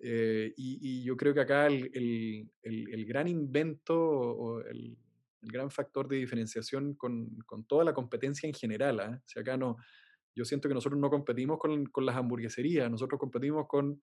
Eh, 0.00 0.52
y, 0.56 1.02
yo 1.04 1.16
creo 1.16 1.32
que 1.32 1.40
acá 1.40 1.66
el, 1.66 1.90
el, 1.94 2.50
el, 2.90 3.06
gran 3.06 3.28
invento 3.28 3.96
o 3.96 4.60
el, 4.60 4.98
gran 5.40 5.70
factor 5.70 6.08
de 6.08 6.16
diferenciación 6.16 6.94
con, 6.94 7.28
con, 7.46 7.64
toda 7.64 7.84
la 7.84 7.94
competencia 7.94 8.46
en 8.46 8.54
general, 8.54 9.00
¿eh? 9.00 9.20
si 9.26 9.38
acá 9.38 9.56
no, 9.56 9.76
yo 10.34 10.44
siento 10.44 10.68
que 10.68 10.74
nosotros 10.74 10.98
no 10.98 11.10
competimos 11.10 11.58
con, 11.58 11.86
con 11.86 12.06
las 12.06 12.16
hamburgueserías, 12.16 12.90
nosotros 12.90 13.20
competimos 13.20 13.66
con 13.68 14.02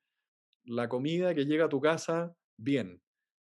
la 0.65 0.87
comida 0.87 1.33
que 1.33 1.45
llega 1.45 1.65
a 1.65 1.69
tu 1.69 1.81
casa 1.81 2.35
bien, 2.57 3.01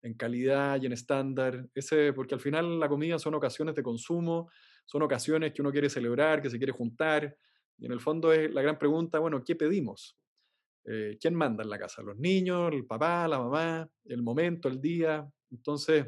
en 0.03 0.15
calidad 0.15 0.81
y 0.81 0.87
en 0.87 0.93
estándar, 0.93 1.69
ese, 1.75 2.13
porque 2.13 2.35
al 2.35 2.41
final 2.41 2.79
la 2.79 2.89
comida 2.89 3.19
son 3.19 3.35
ocasiones 3.35 3.75
de 3.75 3.83
consumo, 3.83 4.51
son 4.87 5.03
ocasiones 5.03 5.53
que 5.53 5.61
uno 5.61 5.73
quiere 5.73 5.91
celebrar, 5.91 6.41
que 6.41 6.51
se 6.51 6.59
quiere 6.59 6.73
juntar, 6.73 7.37
y 7.79 7.87
en 7.87 7.93
el 7.93 8.01
fondo 8.01 8.33
es 8.33 8.53
la 8.53 8.63
gran 8.63 8.79
pregunta, 8.79 9.19
bueno, 9.19 9.45
¿qué 9.45 9.55
pedimos? 9.55 10.19
Eh, 10.85 11.19
¿Quién 11.21 11.35
manda 11.35 11.63
en 11.63 11.71
la 11.71 11.79
casa? 11.79 12.03
¿Los 12.03 12.17
niños, 12.17 12.73
el 12.73 12.87
papá, 12.87 13.29
la 13.29 13.39
mamá, 13.39 13.91
el 14.05 14.23
momento, 14.23 14.69
el 14.69 14.81
día? 14.81 15.29
Entonces, 15.51 16.07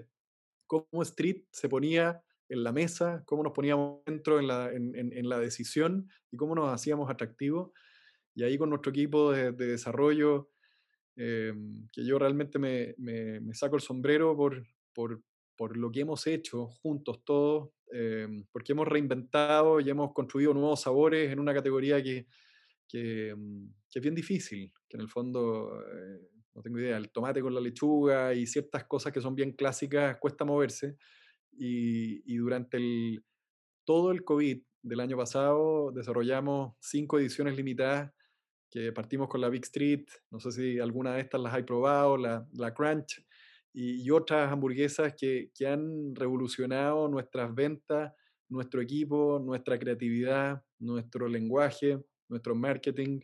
¿cómo 0.67 1.03
Street 1.03 1.45
se 1.51 1.69
ponía 1.69 2.23
en 2.49 2.65
la 2.65 2.73
mesa? 2.73 3.23
¿Cómo 3.27 3.43
nos 3.43 3.53
poníamos 3.53 4.03
dentro 4.07 4.39
en 4.39 4.47
la, 4.47 4.71
en, 4.73 5.29
la 5.29 5.39
decisión? 5.39 6.09
¿Y 6.31 6.37
cómo 6.37 6.55
nos 6.55 6.73
hacíamos 6.73 7.11
atractivos? 7.11 7.73
Y 8.35 8.45
ahí 8.45 8.57
con 8.57 8.71
nuestro 8.71 8.91
equipo 8.91 9.33
de, 9.33 9.53
desarrollo, 9.53 10.51
eh, 11.17 11.53
que 11.93 12.07
yo 12.07 12.19
realmente 12.19 12.59
me, 12.59 12.95
me, 12.99 13.41
me, 13.41 13.55
saco 13.55 13.75
el 13.75 13.83
sombrero 13.83 14.37
por, 14.37 14.65
por, 14.95 15.21
por 15.57 15.77
lo 15.77 15.91
que 15.91 16.01
hemos 16.01 16.25
hecho 16.29 16.69
juntos 16.69 17.25
todos, 17.25 17.71
em, 17.93 18.45
porque 18.53 18.73
hemos 18.73 18.87
reinventado 18.87 19.81
y 19.81 19.91
hemos 19.91 20.13
construido 20.13 20.55
nuevos 20.55 20.81
sabores 20.81 21.31
en 21.31 21.41
una 21.41 21.55
categoría 21.55 22.03
que, 22.03 22.27
que, 22.89 23.35
mm, 23.37 23.69
es 23.95 24.03
bien 24.03 24.15
difícil, 24.15 24.73
que 24.89 24.97
en 24.97 25.01
el 25.03 25.09
fondo, 25.09 25.81
eh, 25.81 26.21
no 26.55 26.63
tengo 26.63 26.79
idea, 26.79 26.97
el 26.97 27.11
tomate 27.11 27.41
con 27.41 27.55
la 27.55 27.61
lechuga 27.61 28.35
y 28.35 28.47
ciertas 28.47 28.85
cosas 28.85 29.13
que 29.13 29.21
son 29.21 29.35
bien 29.35 29.53
clásicas 29.53 30.17
cuesta 30.19 30.45
moverse. 30.45 30.97
Y, 31.53 32.23
y 32.33 32.37
durante 32.37 32.77
el, 32.77 33.25
todo 33.85 34.13
el 34.13 34.25
COVID 34.25 34.63
del 34.83 35.01
año 35.01 35.17
pasado 35.17 35.91
desarrollamos 35.93 36.75
cinco 36.81 37.19
ediciones 37.19 37.57
limitadas 37.57 38.13
que 38.71 38.93
partimos 38.93 39.29
con 39.29 39.41
la 39.41 39.49
Big 39.49 39.65
Street, 39.65 40.05
no 40.31 40.41
sé 40.41 40.53
si 40.53 40.79
alguna 40.79 41.15
de 41.15 41.23
estas 41.23 41.41
las 41.41 41.55
hay 41.55 41.63
probado, 41.63 42.17
la, 42.17 42.47
la 42.53 42.75
Crunch, 42.75 43.25
y, 43.81 44.11
otras 44.11 44.51
hamburguesas 44.51 45.15
que, 45.17 45.53
que, 45.55 45.67
han 45.69 46.13
revolucionado 46.17 47.07
nuestras 47.07 47.55
ventas, 47.55 48.13
nuestro 48.49 48.83
equipo, 48.83 49.39
nuestra 49.39 49.79
creatividad, 49.79 50.65
nuestro 50.81 51.29
lenguaje, 51.29 52.03
nuestro 52.29 52.57
marketing. 52.57 53.21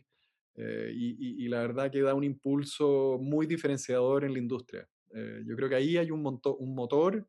Eh, 0.55 0.91
y, 0.95 1.47
la 1.49 1.59
verdad 1.59 1.91
que 1.91 2.01
da 2.01 2.13
un 2.13 2.23
impulso 2.23 3.17
muy 3.19 3.47
diferenciador 3.47 4.23
en 4.23 4.31
la 4.31 4.39
industria. 4.39 4.87
Eh, 5.13 5.43
yo 5.45 5.57
creo 5.57 5.67
que 5.67 5.75
ahí 5.75 5.97
hay 5.97 6.09
un, 6.09 6.25
un 6.25 6.75
motor 6.75 7.27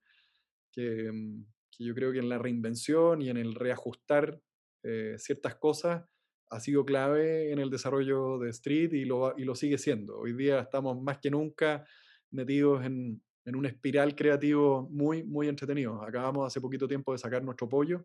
que, 0.70 1.10
mm, 1.12 1.46
que, 1.76 1.84
yo 1.84 1.94
creo 1.96 2.12
que 2.12 2.20
en 2.20 2.28
la 2.28 2.38
reinvención 2.38 3.22
y 3.22 3.28
en 3.28 3.38
el 3.38 3.56
reajustar 3.56 4.40
eh, 4.84 5.16
ciertas 5.18 5.56
cosas 5.56 6.04
ha 6.48 6.60
sido 6.60 6.84
clave 6.84 7.50
en 7.50 7.58
el 7.58 7.70
desarrollo 7.70 8.38
de 8.38 8.50
Street 8.50 8.92
y 8.92 9.04
lo, 9.04 9.36
y 9.36 9.44
lo 9.44 9.56
sigue 9.56 9.78
siendo. 9.78 10.16
Hoy 10.16 10.32
día 10.32 10.60
estamos 10.60 11.02
más 11.02 11.18
que 11.18 11.28
nunca 11.28 11.84
metidos 12.30 12.84
en, 12.84 13.22
en 13.44 13.56
un 13.56 13.66
espiral 13.66 14.14
creativo 14.14 14.88
muy, 14.90 15.22
muy 15.22 15.48
entretenido. 15.48 16.02
Acabamos 16.02 16.46
hace 16.46 16.60
poquito 16.60 16.88
tiempo 16.88 17.12
de 17.12 17.18
sacar 17.18 17.42
nuestro 17.42 17.68
pollo 17.68 18.04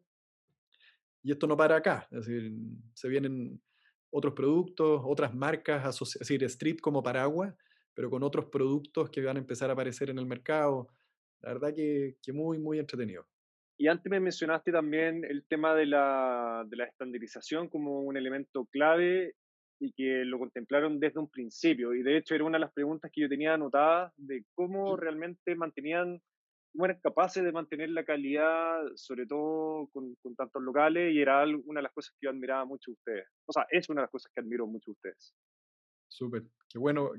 y 1.24 1.32
esto 1.32 1.48
no 1.48 1.58
para 1.58 1.78
acá. 1.78 2.08
Es 2.12 2.26
decir, 2.26 2.52
se 2.94 3.08
vienen 3.10 3.62
otros 4.12 4.34
productos, 4.34 5.02
otras 5.04 5.34
marcas, 5.34 6.02
es 6.02 6.20
decir, 6.20 6.44
Street 6.44 6.78
como 6.82 7.02
paraguas, 7.02 7.56
pero 7.94 8.10
con 8.10 8.24
otros 8.24 8.46
productos 8.46 9.10
que 9.10 9.22
van 9.22 9.38
a 9.38 9.40
empezar 9.40 9.70
a 9.70 9.74
aparecer 9.74 10.10
en 10.10 10.20
el 10.20 10.26
mercado. 10.26 10.90
La 11.42 11.54
verdad 11.54 11.74
que, 11.74 12.18
que 12.22 12.34
muy, 12.34 12.60
muy 12.60 12.80
entretenido. 12.80 13.26
Y 13.78 13.88
antes 13.88 14.12
me 14.12 14.20
mencionaste 14.20 14.72
también 14.72 15.24
el 15.26 15.44
tema 15.48 15.74
de 15.74 15.88
la, 15.88 16.64
de 16.68 16.78
la 16.78 16.86
estandarización 16.86 17.68
como 17.68 18.02
un 18.02 18.16
elemento 18.16 18.66
clave 18.66 19.34
y 19.82 19.92
que 19.94 20.24
lo 20.24 20.38
contemplaron 20.38 21.00
desde 21.00 21.20
un 21.20 21.30
principio. 21.30 21.94
Y 21.94 22.04
de 22.04 22.18
hecho 22.18 22.36
era 22.36 22.44
una 22.44 22.58
de 22.58 22.66
las 22.66 22.74
preguntas 22.74 23.12
que 23.12 23.22
yo 23.22 23.28
tenía 23.28 23.56
anotadas 23.56 24.14
de 24.16 24.46
cómo 24.54 24.96
realmente 24.96 25.56
mantenían, 25.56 26.22
cómo 26.72 26.86
eran 26.86 27.00
capaces 27.02 27.44
de 27.44 27.52
mantener 27.52 27.90
la 27.90 28.06
calidad, 28.06 28.80
sobre 28.96 29.26
todo 29.26 29.90
con, 29.92 30.16
con 30.22 30.36
tantos 30.36 30.62
locales, 30.62 31.12
y 31.12 31.20
era 31.20 31.44
una 31.66 31.80
de 31.80 31.84
las 31.84 31.94
cosas 31.94 32.12
que 32.12 32.28
yo 32.28 32.30
admiraba 32.30 32.64
mucho 32.64 32.92
de 32.92 32.94
ustedes. 32.94 33.28
O 33.48 33.52
sea, 33.52 33.66
es 33.72 33.90
una 33.90 34.02
de 34.02 34.04
las 34.04 34.12
cosas 34.12 34.32
que 34.34 34.42
admiro 34.42 34.68
mucho 34.68 34.92
de 34.92 34.94
ustedes. 34.94 35.34
Súper, 36.08 36.44
qué 36.70 36.78
bueno. 36.78 37.12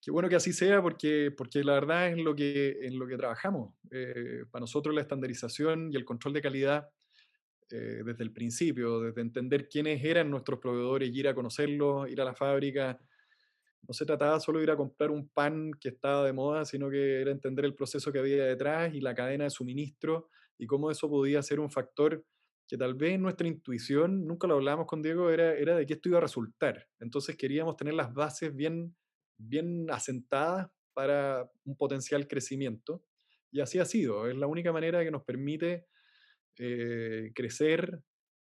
Qué 0.00 0.12
bueno 0.12 0.28
que 0.28 0.36
así 0.36 0.52
sea 0.52 0.80
porque, 0.82 1.32
porque 1.36 1.64
la 1.64 1.72
verdad 1.72 2.06
es 2.06 2.18
en 2.18 2.24
lo 2.24 2.36
que, 2.36 2.78
en 2.82 2.98
lo 2.98 3.08
que 3.08 3.16
trabajamos. 3.16 3.74
Eh, 3.90 4.44
para 4.52 4.60
nosotros 4.60 4.94
la 4.94 5.00
estandarización 5.00 5.90
y 5.90 5.96
el 5.96 6.04
control 6.04 6.34
de 6.34 6.42
calidad 6.42 6.88
eh, 7.70 8.02
desde 8.04 8.22
el 8.22 8.32
principio, 8.32 9.00
desde 9.00 9.20
entender 9.20 9.68
quiénes 9.68 10.04
eran 10.04 10.30
nuestros 10.30 10.58
proveedores, 10.58 11.14
ir 11.14 11.28
a 11.28 11.34
conocerlos, 11.34 12.08
ir 12.08 12.20
a 12.20 12.24
la 12.24 12.34
fábrica. 12.34 12.98
No 13.88 13.94
se 13.94 14.04
trataba 14.04 14.38
solo 14.40 14.58
de 14.58 14.64
ir 14.64 14.70
a 14.70 14.76
comprar 14.76 15.10
un 15.10 15.28
pan 15.28 15.72
que 15.80 15.88
estaba 15.90 16.24
de 16.24 16.32
moda, 16.32 16.64
sino 16.64 16.90
que 16.90 17.20
era 17.20 17.30
entender 17.30 17.64
el 17.64 17.74
proceso 17.74 18.12
que 18.12 18.18
había 18.18 18.44
detrás 18.44 18.94
y 18.94 19.00
la 19.00 19.14
cadena 19.14 19.44
de 19.44 19.50
suministro 19.50 20.28
y 20.58 20.66
cómo 20.66 20.90
eso 20.90 21.08
podía 21.08 21.42
ser 21.42 21.60
un 21.60 21.70
factor 21.70 22.24
que 22.68 22.76
tal 22.76 22.94
vez 22.94 23.18
nuestra 23.18 23.46
intuición, 23.46 24.26
nunca 24.26 24.46
lo 24.46 24.54
hablábamos 24.54 24.86
con 24.86 25.02
Diego, 25.02 25.30
era, 25.30 25.76
de 25.76 25.86
que 25.86 25.94
esto 25.94 26.08
iba 26.08 26.18
a 26.18 26.22
resultar. 26.22 26.88
Entonces 26.98 27.36
queríamos 27.36 27.76
tener 27.76 27.94
las 27.94 28.12
bases 28.12 28.54
bien, 28.54 28.94
bien 29.38 29.86
asentadas 29.90 30.68
para 30.92 31.48
un 31.64 31.76
potencial 31.76 32.26
crecimiento. 32.26 33.04
Y 33.52 33.60
así 33.60 33.78
ha 33.78 33.84
sido. 33.84 34.28
Es 34.28 34.36
la 34.36 34.48
única 34.48 34.72
manera 34.72 35.04
que 35.04 35.10
nos 35.10 35.22
permite 35.22 35.86
eh, 36.58 37.32
crecer 37.34 38.00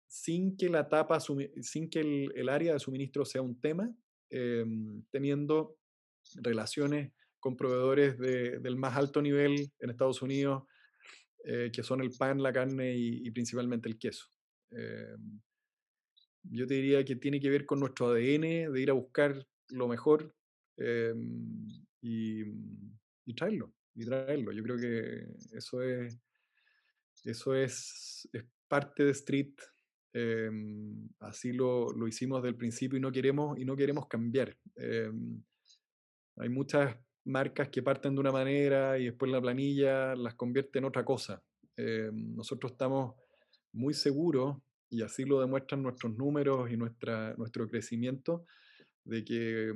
sin 0.08 0.56
que 0.56 0.70
la 0.70 0.82
etapa, 0.82 1.20
sin 1.20 1.90
que 1.90 2.00
el, 2.00 2.50
área 2.50 2.74
de 2.74 2.80
suministro 2.80 3.26
sea 3.26 3.42
un 3.42 3.60
tema, 3.60 3.94
em, 4.30 5.04
teniendo 5.12 5.78
relaciones 6.36 7.12
con 7.40 7.56
proveedores 7.56 8.18
del 8.18 8.76
más 8.78 8.96
alto 8.96 9.22
nivel 9.22 9.72
en 9.80 9.90
Estados 9.90 10.22
Unidos, 10.22 10.64
eh, 11.44 11.70
que 11.74 11.84
son 11.84 12.02
el 12.02 12.12
pan, 12.12 12.42
la 12.42 12.52
carne 12.54 12.96
y, 12.98 13.30
principalmente 13.32 13.90
el 13.90 13.98
queso. 13.98 14.26
Em, 14.72 15.40
yo 16.44 16.66
te 16.66 16.76
diría 16.76 17.04
que 17.04 17.16
tiene 17.16 17.40
que 17.40 17.50
ver 17.50 17.66
con 17.66 17.80
nuestro 17.80 18.08
ADN, 18.08 18.72
de 18.72 18.82
ir 18.82 18.90
a 18.90 18.94
buscar 18.94 19.46
lo 19.70 19.88
mejor 19.88 20.34
em, 20.78 21.68
y, 22.02 22.44
y 23.26 23.34
traerlo, 23.36 23.74
y 23.96 24.06
traerlo. 24.06 24.52
Yo 24.52 24.64
creo 24.64 24.78
que 24.78 25.28
eso 25.52 25.82
es 25.82 26.18
eso 27.28 27.54
es, 27.56 28.28
parte 28.68 29.04
de 29.04 29.12
Street. 29.12 29.54
Em, 30.14 31.10
así 31.20 31.52
lo, 31.52 32.08
hicimos 32.08 32.42
del 32.42 32.56
principio 32.56 32.98
y 32.98 33.02
no 33.02 33.12
queremos, 33.12 33.60
y 33.60 33.66
no 33.66 33.76
queremos 33.76 34.08
cambiar. 34.08 34.58
Em, 34.76 35.42
hay 36.38 36.50
muchas 36.50 36.96
marcas 37.26 37.70
que 37.70 37.84
parten 37.84 38.16
de 38.16 38.22
una 38.22 38.32
manera 38.32 38.98
y 38.98 39.06
después 39.06 39.32
la 39.32 39.42
planilla 39.42 40.16
las 40.16 40.36
convierte 40.36 40.80
en 40.80 40.86
otra 40.86 41.04
cosa. 41.04 41.44
Em, 41.76 42.36
nosotros 42.36 42.72
estamos 42.72 43.16
muy 43.74 43.94
seguros, 43.94 44.58
y 44.90 45.02
así 45.02 45.26
lo 45.26 45.42
demuestran 45.42 45.84
nuestros 45.84 46.16
números 46.16 46.72
y 46.72 46.78
nuestra, 46.78 47.36
nuestro 47.38 47.68
crecimiento, 47.68 48.46
de 49.04 49.24
que, 49.24 49.74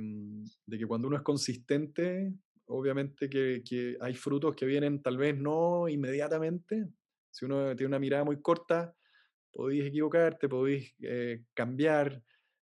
de 0.66 0.78
que 0.78 0.86
cuando 0.86 1.08
uno 1.08 1.16
es 1.16 1.22
consistente, 1.22 2.32
obviamente 2.66 3.28
que, 3.28 3.62
que, 3.64 3.96
hay 4.00 4.14
frutos 4.14 4.54
que 4.54 4.66
vienen 4.66 5.02
tal 5.02 5.18
vez 5.18 5.36
no 5.36 5.88
inmediatamente, 5.88 6.88
si 7.32 7.46
uno 7.46 7.74
tiene 7.74 7.88
una 7.88 7.98
mirada 7.98 8.24
muy 8.24 8.40
corta, 8.40 8.94
podéis 9.50 9.86
equivocarte, 9.86 10.48
podéis 10.48 10.94
eh, 11.00 11.42
cambiar, 11.54 12.22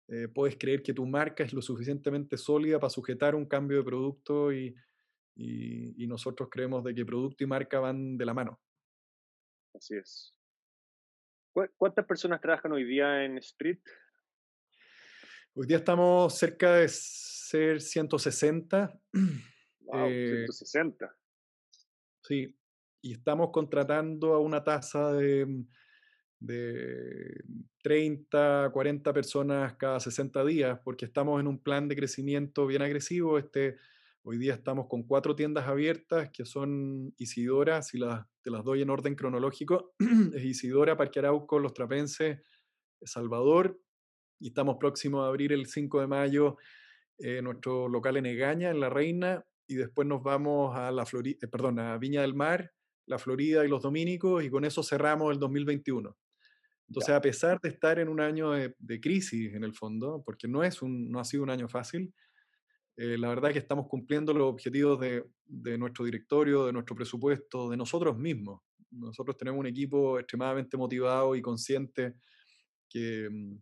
eh, 0.10 0.28
puedes 0.28 0.58
creer 0.58 0.84
que 0.84 0.94
tu 0.94 1.06
marca 1.06 1.44
es 1.44 1.54
lo 1.54 1.62
suficientemente 1.62 2.38
sólida 2.38 2.80
para 2.80 2.90
sujetar 2.90 3.34
un 3.34 3.46
cambio 3.46 3.78
de 3.78 3.84
producto 3.84 4.52
y, 4.52 4.76
y, 5.36 6.08
nosotros 6.08 6.50
creemos 6.52 6.84
de 6.84 6.94
que 6.94 7.06
producto 7.06 7.44
y 7.44 7.48
marca 7.48 7.80
van 7.80 8.18
de 8.18 8.26
la 8.26 8.34
mano. 8.34 8.60
Así 9.74 9.96
es. 9.96 10.34
¿Cuántas 11.78 12.06
personas 12.06 12.40
trabajan 12.40 12.72
hoy 12.72 12.84
día 12.84 13.26
en 13.26 13.38
Street? 13.40 13.80
Hoy 15.54 15.66
día 15.66 15.78
estamos 15.78 16.38
cerca 16.38 16.76
de 16.76 16.88
ser 16.88 17.82
160. 17.82 19.00
Wow, 19.80 20.08
160. 20.08 21.06
Eh, 21.06 21.10
sí, 22.22 22.58
y 23.02 23.14
estamos 23.14 23.52
contratando 23.52 24.34
a 24.34 24.40
una 24.40 24.64
tasa 24.64 25.14
de, 25.14 25.64
de 26.40 27.44
30, 27.84 28.70
40 28.72 29.14
personas 29.14 29.76
cada 29.76 30.00
60 30.00 30.44
días, 30.46 30.80
porque 30.84 31.06
estamos 31.06 31.40
en 31.40 31.48
un 31.48 31.60
plan 31.60 31.88
de 31.88 31.96
crecimiento 31.96 32.68
bien 32.68 32.82
agresivo. 32.82 33.38
Este, 33.38 33.78
hoy 34.24 34.38
día 34.38 34.54
estamos 34.54 34.88
con 34.88 35.04
cuatro 35.04 35.36
tiendas 35.36 35.68
abiertas, 35.68 36.30
que 36.32 36.46
son 36.46 37.14
Isidora, 37.18 37.82
si 37.82 37.98
las, 37.98 38.26
te 38.42 38.52
las 38.52 38.64
doy 38.64 38.82
en 38.82 38.90
orden 38.90 39.16
cronológico, 39.16 39.94
es 40.34 40.44
Isidora, 40.44 40.98
Parque 40.98 41.20
Arauco, 41.20 41.60
Los 41.60 41.74
Trapenses, 41.74 42.42
Salvador, 43.02 43.80
y 44.40 44.50
estamos 44.50 44.78
próximos 44.80 45.24
a 45.24 45.28
abrir 45.28 45.54
el 45.54 45.66
5 45.66 46.02
de 46.02 46.08
mayo 46.08 46.58
eh, 47.20 47.42
nuestro 47.42 47.88
local 47.88 48.18
en 48.18 48.28
Egaña, 48.28 48.70
en 48.70 48.80
La 48.80 48.90
Reina, 48.90 49.46
y 49.68 49.76
después 49.76 50.08
nos 50.08 50.24
vamos 50.24 50.76
a, 50.76 50.92
la 50.92 51.06
Flori 51.06 51.38
eh, 51.42 51.48
perdón, 51.48 51.80
a 51.80 51.98
Viña 51.98 52.22
del 52.22 52.36
Mar, 52.36 52.74
la 53.08 53.18
Florida 53.18 53.66
y 53.66 53.70
los 53.70 53.82
Dominicos, 53.82 54.44
y 54.44 54.50
con 54.50 54.64
eso 54.66 54.84
cerramos 54.84 55.34
el 55.34 55.40
2021. 55.40 56.16
Entonces, 56.90 57.14
a 57.14 57.22
pesar 57.22 57.60
de 57.60 57.70
estar 57.70 58.00
en 58.00 58.08
un 58.08 58.22
año 58.22 58.52
de, 58.52 59.02
crisis 59.02 59.54
en 59.54 59.64
el 59.64 59.74
fondo, 59.74 60.24
porque 60.26 60.48
no, 60.48 60.64
es 60.64 60.82
un, 60.82 61.10
no 61.10 61.20
ha 61.20 61.26
sido 61.26 61.44
un 61.44 61.50
año 61.50 61.68
fácil, 61.68 62.14
eh, 62.96 63.18
la 63.18 63.30
verdad 63.30 63.52
es 63.52 63.54
que 63.54 63.60
estamos 63.60 63.88
cumpliendo 63.88 64.34
los 64.34 64.54
objetivos 64.54 65.00
de, 65.00 65.24
de, 65.46 65.78
nuestro 65.78 66.06
directorio, 66.06 66.66
de 66.66 66.74
nuestro 66.74 66.96
presupuesto, 66.96 67.70
de 67.70 67.78
nosotros 67.78 68.18
mismos. 68.18 68.62
Nosotros 68.92 69.38
tenemos 69.38 69.60
un 69.60 69.68
equipo 69.68 70.18
extremadamente 70.18 70.78
motivado 70.78 71.36
y 71.36 71.42
consciente 71.42 72.16
que, 72.90 73.30
mm, 73.30 73.58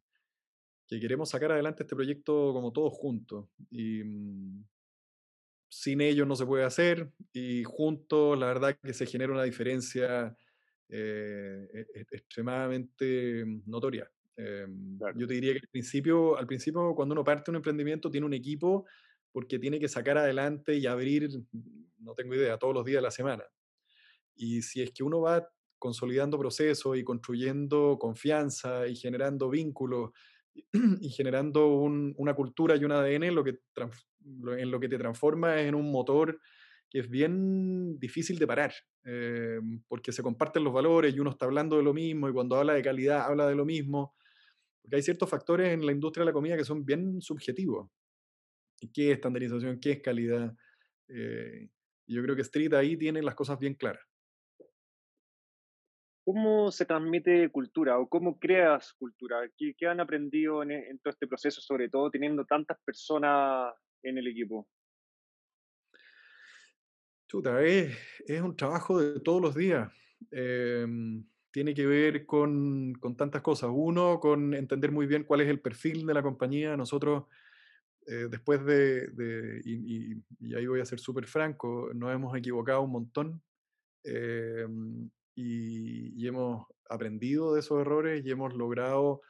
que 0.88 1.00
queremos 1.00 1.30
sacar 1.30 1.52
adelante 1.52 1.84
este 1.84 1.96
proyecto 1.96 2.54
como 2.54 2.72
todos 2.72 2.93
juntos. 2.93 3.50
Y, 3.72 4.04
mm, 4.04 4.66
sin 5.70 6.01
ellos 6.01 6.28
no 6.28 6.36
se 6.36 6.45
puede 6.45 6.63
hacer 6.63 7.11
y 7.34 7.63
juntos 7.63 8.38
la 8.38 8.47
verdad 8.47 8.78
que 8.82 8.93
se 8.93 9.05
genera 9.05 9.34
una 9.34 9.43
diferencia 9.43 10.36
eh, 10.89 11.68
e, 11.74 11.80
e, 11.99 12.05
extremadamente 12.11 13.43
notoria. 13.66 14.09
Em, 14.38 14.99
yo 15.16 15.28
te 15.28 15.34
diría 15.34 15.53
que 15.53 15.59
al 15.59 15.70
principio, 15.70 16.38
al 16.38 16.45
principio 16.45 16.93
cuando 16.93 17.13
uno 17.13 17.24
parte 17.24 17.51
un 17.51 17.57
emprendimiento 17.57 18.11
tiene 18.11 18.26
un 18.26 18.34
equipo 18.34 18.86
porque 19.32 19.59
tiene 19.59 19.80
que 19.80 19.88
sacar 19.88 20.18
adelante 20.18 20.76
y 20.76 20.86
abrir, 20.86 21.30
no 21.99 22.13
tengo 22.13 22.36
idea, 22.36 22.57
todos 22.57 22.74
los 22.74 22.86
días 22.86 22.97
de 22.97 23.01
la 23.01 23.11
semana. 23.11 23.43
Y 24.36 24.61
si 24.61 24.82
es 24.82 24.91
que 24.91 25.03
uno 25.03 25.22
va 25.22 25.49
consolidando 25.78 26.39
procesos 26.39 26.97
y 26.97 27.03
construyendo 27.03 27.97
confianza 27.99 28.88
y 28.88 28.95
generando 28.95 29.49
vínculos 29.49 30.11
y 30.53 30.63
generando 31.09 31.68
una 31.68 32.34
cultura 32.34 32.76
y 32.76 32.86
un 32.86 32.91
ADN, 32.91 33.34
lo 33.36 33.43
que 33.43 33.59
en 34.26 34.71
lo 34.71 34.80
que 34.80 34.89
te 34.89 34.97
transforma 34.97 35.59
es 35.59 35.67
en 35.67 35.76
un 35.76 35.91
motor 35.91 36.39
que 36.89 36.99
es 36.99 37.09
bien 37.09 37.99
difícil 37.99 38.39
de 38.39 38.47
parar, 38.47 38.73
eh, 39.03 39.59
porque 39.88 40.11
se 40.11 40.23
comparten 40.23 40.63
los 40.63 40.73
valores 40.73 41.13
y 41.13 41.19
uno 41.19 41.32
está 41.32 41.45
hablando 41.45 41.78
de 41.78 41.84
lo 41.84 41.93
mismo 41.93 42.30
y 42.30 42.34
cuando 42.34 42.55
habla 42.55 42.73
de 42.73 42.82
calidad 42.82 43.21
habla 43.21 43.47
de 43.47 43.55
lo 43.55 43.65
mismo, 43.65 44.15
porque 44.82 44.97
hay 44.97 45.01
ciertos 45.01 45.30
factores 45.30 45.73
en 45.73 45.86
la 45.86 45.91
industria 45.91 46.21
de 46.21 46.28
la 46.28 46.34
comida 46.34 46.57
que 46.57 46.63
son 46.63 46.86
bien 46.86 47.21
subjetivos. 47.21 47.89
¿Qué 48.93 49.11
es 49.11 49.15
estandarización? 49.15 49.80
¿Qué 49.80 49.93
es 49.93 50.01
calidad? 50.01 50.53
Eh, 51.07 51.69
yo 52.07 52.21
creo 52.21 52.36
que 52.36 52.43
Street 52.43 52.73
ahí 52.73 52.97
tiene 52.97 53.21
las 53.21 53.36
cosas 53.36 53.57
bien 53.57 53.73
claras. 53.73 54.03
¿Cómo 56.23 56.71
se 56.71 56.86
transmite 56.86 57.49
cultura 57.49 57.99
o 57.99 58.09
cómo 58.09 58.39
creas 58.39 58.93
cultura? 58.93 59.38
¿Qué, 59.57 59.76
han 59.88 59.99
aprendido 59.99 60.63
en, 60.63 60.71
en, 60.71 60.99
todo 60.99 61.11
este 61.11 61.28
proceso, 61.28 61.61
sobre 61.61 61.88
todo 61.88 62.09
teniendo 62.09 62.45
tantas 62.45 62.80
personas 62.84 63.73
en 64.04 64.18
el 64.18 64.28
equipo? 64.28 64.68
Chuta, 67.28 67.64
es, 67.64 67.98
es 68.28 68.41
un 68.41 68.56
trabajo 68.56 69.00
de 69.00 69.20
todos 69.20 69.41
los 69.41 69.56
días. 69.56 69.91
Eh, 70.32 70.86
tiene 71.56 71.74
que 71.74 71.86
ver 71.86 72.26
con, 72.26 72.93
con, 72.96 73.16
tantas 73.16 73.41
cosas. 73.41 73.70
Uno, 73.74 74.20
con 74.20 74.54
entender 74.54 74.91
muy 74.91 75.08
bien 75.08 75.24
cuál 75.24 75.39
es 75.41 75.48
el 75.48 75.62
perfil 75.62 76.06
de 76.06 76.14
la 76.14 76.22
compañía. 76.22 76.76
Nosotros, 76.76 77.28
eh, 78.08 78.28
después 78.30 78.66
de, 78.66 79.08
de 79.08 79.62
y, 79.64 80.54
ahí 80.54 80.68
voy 80.68 80.82
a 80.82 80.86
ser 80.86 81.00
súper 81.00 81.26
franco, 81.28 81.91
nos 81.96 82.14
hemos 82.14 82.38
equivocado 82.38 82.82
un 82.82 82.91
montón 82.91 83.41
eh, 84.04 84.68
y, 85.34 86.22
y, 86.22 86.28
hemos 86.28 86.68
aprendido 86.89 87.54
de 87.54 87.62
esos 87.62 87.80
errores 87.80 88.24
y 88.26 88.32
hemos 88.32 88.54
logrado 88.54 89.22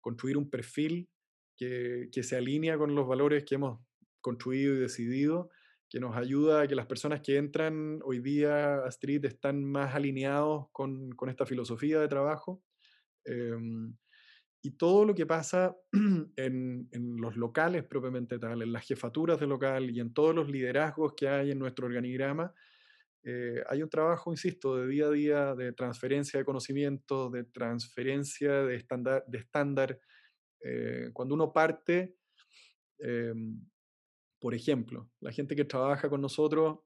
construir 0.00 0.38
un 0.38 0.48
perfil 0.48 1.08
que, 1.54 2.08
que 2.10 2.22
se 2.22 2.36
alinea 2.36 2.78
con 2.78 2.94
los 2.94 3.06
valores 3.06 3.44
que 3.44 3.56
hemos 3.56 3.78
construido 4.24 4.74
y 4.74 4.78
decidido 4.78 5.50
que 5.90 6.00
nos 6.00 6.16
ayuda 6.16 6.62
a 6.62 6.66
que 6.66 6.74
las 6.74 6.86
personas 6.86 7.20
que 7.20 7.36
entran 7.36 8.00
hoy 8.02 8.20
día 8.20 8.78
a 8.84 8.88
Street 8.88 9.24
están 9.26 9.62
más 9.62 9.94
alineados 9.94 10.66
con, 10.72 11.14
esta 11.28 11.44
filosofía 11.44 12.00
de 12.00 12.08
trabajo. 12.08 12.64
Eh, 13.26 13.54
y 14.66 14.70
todo 14.78 15.04
lo 15.04 15.14
que 15.14 15.26
pasa 15.26 15.76
en, 16.36 16.88
los 17.20 17.36
locales 17.36 17.84
propiamente 17.84 18.38
tal, 18.38 18.62
en 18.62 18.72
las 18.72 18.86
jefaturas 18.86 19.38
de 19.38 19.46
local 19.46 19.90
y 19.90 20.00
en 20.00 20.14
todos 20.14 20.34
los 20.34 20.48
liderazgos 20.48 21.12
que 21.14 21.28
hay 21.28 21.50
en 21.50 21.58
nuestro 21.58 21.86
organigrama, 21.86 22.54
eh, 23.26 23.62
hay 23.68 23.82
un 23.82 23.90
trabajo, 23.90 24.30
insisto, 24.30 24.76
de 24.76 24.86
día 24.86 25.06
a 25.06 25.10
día, 25.10 25.54
de 25.54 25.72
transferencia 25.74 26.38
de 26.38 26.46
conocimiento, 26.46 27.28
de 27.28 27.44
transferencia 27.44 28.62
de 28.62 28.76
estándar. 28.76 29.24
De 29.26 29.38
estándar. 29.38 30.00
Eh, 30.60 31.10
cuando 31.12 31.34
uno 31.34 31.52
parte, 31.52 32.16
eh, 33.00 33.34
por 34.44 34.54
ejemplo, 34.54 35.10
la 35.20 35.32
gente 35.32 35.56
que 35.56 35.64
trabaja 35.64 36.10
con 36.10 36.20
nosotros 36.20 36.80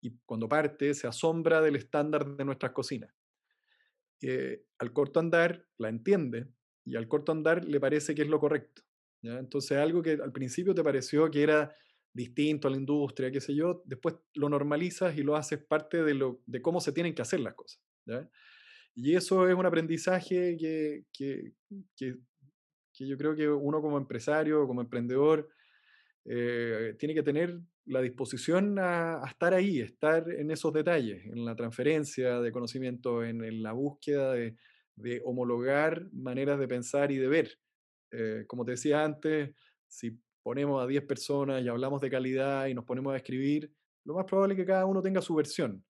y 0.00 0.16
cuando 0.24 0.48
parte 0.48 0.94
se 0.94 1.08
asombra 1.08 1.60
del 1.60 1.74
estándar 1.74 2.36
de 2.36 2.44
nuestras 2.44 2.70
cocinas. 2.70 3.12
Eh, 4.22 4.62
al 4.78 4.92
corto 4.92 5.18
andar 5.18 5.66
la 5.76 5.88
entiende 5.88 6.46
y 6.84 6.94
al 6.94 7.08
corto 7.08 7.32
andar 7.32 7.64
le 7.64 7.80
parece 7.80 8.14
que 8.14 8.22
es 8.22 8.28
lo 8.28 8.38
correcto. 8.38 8.82
¿ya? 9.22 9.40
Entonces 9.40 9.76
algo 9.76 10.02
que 10.02 10.12
al 10.22 10.30
principio 10.30 10.72
te 10.72 10.84
pareció 10.84 11.28
que 11.32 11.42
era 11.42 11.74
distinto 12.12 12.68
a 12.68 12.70
la 12.70 12.76
industria, 12.76 13.32
qué 13.32 13.40
sé 13.40 13.56
yo, 13.56 13.82
después 13.86 14.14
lo 14.34 14.48
normalizas 14.48 15.18
y 15.18 15.24
lo 15.24 15.34
haces 15.34 15.58
parte 15.58 16.04
de, 16.04 16.14
lo, 16.14 16.40
de 16.46 16.62
cómo 16.62 16.80
se 16.80 16.92
tienen 16.92 17.12
que 17.12 17.22
hacer 17.22 17.40
las 17.40 17.54
cosas. 17.54 17.82
¿ya? 18.06 18.30
Y 18.94 19.16
eso 19.16 19.48
es 19.48 19.56
un 19.56 19.66
aprendizaje 19.66 20.56
que, 20.56 21.06
que, 21.12 21.54
que, 21.96 22.18
que 22.94 23.08
yo 23.08 23.18
creo 23.18 23.34
que 23.34 23.48
uno 23.48 23.82
como 23.82 23.98
empresario, 23.98 24.64
como 24.68 24.80
emprendedor, 24.80 25.50
eh, 26.24 26.94
tiene 26.98 27.14
que 27.14 27.22
tener 27.22 27.60
la 27.86 28.00
disposición 28.00 28.78
a, 28.78 29.22
estar 29.26 29.54
ahí, 29.54 29.80
estar 29.80 30.30
en 30.30 30.50
esos 30.50 30.72
detalles, 30.72 31.24
en 31.26 31.44
la 31.44 31.56
transferencia 31.56 32.40
de 32.40 32.52
conocimiento, 32.52 33.24
en, 33.24 33.62
la 33.62 33.72
búsqueda 33.72 34.32
de, 34.32 34.56
de, 34.96 35.20
homologar 35.24 36.08
maneras 36.12 36.58
de 36.58 36.68
pensar 36.68 37.10
y 37.10 37.16
de 37.16 37.28
ver. 37.28 37.58
Eh, 38.12 38.44
como 38.46 38.64
te 38.64 38.72
decía 38.72 39.04
antes, 39.04 39.54
si 39.88 40.18
ponemos 40.42 40.82
a 40.82 40.86
10 40.86 41.04
personas 41.04 41.62
y 41.62 41.68
hablamos 41.68 42.00
de 42.00 42.10
calidad 42.10 42.66
y 42.66 42.74
nos 42.74 42.84
ponemos 42.84 43.12
a 43.12 43.16
escribir, 43.16 43.72
lo 44.04 44.14
más 44.14 44.24
probable 44.24 44.54
es 44.54 44.60
que 44.60 44.66
cada 44.66 44.86
uno 44.86 45.02
tenga 45.02 45.20
su 45.20 45.34
versión. 45.34 45.84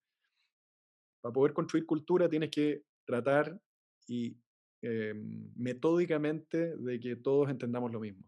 Para 1.20 1.32
poder 1.32 1.52
construir 1.52 1.86
cultura 1.86 2.28
tienes 2.28 2.50
que 2.50 2.82
tratar 3.04 3.60
y 4.06 4.36
eh, 4.82 5.14
metódicamente 5.56 6.76
de 6.76 6.98
que 6.98 7.16
todos 7.16 7.50
entendamos 7.50 7.92
lo 7.92 8.00
mismo. 8.00 8.24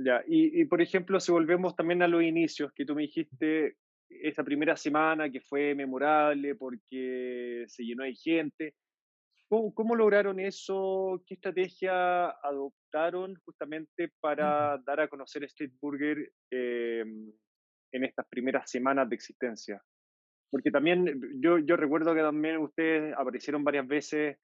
Ya, 0.00 0.22
y, 0.28 0.60
y, 0.60 0.64
por 0.66 0.80
ejemplo, 0.80 1.18
si 1.18 1.32
volvemos 1.32 1.74
también 1.74 2.02
a 2.02 2.08
los 2.08 2.22
inicios, 2.22 2.72
que 2.72 2.84
tú 2.84 2.94
me 2.94 3.02
dijiste 3.02 3.76
esa 4.08 4.44
primera 4.44 4.76
semana 4.76 5.30
que 5.30 5.40
fue 5.40 5.74
memorable 5.74 6.54
porque 6.54 7.64
se 7.66 7.82
llenó 7.84 8.04
de 8.04 8.14
gente, 8.14 8.74
¿cómo, 9.48 9.74
cómo 9.74 9.96
lograron 9.96 10.38
eso? 10.38 11.22
¿Qué 11.26 11.34
estrategia 11.34 12.28
adoptaron 12.30 13.34
justamente 13.44 14.12
para 14.20 14.78
dar 14.86 15.00
a 15.00 15.08
conocer 15.08 15.42
Street 15.44 15.72
Burger 15.80 16.32
eh, 16.50 17.04
en 17.92 18.04
estas 18.04 18.26
primeras 18.28 18.70
semanas 18.70 19.08
de 19.08 19.16
existencia? 19.16 19.82
Porque 20.48 20.70
también 20.70 21.20
yo, 21.40 21.58
yo 21.58 21.76
recuerdo 21.76 22.14
que 22.14 22.20
también 22.20 22.58
ustedes 22.58 23.14
aparecieron 23.18 23.64
varias 23.64 23.86
veces 23.86 24.38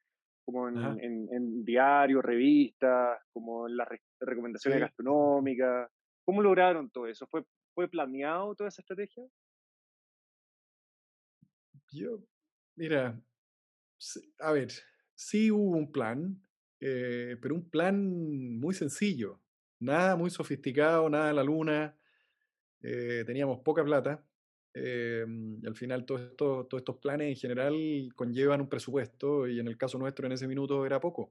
como 0.45 0.69
en, 0.69 0.79
en, 1.01 1.29
en 1.33 1.65
diarios, 1.65 2.23
revistas, 2.23 3.19
como 3.33 3.67
en 3.67 3.77
las 3.77 3.89
re 3.89 4.01
recomendaciones 4.21 4.79
sí. 4.79 4.81
gastronómicas. 4.81 5.91
¿Cómo 6.25 6.43
lograron 6.43 6.91
todo 6.91 7.07
eso? 7.07 7.27
¿Fue, 7.27 7.45
¿Fue 7.75 7.89
planeado 7.89 8.55
toda 8.55 8.69
esa 8.69 8.83
estrategia? 8.83 9.25
Yo, 11.93 12.19
mira, 12.77 13.21
a 14.41 14.53
ver, 14.53 14.71
sí 15.15 15.51
hubo 15.51 15.77
un 15.77 15.93
plan, 15.93 16.43
eh, 16.81 17.37
pero 17.41 17.55
un 17.55 17.71
plan 17.71 18.59
muy 18.59 18.75
sencillo, 18.75 19.41
nada 19.79 20.17
muy 20.17 20.31
sofisticado, 20.31 21.09
nada 21.09 21.29
de 21.29 21.35
la 21.35 21.45
luna, 21.45 21.97
eh, 22.83 23.23
teníamos 23.27 23.61
poca 23.61 23.85
plata, 23.85 24.25
eh, 24.75 25.25
y 25.63 25.67
al 25.67 25.77
final 25.77 26.01
esto, 26.01 26.67
todos 26.67 26.81
estos 26.81 26.99
planes 26.99 27.29
en 27.29 27.37
general 27.37 28.09
conllevan 28.17 28.61
un 28.61 28.69
presupuesto 28.69 29.47
y 29.47 29.61
en 29.61 29.69
el 29.69 29.79
caso 29.79 29.99
nuestro 29.99 30.27
en 30.27 30.33
ese 30.33 30.49
minuto 30.49 30.85
era 30.85 31.01
poco. 31.01 31.31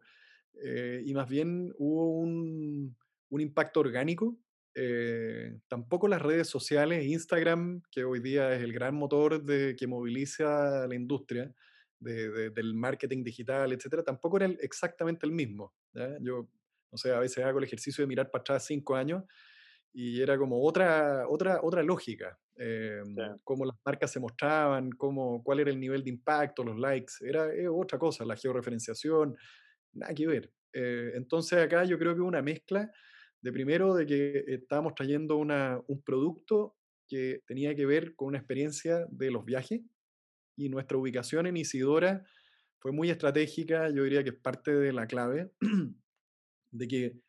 Eh, 0.64 1.04
y 1.06 1.14
más 1.14 1.28
bien 1.28 1.74
hubo 1.78 2.18
un, 2.20 2.96
un 3.30 3.42
impacto 3.42 3.82
orgánico. 3.82 4.38
Eh, 4.76 5.60
tampoco 5.68 6.08
las 6.08 6.22
redes 6.22 6.48
sociales, 6.48 7.06
Instagram, 7.06 7.84
que 7.92 8.06
hoy 8.06 8.22
día 8.22 8.56
es 8.56 8.64
el 8.64 8.72
gran 8.74 8.96
motor 8.96 9.44
de, 9.44 9.76
que 9.76 9.88
moviliza 9.88 10.88
la 10.88 10.96
industria 10.96 11.54
de, 12.00 12.30
de, 12.32 12.50
del 12.50 12.74
marketing 12.74 13.24
digital, 13.24 13.72
etcétera, 13.72 14.04
tampoco 14.04 14.38
era 14.38 14.48
exactamente 14.62 15.26
el 15.26 15.32
mismo. 15.32 15.74
¿ya? 15.94 16.18
Yo, 16.22 16.50
no 16.92 16.98
sé, 16.98 17.12
a 17.12 17.20
veces 17.20 17.44
hago 17.44 17.60
el 17.60 17.66
ejercicio 17.66 18.04
de 18.04 18.08
mirar 18.08 18.32
para 18.32 18.42
atrás 18.42 18.66
cinco 18.66 18.96
años 18.96 19.24
y 19.94 20.22
era 20.22 20.38
como 20.38 20.64
otra, 20.64 21.28
otra, 21.28 21.60
otra 21.62 21.84
lógica, 21.84 22.38
eh, 22.58 23.02
sí. 23.06 23.22
cómo 23.44 23.64
las 23.66 23.78
marcas 23.86 24.12
se 24.12 24.20
mostraban, 24.20 24.90
cómo, 24.92 25.44
cuál 25.44 25.60
era 25.60 25.70
el 25.70 25.80
nivel 25.80 26.04
de 26.04 26.10
impacto, 26.10 26.64
los 26.64 26.80
likes, 26.80 27.14
era 27.22 27.48
otra 27.72 28.00
cosa, 28.00 28.26
la 28.26 28.36
georreferenciación, 28.36 29.36
nada 29.94 30.14
que 30.14 30.28
ver. 30.28 30.52
Eh, 30.74 31.12
entonces 31.16 31.60
acá 31.60 31.84
yo 31.84 32.00
creo 32.00 32.16
que 32.16 32.22
una 32.22 32.42
mezcla 32.42 32.92
de 33.42 33.52
primero 33.52 33.94
de 33.94 34.08
que 34.08 34.44
estábamos 34.48 34.96
trayendo 34.96 35.38
una, 35.38 35.80
un 35.88 36.02
producto 36.02 36.76
que 37.08 37.42
tenía 37.46 37.76
que 37.76 37.86
ver 37.86 38.16
con 38.16 38.30
una 38.30 38.40
experiencia 38.40 39.06
de 39.12 39.30
los 39.30 39.46
viajes 39.46 39.82
y 40.56 40.70
nuestra 40.70 40.98
ubicación 40.98 41.46
en 41.46 41.58
Isidora 41.58 42.26
fue 42.80 42.92
muy 42.92 43.10
estratégica, 43.10 43.90
yo 43.90 44.04
diría 44.04 44.24
que 44.24 44.32
es 44.32 44.36
parte 44.36 44.74
de 44.74 44.92
la 44.92 45.06
clave, 45.06 45.52
de 46.72 46.88
que 46.88 47.20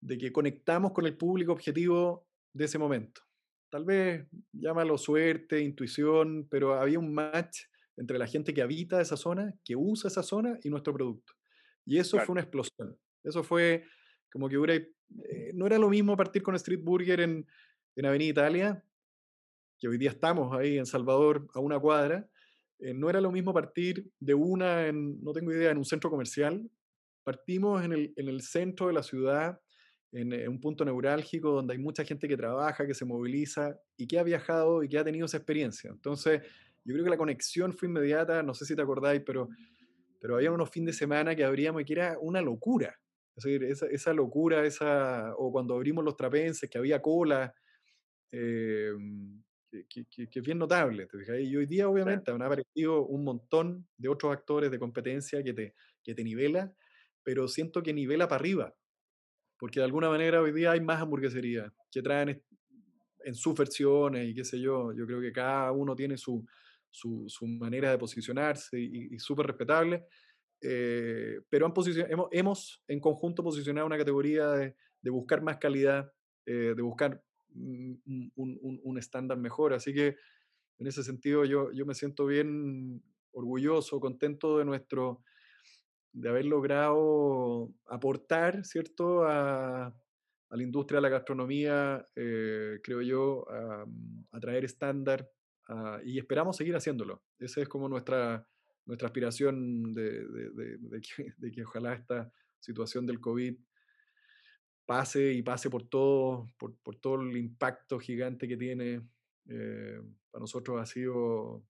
de 0.00 0.18
que 0.18 0.32
conectamos 0.32 0.92
con 0.92 1.06
el 1.06 1.16
público 1.16 1.52
objetivo 1.52 2.26
de 2.52 2.64
ese 2.64 2.78
momento. 2.78 3.22
Tal 3.70 3.84
vez 3.84 4.26
llámalo 4.52 4.96
suerte, 4.96 5.60
intuición, 5.60 6.46
pero 6.50 6.74
había 6.74 6.98
un 6.98 7.12
match 7.12 7.60
entre 7.96 8.18
la 8.18 8.26
gente 8.26 8.54
que 8.54 8.62
habita 8.62 9.00
esa 9.00 9.16
zona, 9.16 9.54
que 9.64 9.76
usa 9.76 10.08
esa 10.08 10.22
zona 10.22 10.58
y 10.62 10.70
nuestro 10.70 10.94
producto. 10.94 11.32
Y 11.84 11.98
eso 11.98 12.12
claro. 12.12 12.26
fue 12.26 12.32
una 12.32 12.42
explosión. 12.42 12.98
Eso 13.24 13.42
fue 13.42 13.84
como 14.30 14.48
que 14.48 14.56
hubiera, 14.56 14.74
eh, 14.74 15.52
no 15.54 15.66
era 15.66 15.78
lo 15.78 15.88
mismo 15.88 16.16
partir 16.16 16.42
con 16.42 16.54
Street 16.54 16.80
Burger 16.82 17.20
en, 17.20 17.46
en 17.96 18.06
Avenida 18.06 18.30
Italia, 18.30 18.84
que 19.78 19.88
hoy 19.88 19.98
día 19.98 20.10
estamos 20.10 20.56
ahí 20.56 20.78
en 20.78 20.86
Salvador 20.86 21.48
a 21.54 21.60
una 21.60 21.78
cuadra, 21.78 22.28
eh, 22.78 22.94
no 22.94 23.10
era 23.10 23.20
lo 23.20 23.32
mismo 23.32 23.52
partir 23.52 24.10
de 24.20 24.34
una, 24.34 24.86
en, 24.86 25.22
no 25.22 25.32
tengo 25.32 25.52
idea, 25.52 25.70
en 25.70 25.78
un 25.78 25.84
centro 25.84 26.10
comercial. 26.10 26.70
Partimos 27.24 27.84
en 27.84 27.92
el, 27.92 28.12
en 28.16 28.28
el 28.28 28.40
centro 28.42 28.86
de 28.86 28.92
la 28.92 29.02
ciudad, 29.02 29.60
en, 30.12 30.32
en, 30.32 30.48
un 30.48 30.60
punto 30.60 30.84
neurálgico 30.84 31.52
donde 31.52 31.74
hay 31.74 31.78
mucha 31.78 32.04
gente 32.04 32.28
que 32.28 32.36
trabaja, 32.36 32.86
que 32.86 32.94
se 32.94 33.04
moviliza 33.04 33.78
y 33.96 34.06
que 34.06 34.18
ha 34.18 34.22
viajado 34.22 34.82
y 34.82 34.88
que 34.88 34.98
ha 34.98 35.04
tenido 35.04 35.26
esa 35.26 35.36
experiencia. 35.36 35.90
Entonces, 35.90 36.42
yo 36.84 36.94
creo 36.94 37.04
que 37.04 37.10
la 37.10 37.18
conexión 37.18 37.72
fue 37.74 37.88
inmediata, 37.88 38.42
no 38.42 38.54
sé 38.54 38.64
si 38.64 38.74
te 38.74 38.82
acordáis, 38.82 39.22
pero, 39.24 39.48
pero 40.20 40.36
había 40.36 40.50
unos 40.50 40.70
fines 40.70 40.94
de 40.94 40.98
semana 40.98 41.34
que 41.34 41.44
abríamos 41.44 41.82
y 41.82 41.84
que 41.84 41.92
era 41.92 42.18
una 42.20 42.40
locura. 42.40 42.98
Es 43.36 43.44
decir, 43.44 43.64
esa, 43.64 43.86
esa 43.86 44.12
locura, 44.12 44.64
esa, 44.64 45.34
o 45.36 45.52
cuando 45.52 45.74
abrimos 45.74 46.04
los 46.04 46.16
trapenses, 46.16 46.68
que 46.68 46.78
había 46.78 47.00
cola, 47.00 47.54
eh, 48.32 48.92
que, 49.70 50.06
que, 50.06 50.28
que, 50.28 50.38
es 50.38 50.44
bien 50.44 50.58
notable. 50.58 51.06
Y 51.40 51.56
hoy 51.56 51.66
día, 51.66 51.88
obviamente, 51.88 52.30
sí. 52.30 52.34
han 52.34 52.42
aparecido 52.42 53.04
un 53.04 53.22
montón 53.22 53.86
de 53.96 54.08
otros 54.08 54.32
actores 54.32 54.70
de 54.70 54.78
competencia 54.78 55.42
que 55.44 55.52
te, 55.52 55.74
que 56.02 56.14
te 56.14 56.24
nivela, 56.24 56.72
pero 57.22 57.46
siento 57.46 57.82
que 57.82 57.92
nivela 57.92 58.26
para 58.26 58.40
arriba 58.40 58.74
porque 59.58 59.80
de 59.80 59.84
alguna 59.84 60.08
manera 60.08 60.40
hoy 60.40 60.52
día 60.52 60.72
hay 60.72 60.80
más 60.80 61.00
hamburgueserías 61.00 61.72
que 61.90 62.02
traen 62.02 62.42
en 63.24 63.34
sus 63.34 63.54
versiones 63.54 64.28
y 64.28 64.34
qué 64.34 64.44
sé 64.44 64.60
yo. 64.60 64.92
Yo 64.92 65.06
creo 65.06 65.20
que 65.20 65.32
cada 65.32 65.72
uno 65.72 65.94
tiene 65.94 66.16
su, 66.16 66.46
su, 66.90 67.46
manera 67.46 67.90
de 67.90 67.98
posicionarse 67.98 68.78
y, 68.78 69.18
súper 69.18 69.46
respetable. 69.46 70.06
Eh, 70.60 71.40
pero 71.48 71.66
han 71.66 71.72
hemos, 72.10 72.28
hemos, 72.32 72.82
en 72.88 73.00
conjunto 73.00 73.42
posicionado 73.42 73.86
una 73.86 73.98
categoría 73.98 74.50
de, 74.50 74.74
buscar 75.10 75.42
más 75.42 75.58
calidad, 75.58 76.12
de 76.44 76.82
buscar 76.82 77.22
un 77.54 78.98
estándar 78.98 79.38
mejor. 79.38 79.72
Así 79.72 79.92
que 79.92 80.16
en 80.78 80.86
ese 80.86 81.02
sentido 81.02 81.44
yo, 81.44 81.72
yo 81.72 81.84
me 81.84 81.94
siento 81.94 82.26
bien 82.26 83.02
orgulloso, 83.32 84.00
contento 84.00 84.58
de 84.58 84.64
nuestro, 84.64 85.22
de 86.12 86.28
haber 86.28 86.46
logrado 86.46 87.70
aportar, 87.86 88.64
¿cierto?, 88.64 89.24
a, 89.24 89.94
la 90.50 90.62
industria 90.62 90.96
de 90.96 91.02
la 91.02 91.08
gastronomía, 91.10 92.06
eh, 92.16 92.80
creo 92.82 93.02
yo, 93.02 93.46
a, 93.50 93.84
traer 94.40 94.64
estándar 94.64 95.28
y 96.04 96.18
esperamos 96.18 96.56
seguir 96.56 96.74
haciéndolo. 96.74 97.22
Esa 97.38 97.60
es 97.60 97.68
como 97.68 97.86
nuestra, 97.86 98.48
nuestra 98.86 99.08
aspiración 99.08 99.92
de, 99.92 100.26
que, 101.54 101.64
ojalá 101.64 101.92
esta 101.92 102.32
situación 102.58 103.06
del 103.06 103.20
COVID 103.20 103.54
pase 104.86 105.34
y 105.34 105.42
pase 105.42 105.68
por 105.68 105.86
todo, 105.86 106.46
por, 106.58 106.74
por 106.78 106.96
todo 106.96 107.20
el 107.20 107.36
impacto 107.36 107.98
gigante 107.98 108.48
que 108.48 108.56
tiene. 108.56 109.06
Eh, 109.46 110.00
para 110.30 110.40
nosotros 110.40 110.80
ha 110.80 110.86
sido 110.86 111.62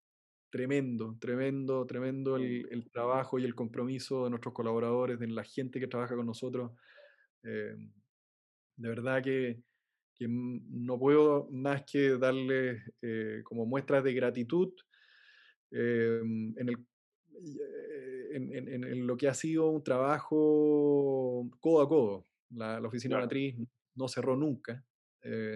tremendo, 0.51 1.17
tremendo, 1.21 1.87
tremendo 1.87 2.37
el, 2.37 2.89
trabajo 2.91 3.39
y 3.39 3.45
el 3.45 3.55
compromiso 3.55 4.25
de 4.25 4.31
nuestros 4.31 4.55
colaboradores, 4.55 5.19
de 5.19 5.29
la 5.29 5.45
gente 5.45 5.81
que 5.81 5.87
trabaja 5.87 6.17
con 6.17 6.27
nosotros. 6.27 6.73
Eh, 7.43 7.75
de 8.77 8.89
verdad 8.89 9.23
que, 9.23 9.61
no 10.21 10.99
puedo 10.99 11.49
más 11.53 11.85
que 11.85 12.19
darles 12.19 12.83
eh, 13.03 13.41
como 13.45 13.67
muestras 13.67 14.03
de 14.03 14.13
gratitud 14.13 14.73
eh, 15.71 16.21
en, 16.21 16.69
el, 16.69 16.85
en, 18.33 19.07
lo 19.07 19.17
que 19.17 19.29
ha 19.29 19.35
sido 19.35 19.69
un 19.69 19.85
trabajo 19.85 21.49
codo 21.61 21.83
a 21.83 21.89
codo. 21.89 22.27
La, 22.51 22.81
oficina 22.81 23.21
matriz 23.21 23.55
no 23.95 24.09
cerró 24.09 24.37
nunca, 24.37 24.85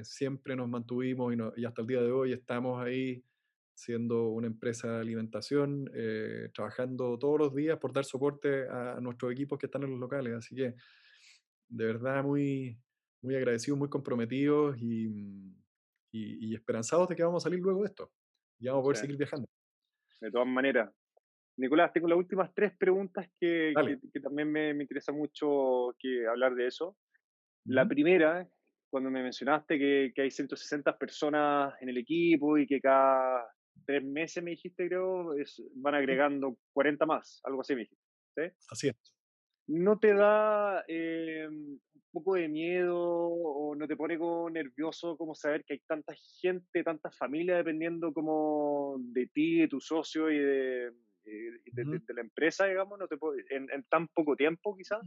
siempre 0.03 0.55
nos 0.55 0.69
mantuvimos 0.69 1.35
y 1.57 1.65
hasta 1.65 1.81
el 1.81 1.89
día 1.89 2.03
de 2.03 2.13
hoy 2.13 2.33
estamos 2.33 2.81
ahí 2.81 3.25
siendo 3.75 4.29
una 4.29 4.47
empresa 4.47 4.93
de 4.93 5.01
alimentación, 5.01 5.91
eh, 5.95 6.51
trabajando 6.55 7.19
todos 7.19 7.39
los 7.39 7.55
días 7.55 7.79
por 7.79 7.93
dar 7.93 8.05
soporte 8.05 8.69
a, 8.69 9.01
nuestros 9.01 9.33
equipos 9.33 9.59
que 9.59 9.67
están 9.67 9.83
en 9.85 9.91
los 9.91 10.01
locales. 10.01 10.35
Así 10.35 10.55
que 10.55 10.75
de 11.69 11.85
verdad 11.85 12.23
muy, 12.23 12.79
muy 13.23 13.35
agradecidos, 13.35 13.79
muy 13.79 13.89
comprometidos 13.89 14.77
y, 14.79 15.55
y, 16.13 16.55
esperanzados 16.55 17.09
de 17.09 17.17
que 17.17 17.25
vamos 17.25 17.43
a 17.43 17.49
salir 17.49 17.61
luego 17.61 17.81
de 17.81 17.87
esto. 17.87 18.13
Y 18.59 18.67
vamos 18.67 18.81
a 18.81 18.85
poder 18.85 18.97
seguir 18.99 19.17
viajando. 19.17 19.47
De 20.21 20.31
todas 20.31 20.47
maneras. 20.47 20.93
Nicolás, 21.57 21.93
tengo 21.93 22.09
las 22.09 22.19
últimas 22.19 22.53
tres 22.55 22.73
preguntas 22.77 23.29
que, 23.39 23.75
que, 24.13 24.21
también 24.21 24.51
me, 24.51 24.73
me, 24.73 24.85
interesa 24.85 25.13
mucho 25.13 25.95
que 25.99 26.27
hablar 26.27 26.55
de 26.55 26.67
eso. 26.67 26.97
La 27.67 27.87
primera, 27.87 28.49
cuando 28.91 29.11
me 29.11 29.23
mencionaste 29.23 29.79
que, 29.79 30.13
que, 30.15 30.23
hay 30.23 30.31
160 30.31 30.97
personas 30.97 31.75
en 31.81 31.91
el 31.91 31.99
equipo 31.99 32.57
y 32.57 32.67
que 32.67 32.81
cada 32.81 33.47
tres 33.85 34.05
meses, 34.05 34.43
me 34.43 34.53
dijiste, 34.53 34.87
creo, 34.87 35.35
es, 35.35 35.63
van 35.75 35.95
agregando 35.95 36.57
40 36.73 37.07
más, 37.07 37.41
algo 37.45 37.61
así 37.61 37.75
me 37.75 37.83
dijiste. 37.83 38.05
¿sí? 38.37 38.43
Así 38.71 38.89
es. 38.89 38.97
¿No 39.69 39.99
te 39.99 40.13
da 40.15 40.85
eh, 40.89 41.47
un 41.49 41.81
poco 42.11 42.35
de 42.35 42.49
miedo 42.49 42.99
o 42.99 43.75
no 43.75 43.87
te 43.87 43.97
pone 43.97 44.19
como 44.19 44.51
nervioso 44.51 45.17
como 45.17 45.35
saber 45.35 45.65
que 45.65 45.75
hay 45.75 45.81
tanta 45.87 46.15
gente, 46.41 46.83
tanta 46.83 47.11
familia 47.11 47.57
dependiendo 47.57 48.13
como 48.13 48.97
de 48.99 49.29
ti, 49.29 49.61
de 49.61 49.69
tu 49.69 49.81
socio 49.81 50.31
y 50.31 50.39
de, 50.39 50.87
eh, 51.25 51.61
de, 51.73 52.15
la 52.15 52.21
empresa, 52.21 52.67
digamos, 52.67 52.99
no 52.99 53.07
te 53.07 53.17
en, 53.51 53.71
en, 53.71 53.85
tan 53.85 54.09
poco 54.09 54.37
tiempo 54.37 54.77
quizás? 54.77 55.01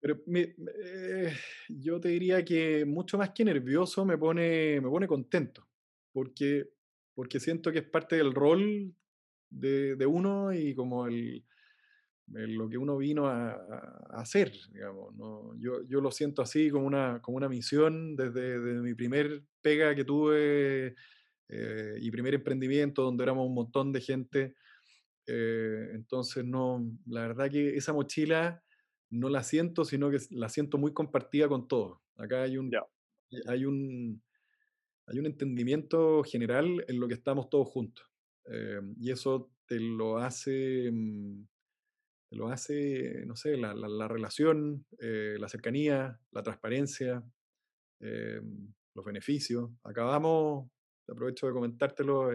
Pero 0.00 0.20
eh, 0.26 1.32
yo 1.68 1.98
te 1.98 2.08
diría 2.08 2.44
que 2.44 2.84
mucho 2.84 3.16
más 3.16 3.30
que 3.30 3.44
nervioso 3.44 4.04
me 4.04 4.18
pone, 4.18 4.78
me 4.80 4.90
pone 4.90 5.06
contento 5.06 5.66
porque, 6.14 6.70
porque 7.14 7.40
siento 7.40 7.70
que 7.72 7.80
es 7.80 7.84
parte 7.84 8.16
del 8.16 8.32
rol 8.32 8.94
de, 9.50 9.96
de 9.96 10.06
uno 10.06 10.54
y 10.54 10.74
como 10.74 11.06
el, 11.06 11.44
lo 12.28 12.68
que 12.68 12.78
uno 12.78 12.96
vino 12.96 13.26
a, 13.26 13.52
hacer, 14.10 14.52
digamos. 14.72 15.14
¿no? 15.16 15.54
Yo, 15.58 15.84
yo, 15.86 16.00
lo 16.00 16.10
siento 16.10 16.40
así 16.40 16.70
como 16.70 16.86
una, 16.86 17.20
como 17.20 17.36
una 17.36 17.48
misión 17.48 18.16
desde, 18.16 18.58
mi 18.58 18.94
primer 18.94 19.42
pega 19.60 19.94
que 19.94 20.04
tuve 20.04 20.94
eh, 21.48 21.98
y 22.00 22.10
primer 22.10 22.34
emprendimiento 22.34 23.02
donde 23.02 23.24
éramos 23.24 23.46
un 23.46 23.54
montón 23.54 23.92
de 23.92 24.00
gente. 24.00 24.54
Eh, 25.26 25.90
entonces, 25.92 26.44
no, 26.44 26.82
la 27.06 27.22
verdad 27.22 27.50
que 27.50 27.76
esa 27.76 27.92
mochila 27.92 28.62
no 29.10 29.28
la 29.28 29.42
siento, 29.42 29.84
sino 29.84 30.10
que 30.10 30.18
la 30.30 30.48
siento 30.48 30.78
muy 30.78 30.92
compartida 30.92 31.48
con 31.48 31.68
todos. 31.68 31.98
Acá 32.16 32.42
hay 32.42 32.56
un, 32.56 32.70
hay 33.46 33.64
un, 33.64 34.22
hay 35.06 35.18
un 35.18 35.26
entendimiento 35.26 36.22
general 36.24 36.84
en 36.88 37.00
lo 37.00 37.08
que 37.08 37.14
estamos 37.14 37.50
todos 37.50 37.68
juntos. 37.68 38.06
Eh, 38.46 38.80
y 38.98 39.10
eso 39.10 39.50
te 39.66 39.80
lo 39.80 40.18
hace, 40.18 40.90
mm, 40.92 41.46
te 42.30 42.36
lo 42.36 42.48
hace, 42.48 43.24
no 43.26 43.36
sé, 43.36 43.56
la, 43.56 43.74
la, 43.74 44.08
relación, 44.08 44.86
eh, 44.98 45.36
la 45.38 45.48
cercanía, 45.48 46.18
la 46.30 46.42
transparencia, 46.42 47.22
eh, 48.00 48.40
los 48.94 49.04
beneficios. 49.04 49.70
Acabamos, 49.82 50.70
aprovecho 51.08 51.46
de 51.46 51.52
comentártelo, 51.52 52.30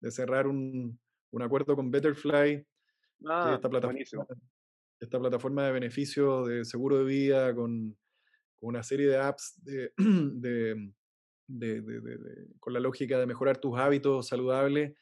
de 0.00 0.10
cerrar 0.10 0.46
un, 0.46 0.98
un 1.32 1.42
acuerdo 1.42 1.74
con 1.74 1.90
Betterfly, 1.90 2.66
ah, 3.26 3.52
esta, 3.54 3.68
plataforma, 3.68 4.26
esta 5.00 5.18
plataforma 5.18 5.66
de 5.66 5.72
beneficios 5.72 6.48
de 6.48 6.64
seguro 6.64 6.98
de 6.98 7.04
vida 7.04 7.54
con, 7.54 7.96
con 8.60 8.68
una 8.68 8.82
serie 8.82 9.08
de 9.08 9.18
apps 9.18 9.54
de, 9.62 9.92
de 9.96 10.92
con 12.58 12.72
la 12.72 12.80
lógica 12.80 13.18
de 13.18 13.26
mejorar 13.26 13.58
tus 13.58 13.78
hábitos 13.78 14.28
saludables. 14.28 14.94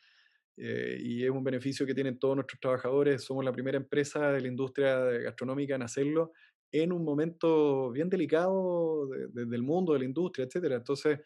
Eh, 0.57 0.99
y 1.01 1.25
es 1.25 1.31
un 1.31 1.43
beneficio 1.43 1.87
que 1.87 1.95
tienen 1.95 2.19
todos 2.19 2.37
nuestros 2.37 2.61
trabajadores. 2.61 3.25
Somos 3.25 3.45
la 3.45 3.53
primera 3.53 3.79
empresa 3.79 4.31
de 4.33 4.41
la 4.41 4.49
industria 4.49 4.99
gastronómica 4.99 5.75
en 5.75 5.83
hacerlo 5.83 6.33
en 6.73 6.93
un 6.93 7.05
momento 7.05 7.91
bien 7.91 8.09
delicado 8.09 9.09
del 9.33 9.63
mundo, 9.63 9.93
de 9.93 10.01
la 10.01 10.05
industria, 10.05 10.45
etc. 10.47 10.73
Entonces, 10.73 11.21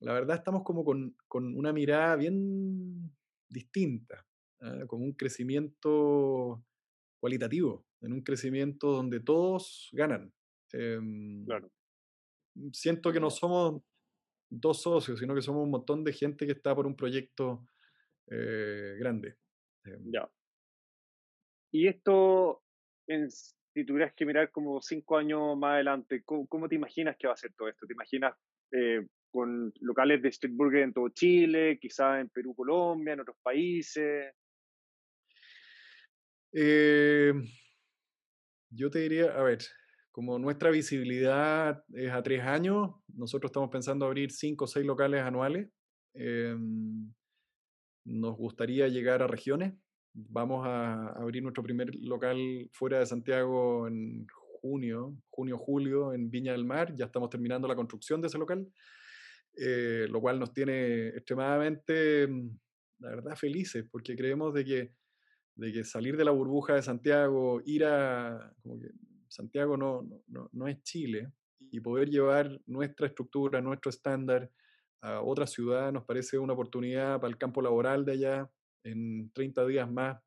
la 0.00 0.14
verdad 0.14 0.36
estamos 0.36 0.62
como 0.64 0.84
con, 0.84 1.16
con 1.28 1.54
una 1.54 1.72
mirada 1.72 2.16
bien 2.16 3.12
distinta, 3.48 4.26
¿ah? 4.60 4.84
con 4.86 5.02
un 5.02 5.12
crecimiento 5.12 6.64
cualitativo, 7.20 7.84
en 8.00 8.14
un 8.14 8.22
crecimiento 8.22 8.92
donde 8.92 9.20
todos 9.20 9.90
ganan. 9.92 10.32
Em, 10.72 11.44
claro. 11.44 11.70
Siento 12.72 13.12
que 13.12 13.20
no 13.20 13.30
somos 13.30 13.82
dos 14.50 14.82
socios, 14.82 15.18
sino 15.18 15.34
que 15.34 15.42
somos 15.42 15.64
un 15.64 15.70
montón 15.70 16.04
de 16.04 16.12
gente 16.12 16.44
que 16.44 16.52
está 16.52 16.74
por 16.74 16.86
un 16.86 16.96
proyecto 16.96 17.64
eh, 18.26 18.96
grande. 18.98 19.36
Em. 19.84 20.12
Ya. 20.12 20.28
Y 21.72 21.86
esto, 21.86 22.62
en, 23.06 23.30
si 23.30 23.84
tuvieras 23.86 24.12
que 24.14 24.26
mirar 24.26 24.50
como 24.50 24.82
cinco 24.82 25.16
años 25.16 25.56
más 25.56 25.74
adelante, 25.74 26.22
¿cómo, 26.24 26.68
te 26.68 26.74
imaginas 26.74 27.16
que 27.16 27.28
va 27.28 27.34
a 27.34 27.36
ser 27.36 27.52
todo 27.54 27.68
esto? 27.68 27.86
¿Te 27.86 27.92
imaginas 27.92 28.34
eh, 28.72 29.06
con 29.30 29.72
locales 29.80 30.20
de 30.20 30.28
street 30.30 30.54
burger 30.54 30.82
en 30.82 30.92
todo 30.92 31.08
Chile, 31.10 31.78
quizás 31.80 32.20
en 32.20 32.28
Perú, 32.28 32.54
Colombia, 32.54 33.12
en 33.14 33.20
otros 33.20 33.36
países? 33.42 34.34
Eh, 36.52 37.32
yo 38.70 38.90
te 38.90 38.98
diría, 38.98 39.26
a 39.26 39.42
ver, 39.44 39.60
como 40.12 40.38
nuestra 40.38 40.70
visibilidad 40.70 41.84
es 41.94 42.10
a 42.10 42.22
tres 42.22 42.42
años, 42.42 42.90
nosotros 43.14 43.50
estamos 43.50 43.70
pensando 43.70 44.06
abrir 44.06 44.32
cinco 44.32 44.64
o 44.64 44.68
seis 44.68 44.84
locales 44.84 45.22
anuales. 45.22 45.68
Em, 46.14 47.12
nos 48.04 48.36
gustaría 48.36 48.88
llegar 48.88 49.22
a 49.22 49.28
regiones. 49.28 49.74
Vamos 50.12 50.66
a 50.66 51.10
abrir 51.10 51.42
nuestro 51.42 51.62
primer 51.62 51.94
local 51.94 52.68
fuera 52.72 52.98
de 52.98 53.06
Santiago 53.06 53.86
en 53.86 54.26
junio, 54.60 55.16
junio, 55.30 55.56
julio, 55.56 56.12
en 56.12 56.28
Viña 56.30 56.52
del 56.52 56.64
Mar. 56.64 56.94
Ya 56.96 57.04
estamos 57.06 57.30
terminando 57.30 57.68
la 57.68 57.76
construcción 57.76 58.20
de 58.20 58.26
ese 58.26 58.38
local, 58.38 58.66
eh, 59.56 60.06
lo 60.10 60.20
cual 60.20 60.40
nos 60.40 60.52
tiene 60.52 61.08
extremadamente, 61.08 62.26
mm, 62.26 62.58
la 62.98 63.10
verdad, 63.10 63.36
felices, 63.36 63.86
porque 63.90 64.16
creemos 64.16 64.52
de 64.54 64.64
que, 64.64 64.94
de 65.54 65.72
que 65.72 65.84
salir 65.84 66.16
de 66.16 66.24
la 66.24 66.32
burbuja 66.32 66.74
de 66.74 66.82
Santiago, 66.82 67.62
ir 67.64 67.84
a, 67.84 68.52
Santiago 69.30 69.76
no, 69.76 70.06
no, 70.52 70.68
es 70.68 70.82
Chile 70.82 71.32
y 71.70 71.80
poder 71.80 72.10
llevar 72.10 72.60
nuestra 72.66 73.06
estructura, 73.06 73.60
nuestro 73.60 73.90
estándar 73.90 74.50
a 75.02 75.22
otra 75.22 75.46
ciudad 75.46 75.92
nos 75.92 76.04
parece 76.04 76.38
una 76.38 76.52
oportunidad 76.52 77.20
para 77.20 77.30
el 77.30 77.38
campo 77.38 77.62
laboral 77.62 78.04
de 78.04 78.12
allá. 78.12 78.50
En 78.82 79.30
30 79.32 79.66
días 79.66 79.90
más 79.90 80.20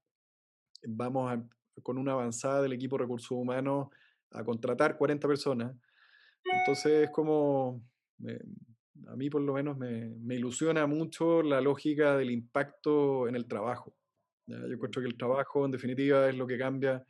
vamos 0.88 1.44
con 1.84 1.98
una 1.98 2.14
avanzada 2.14 2.62
del 2.62 2.74
equipo 2.74 2.98
de 2.98 3.04
recursos 3.04 3.32
humanos 3.32 3.90
a 4.32 4.44
contratar 4.44 4.98
40 4.98 5.28
personas. 5.28 5.76
Entonces 6.44 7.04
es 7.04 7.10
como, 7.10 7.84
a 9.08 9.16
mí 9.16 9.30
por 9.30 9.42
lo 9.42 9.54
menos 9.54 9.78
me, 9.78 10.36
ilusiona 10.36 10.88
mucho 10.88 11.44
la 11.44 11.62
lógica 11.62 12.18
del 12.18 12.32
impacto 12.32 13.28
en 13.28 13.36
el 13.36 13.48
trabajo. 13.48 13.96
Yo 14.48 14.58
encuentro 14.58 15.02
que 15.02 15.08
el 15.08 15.18
trabajo, 15.18 15.66
en 15.66 15.72
definitiva, 15.72 16.30
es 16.30 16.36
lo 16.36 16.48
que 16.48 16.58
cambia, 16.58 17.06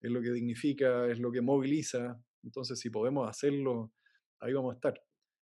es 0.00 0.10
lo 0.10 0.20
que 0.20 0.32
dignifica, 0.32 1.06
es 1.06 1.18
lo 1.18 1.30
que 1.32 1.40
moviliza. 1.40 2.20
Entonces, 2.42 2.78
si 2.78 2.90
podemos 2.90 3.28
hacerlo, 3.28 3.92
ahí 4.40 4.52
vamos 4.52 4.72
a 4.72 4.74
estar. 4.76 5.00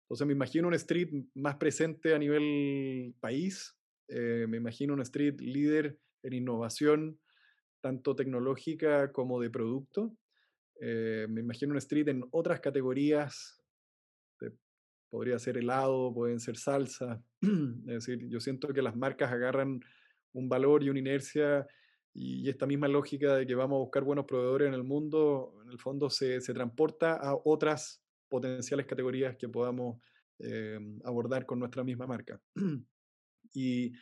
Entonces, 0.04 0.26
me 0.26 0.32
imagino 0.32 0.68
un 0.68 0.74
street 0.74 1.10
más 1.34 1.56
presente 1.56 2.14
a 2.14 2.18
nivel 2.18 3.14
país, 3.20 3.76
eh, 4.08 4.46
me 4.48 4.58
imagino 4.58 4.94
un 4.94 5.02
street 5.02 5.40
líder 5.40 5.98
en 6.22 6.32
innovación, 6.32 7.18
tanto 7.80 8.14
tecnológica 8.14 9.12
como 9.12 9.40
de 9.40 9.50
producto. 9.50 10.16
Eh, 10.80 11.26
me 11.28 11.40
imagino 11.40 11.72
un 11.72 11.78
street 11.78 12.08
en 12.08 12.24
otras 12.30 12.60
categorías, 12.60 13.62
podría 15.10 15.38
ser 15.38 15.56
helado, 15.56 16.12
pueden 16.12 16.40
ser 16.40 16.56
salsa. 16.56 17.22
es 17.40 18.06
decir, 18.06 18.28
yo 18.28 18.40
siento 18.40 18.68
que 18.68 18.82
las 18.82 18.96
marcas 18.96 19.32
agarran 19.32 19.80
un 20.32 20.48
valor 20.48 20.82
y 20.82 20.90
una 20.90 20.98
inercia 20.98 21.66
y 22.18 22.48
esta 22.48 22.66
misma 22.66 22.88
lógica 22.88 23.36
de 23.36 23.46
que 23.46 23.54
vamos 23.54 23.76
a 23.76 23.80
buscar 23.80 24.02
buenos 24.02 24.24
proveedores 24.24 24.68
en 24.68 24.74
el 24.74 24.84
mundo, 24.84 25.52
en 25.62 25.70
el 25.70 25.78
fondo 25.78 26.08
se, 26.08 26.40
se 26.40 26.54
transporta 26.54 27.12
a 27.12 27.36
otras 27.44 28.02
potenciales 28.28 28.86
categorías 28.86 29.36
que 29.36 29.50
podamos 29.50 30.00
eh, 30.38 30.78
abordar 31.04 31.44
con 31.44 31.58
nuestra 31.58 31.84
misma 31.84 32.06
marca. 32.06 32.40
y, 33.52 33.92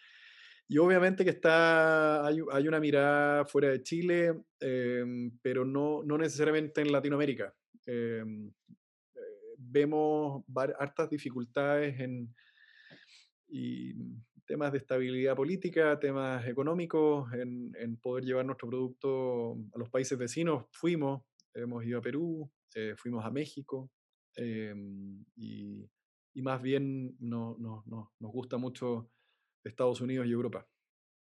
y, 0.68 0.78
obviamente 0.78 1.24
que 1.24 1.30
está, 1.30 2.24
hay, 2.24 2.38
hay, 2.52 2.68
una 2.68 2.78
mirada 2.78 3.46
fuera 3.46 3.70
de 3.70 3.82
Chile, 3.82 4.32
eh, 4.60 5.04
pero 5.42 5.64
no, 5.64 6.04
no, 6.04 6.16
necesariamente 6.16 6.82
en 6.82 6.92
Latinoamérica. 6.92 7.52
Eh, 7.84 8.24
vemos 9.58 10.44
hartas 10.78 11.10
dificultades 11.10 11.98
en 11.98 12.32
temas 14.46 14.72
de 14.72 14.78
estabilidad 14.78 15.34
política, 15.36 15.98
temas 15.98 16.46
económicos, 16.46 17.32
en, 17.32 17.72
en, 17.78 17.96
poder 17.96 18.24
llevar 18.24 18.44
nuestro 18.44 18.68
producto 18.68 19.52
a 19.74 19.78
los 19.78 19.88
países 19.90 20.18
vecinos. 20.18 20.66
Fuimos, 20.72 21.22
hemos 21.54 21.84
ido 21.84 21.98
a 21.98 22.02
Perú, 22.02 22.50
fuimos 22.96 23.24
a 23.24 23.30
México, 23.30 23.90
Em, 24.36 25.24
y, 25.36 25.88
y, 26.34 26.42
más 26.42 26.60
bien 26.60 27.16
no, 27.20 27.56
no, 27.58 27.84
no, 27.86 28.12
nos 28.18 28.32
gusta 28.32 28.56
mucho 28.56 29.10
Estados 29.62 30.00
Unidos 30.00 30.26
y 30.26 30.32
Europa. 30.32 30.68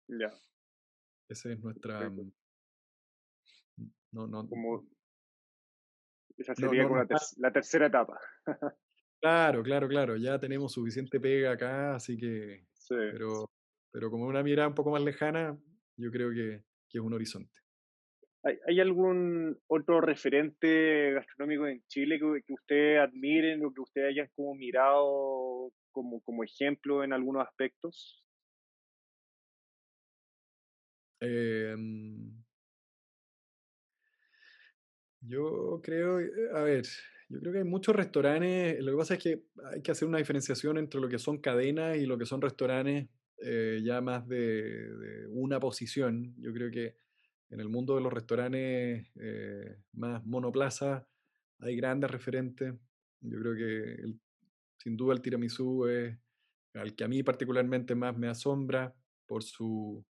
Ya. 0.09 0.31
Esa 1.29 1.53
es 1.53 1.61
nuestra... 1.61 2.09
Mm, 2.09 2.33
no, 4.13 4.27
no, 4.27 4.49
como, 4.49 4.89
esa 6.37 6.55
sería 6.55 6.87
como 6.87 7.03
la, 7.39 7.53
tercera 7.53 7.87
etapa. 7.87 8.21
claro, 9.21 9.63
claro, 9.63 9.89
claro. 9.89 10.17
Ya 10.17 10.39
tenemos 10.39 10.73
suficiente 10.73 11.19
pega 11.19 11.53
acá, 11.53 11.97
así 11.97 12.17
que... 12.17 12.67
Pero, 12.89 13.51
pero 13.91 14.11
como 14.11 14.27
una 14.27 14.43
mirada 14.43 14.69
un 14.69 14.75
poco 14.75 14.91
más 14.91 15.03
lejana, 15.03 15.59
yo 15.97 16.11
creo 16.11 16.31
que, 16.31 16.65
que 16.89 16.99
es 16.99 17.05
un 17.05 17.15
horizonte. 17.15 17.61
¿Hay, 18.45 18.81
algún 18.81 19.57
otro 19.69 20.01
referente 20.01 21.13
gastronómico 21.13 21.69
en 21.69 21.81
Chile 21.87 22.19
que, 22.19 22.43
que 22.45 22.53
ustedes 22.53 22.99
admiren 22.99 23.65
o 23.65 23.73
que 23.73 23.81
ustedes 23.81 24.09
hayan 24.09 24.29
como 24.35 24.57
mirado 24.57 25.73
como, 25.93 26.21
como 26.23 26.43
ejemplo 26.43 27.05
en 27.05 27.13
algunos 27.13 27.47
aspectos? 27.47 28.25
Em, 31.21 32.33
yo 35.21 35.81
creo, 35.85 36.19
eh, 36.19 36.31
a 36.53 36.63
ver, 36.63 36.85
yo 37.33 37.41
creo 37.41 37.53
que 37.53 37.59
hay 37.61 37.65
muchos 37.65 37.97
restaurantes, 37.97 38.79
lo 38.83 38.93
que 38.93 38.99
pasa 38.99 39.15
es 39.15 39.23
que 39.23 39.43
hay 39.73 39.81
que 39.81 39.91
hacer 39.91 40.07
una 40.07 40.19
diferenciación 40.19 40.77
entre 40.77 41.01
lo 41.01 41.09
que 41.09 41.19
son 41.19 41.39
cadenas 41.39 41.97
y 41.97 42.05
lo 42.05 42.19
que 42.19 42.27
son 42.27 42.43
restaurantes 42.43 43.09
eh, 43.39 43.81
ya 43.83 44.01
más 44.03 44.29
de, 44.29 45.27
una 45.31 45.59
posición. 45.59 46.35
Yo 46.39 46.53
creo 46.53 46.71
que 46.71 46.97
en 47.49 47.61
el 47.61 47.69
mundo 47.69 47.95
de 47.97 48.03
los 48.03 48.13
restaurantes 48.13 49.07
eh, 49.17 49.77
más 49.93 50.25
monoplaza 50.27 51.09
hay 51.61 51.77
grandes 51.77 52.11
referentes. 52.11 52.75
Yo 53.21 53.41
creo 53.41 53.55
que 53.55 54.15
sin 54.79 54.97
duda 54.97 55.15
el 55.15 55.23
tiramisú 55.23 55.87
es 55.87 56.17
al 56.75 56.95
que 56.95 57.05
a 57.05 57.09
mí 57.09 57.23
particularmente 57.23 57.95
más 57.95 58.17
me 58.17 58.29
asombra 58.29 58.95
por 59.27 59.43
su 59.43 60.05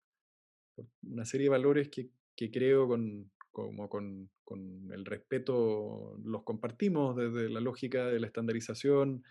una 1.03 1.25
serie 1.27 1.45
de 1.45 1.51
valores 1.51 1.89
que, 1.91 2.09
que 2.35 2.51
creo 2.51 2.89
con, 2.89 3.31
como 3.51 3.89
con, 3.89 4.31
con, 4.51 4.91
el 4.93 5.05
respeto 5.05 6.19
los 6.25 6.43
compartimos 6.43 7.17
desde 7.17 7.49
la 7.49 7.61
lógica 7.61 8.07
de 8.07 8.19
la 8.19 8.27
estandarización, 8.27 9.23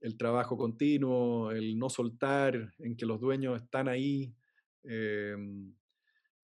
el 0.00 0.16
trabajo 0.16 0.56
continuo, 0.56 1.52
el 1.52 1.78
no 1.78 1.88
soltar, 1.88 2.74
en 2.80 2.96
que 2.96 3.06
los 3.06 3.20
dueños 3.20 3.62
están 3.62 3.88
ahí. 3.88 4.34
Eh, 4.82 5.36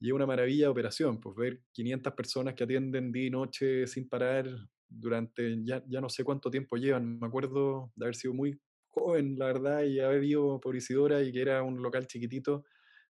y 0.01 0.07
es 0.07 0.13
una 0.13 0.27
maravilla 0.27 0.67
de 0.67 0.71
operación, 0.71 1.19
pues 1.21 1.35
ver 1.35 1.61
500 1.73 2.13
personas 2.13 2.55
que 2.55 2.63
atienden 2.63 3.11
día 3.11 3.27
y 3.27 3.31
noche 3.31 3.89
sin 3.89 4.09
parar 4.09 4.47
durante 4.89 5.59
ya, 5.65 5.83
ya 5.89 6.01
no 6.01 6.09
sé 6.09 6.23
cuánto 6.23 6.53
tiempo 6.53 6.77
llevan. 6.77 7.19
Me 7.19 7.27
acuerdo 7.27 7.91
de 7.97 8.05
haber 8.05 8.15
sido 8.15 8.33
muy 8.33 8.61
joven, 8.87 9.37
la 9.37 9.47
verdad, 9.47 9.83
y 9.83 9.99
haber 9.99 10.23
ido 10.23 10.61
por 10.61 10.77
Isidora 10.77 11.21
y 11.25 11.33
que 11.33 11.41
era 11.41 11.65
un 11.65 11.83
local 11.83 12.07
chiquitito. 12.07 12.65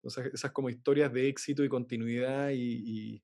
Esas 0.02 0.50
como 0.50 0.68
historias 0.68 1.12
de 1.12 1.28
éxito 1.28 1.62
y 1.62 1.68
continuidad 1.68 2.50
y, 2.50 2.82
y, 2.84 3.22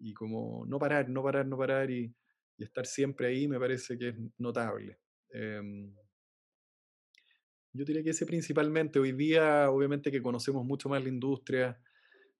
y 0.00 0.12
como 0.12 0.64
no 0.66 0.78
parar, 0.78 1.08
no 1.08 1.22
parar, 1.22 1.46
no 1.46 1.56
parar 1.56 1.90
y, 1.90 2.14
estar 2.58 2.84
siempre 2.84 3.28
ahí 3.28 3.48
me 3.48 3.58
parece 3.58 3.96
que 3.96 4.08
es 4.08 4.16
notable. 4.36 4.98
Eh, 5.32 5.62
yo 7.72 7.84
diría 7.86 8.02
que 8.02 8.10
ese 8.10 8.26
principalmente. 8.26 8.98
Hoy 8.98 9.12
día, 9.12 9.70
obviamente 9.70 10.10
que 10.10 10.20
conocemos 10.20 10.62
mucho 10.66 10.90
más 10.90 11.02
la 11.02 11.08
industria, 11.08 11.80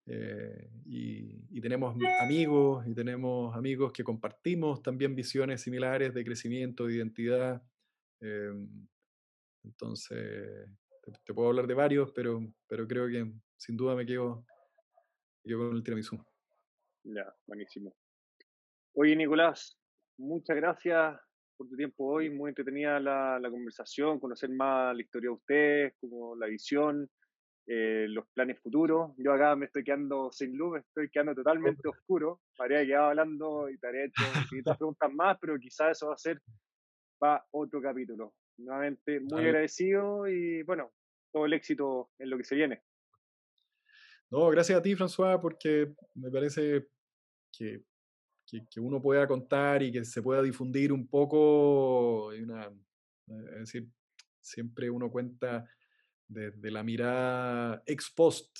eh, 0.06 0.70
y, 0.86 1.60
tenemos 1.60 1.94
amigos 2.20 2.86
y 2.86 2.94
tenemos 2.94 3.54
amigos 3.54 3.92
que 3.92 4.02
compartimos 4.02 4.82
también 4.82 5.14
visiones 5.14 5.60
similares 5.60 6.14
de 6.14 6.24
crecimiento, 6.24 6.86
de 6.86 6.96
identidad. 6.96 7.62
Em, 8.20 8.88
entonces, 9.62 10.66
te, 11.24 11.34
puedo 11.34 11.48
hablar 11.48 11.66
de 11.66 11.74
varios, 11.74 12.10
pero, 12.12 12.40
pero 12.66 12.88
creo 12.88 13.08
que 13.08 13.30
sin 13.56 13.76
duda 13.76 13.94
me 13.94 14.06
quedo, 14.06 14.44
con 15.44 15.76
el 15.76 15.82
tiramisú. 15.82 16.18
Ya, 17.04 17.34
buenísimo. 17.46 17.94
Oye, 18.94 19.16
Nicolás, 19.16 19.78
muchas 20.18 20.56
gracias 20.56 21.18
por 21.56 21.68
tu 21.68 21.76
tiempo 21.76 22.06
hoy. 22.06 22.30
Muy 22.30 22.50
entretenida 22.50 23.00
la, 23.00 23.38
la 23.38 23.50
conversación, 23.50 24.20
conocer 24.20 24.50
más 24.50 24.94
la 24.94 25.02
historia 25.02 25.30
de 25.30 25.34
ustedes, 25.34 25.94
como 26.00 26.36
la 26.36 26.46
visión. 26.46 27.08
Eh, 27.72 28.06
los 28.08 28.26
planes 28.34 28.58
futuros. 28.58 29.12
Yo 29.16 29.32
acá 29.32 29.54
me 29.54 29.66
estoy 29.66 29.84
quedando 29.84 30.32
sin 30.32 30.56
luz, 30.56 30.72
me 30.72 30.78
estoy 30.80 31.08
quedando 31.08 31.36
totalmente 31.36 31.86
oscuro. 31.86 32.40
Me 32.58 32.64
habría 32.64 32.84
quedado 32.84 33.10
hablando 33.10 33.68
y 33.68 33.78
te 33.78 33.86
habría 33.86 34.06
hecho 34.06 34.24
preguntas 34.76 35.12
más, 35.12 35.38
pero 35.40 35.56
quizás 35.56 35.92
eso 35.92 36.08
va 36.08 36.14
a 36.14 36.18
ser 36.18 36.40
para 37.20 37.44
otro 37.52 37.80
capítulo. 37.80 38.34
Nuevamente, 38.58 39.20
muy 39.20 39.44
agradecido 39.44 40.26
y 40.26 40.64
bueno, 40.64 40.90
todo 41.32 41.46
el 41.46 41.52
éxito 41.52 42.10
en 42.18 42.30
lo 42.30 42.38
que 42.38 42.44
se 42.44 42.56
viene. 42.56 42.82
No, 44.30 44.48
gracias 44.48 44.78
a 44.78 44.82
ti, 44.82 44.94
François, 44.94 45.40
porque 45.40 45.92
me 46.14 46.30
parece 46.30 46.86
que, 47.52 47.82
que, 48.46 48.80
uno 48.80 49.02
pueda 49.02 49.26
contar 49.26 49.82
y 49.82 49.90
que 49.90 50.04
se 50.04 50.22
pueda 50.22 50.40
difundir 50.42 50.92
un 50.92 51.08
poco. 51.08 52.28
Una, 52.28 52.70
es 53.26 53.60
decir, 53.60 53.88
siempre 54.40 54.88
uno 54.88 55.10
cuenta 55.10 55.68
de, 56.28 56.70
la 56.70 56.82
mirada 56.82 57.82
ex 57.86 58.10
post, 58.10 58.56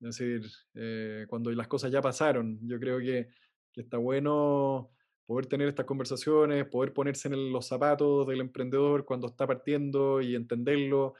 es 0.00 0.16
decir, 0.16 0.42
eh, 0.74 1.24
cuando 1.28 1.50
las 1.52 1.68
cosas 1.68 1.90
ya 1.90 2.02
pasaron. 2.02 2.58
Yo 2.68 2.78
creo 2.78 2.98
que, 2.98 3.28
está 3.74 3.98
bueno 3.98 4.92
poder 5.26 5.46
tener 5.46 5.66
estas 5.66 5.86
conversaciones, 5.86 6.66
poder 6.66 6.92
ponerse 6.92 7.26
en 7.26 7.50
los 7.50 7.66
zapatos 7.66 8.24
del 8.26 8.40
emprendedor 8.40 9.04
cuando 9.04 9.26
está 9.26 9.46
partiendo 9.46 10.20
y 10.20 10.36
entenderlo. 10.36 11.14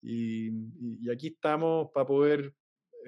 Y, 0.00 0.50
aquí 1.10 1.28
estamos 1.28 1.90
para 1.92 2.06
poder 2.06 2.54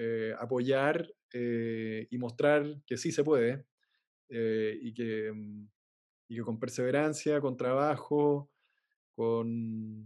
eh, 0.03 0.34
apoyar 0.38 1.12
eh, 1.30 2.09
y 2.11 2.16
mostrar 2.16 2.64
que 2.86 2.96
sí 2.96 3.12
se 3.12 3.22
puede 3.22 3.66
y, 4.30 4.94
que, 4.94 5.30
y 6.26 6.36
que 6.36 6.42
con 6.42 6.59
perseverancia, 6.59 7.38
con 7.40 7.59
trabajo, 7.59 8.51
con, 9.14 10.05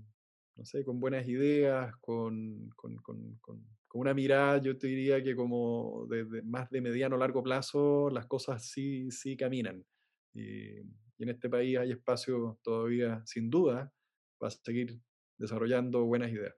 no 0.57 0.65
sé, 0.65 0.85
con 0.85 0.99
buenas 0.99 1.29
ideas, 1.29 1.95
con, 1.99 2.71
con, 2.75 2.97
con, 2.97 3.39
con, 3.41 3.65
una 3.93 4.15
mirada, 4.15 4.61
yo 4.61 4.77
te 4.77 4.89
diría 4.89 5.23
que 5.23 5.37
como 5.37 6.09
de, 6.11 6.43
más 6.43 6.69
de 6.71 6.81
mediano 6.81 7.15
o 7.15 7.19
largo 7.19 7.45
plazo, 7.45 8.11
las 8.11 8.27
cosas 8.27 8.67
sí, 8.69 9.13
sí 9.13 9.37
caminan. 9.37 9.85
Y, 10.33 10.81
en 11.21 11.29
este 11.29 11.49
país 11.49 11.79
hay 11.79 11.93
espacio 11.93 12.59
todavía, 12.65 13.23
sin 13.25 13.49
duda, 13.49 13.93
para 14.39 14.51
seguir 14.51 14.99
desarrollando 15.39 16.05
buenas 16.05 16.33
ideas. 16.33 16.57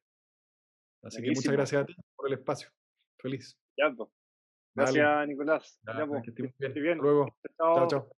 Así 1.02 1.20
que 1.20 1.32
muchas 1.32 1.52
gracias 1.52 1.82
a 1.82 1.84
ti 1.84 1.94
por 2.16 2.28
el 2.28 2.38
espacio. 2.38 2.70
Feliz. 3.18 3.58
Ya. 3.76 3.94
Gracias, 4.74 5.28
Nicolás. 5.28 5.80
Ya, 5.86 6.22
Que 6.22 6.30
estés 6.66 6.82
bien. 6.82 6.98
Luego. 6.98 7.36
chao. 7.56 7.88
chao. 7.88 8.10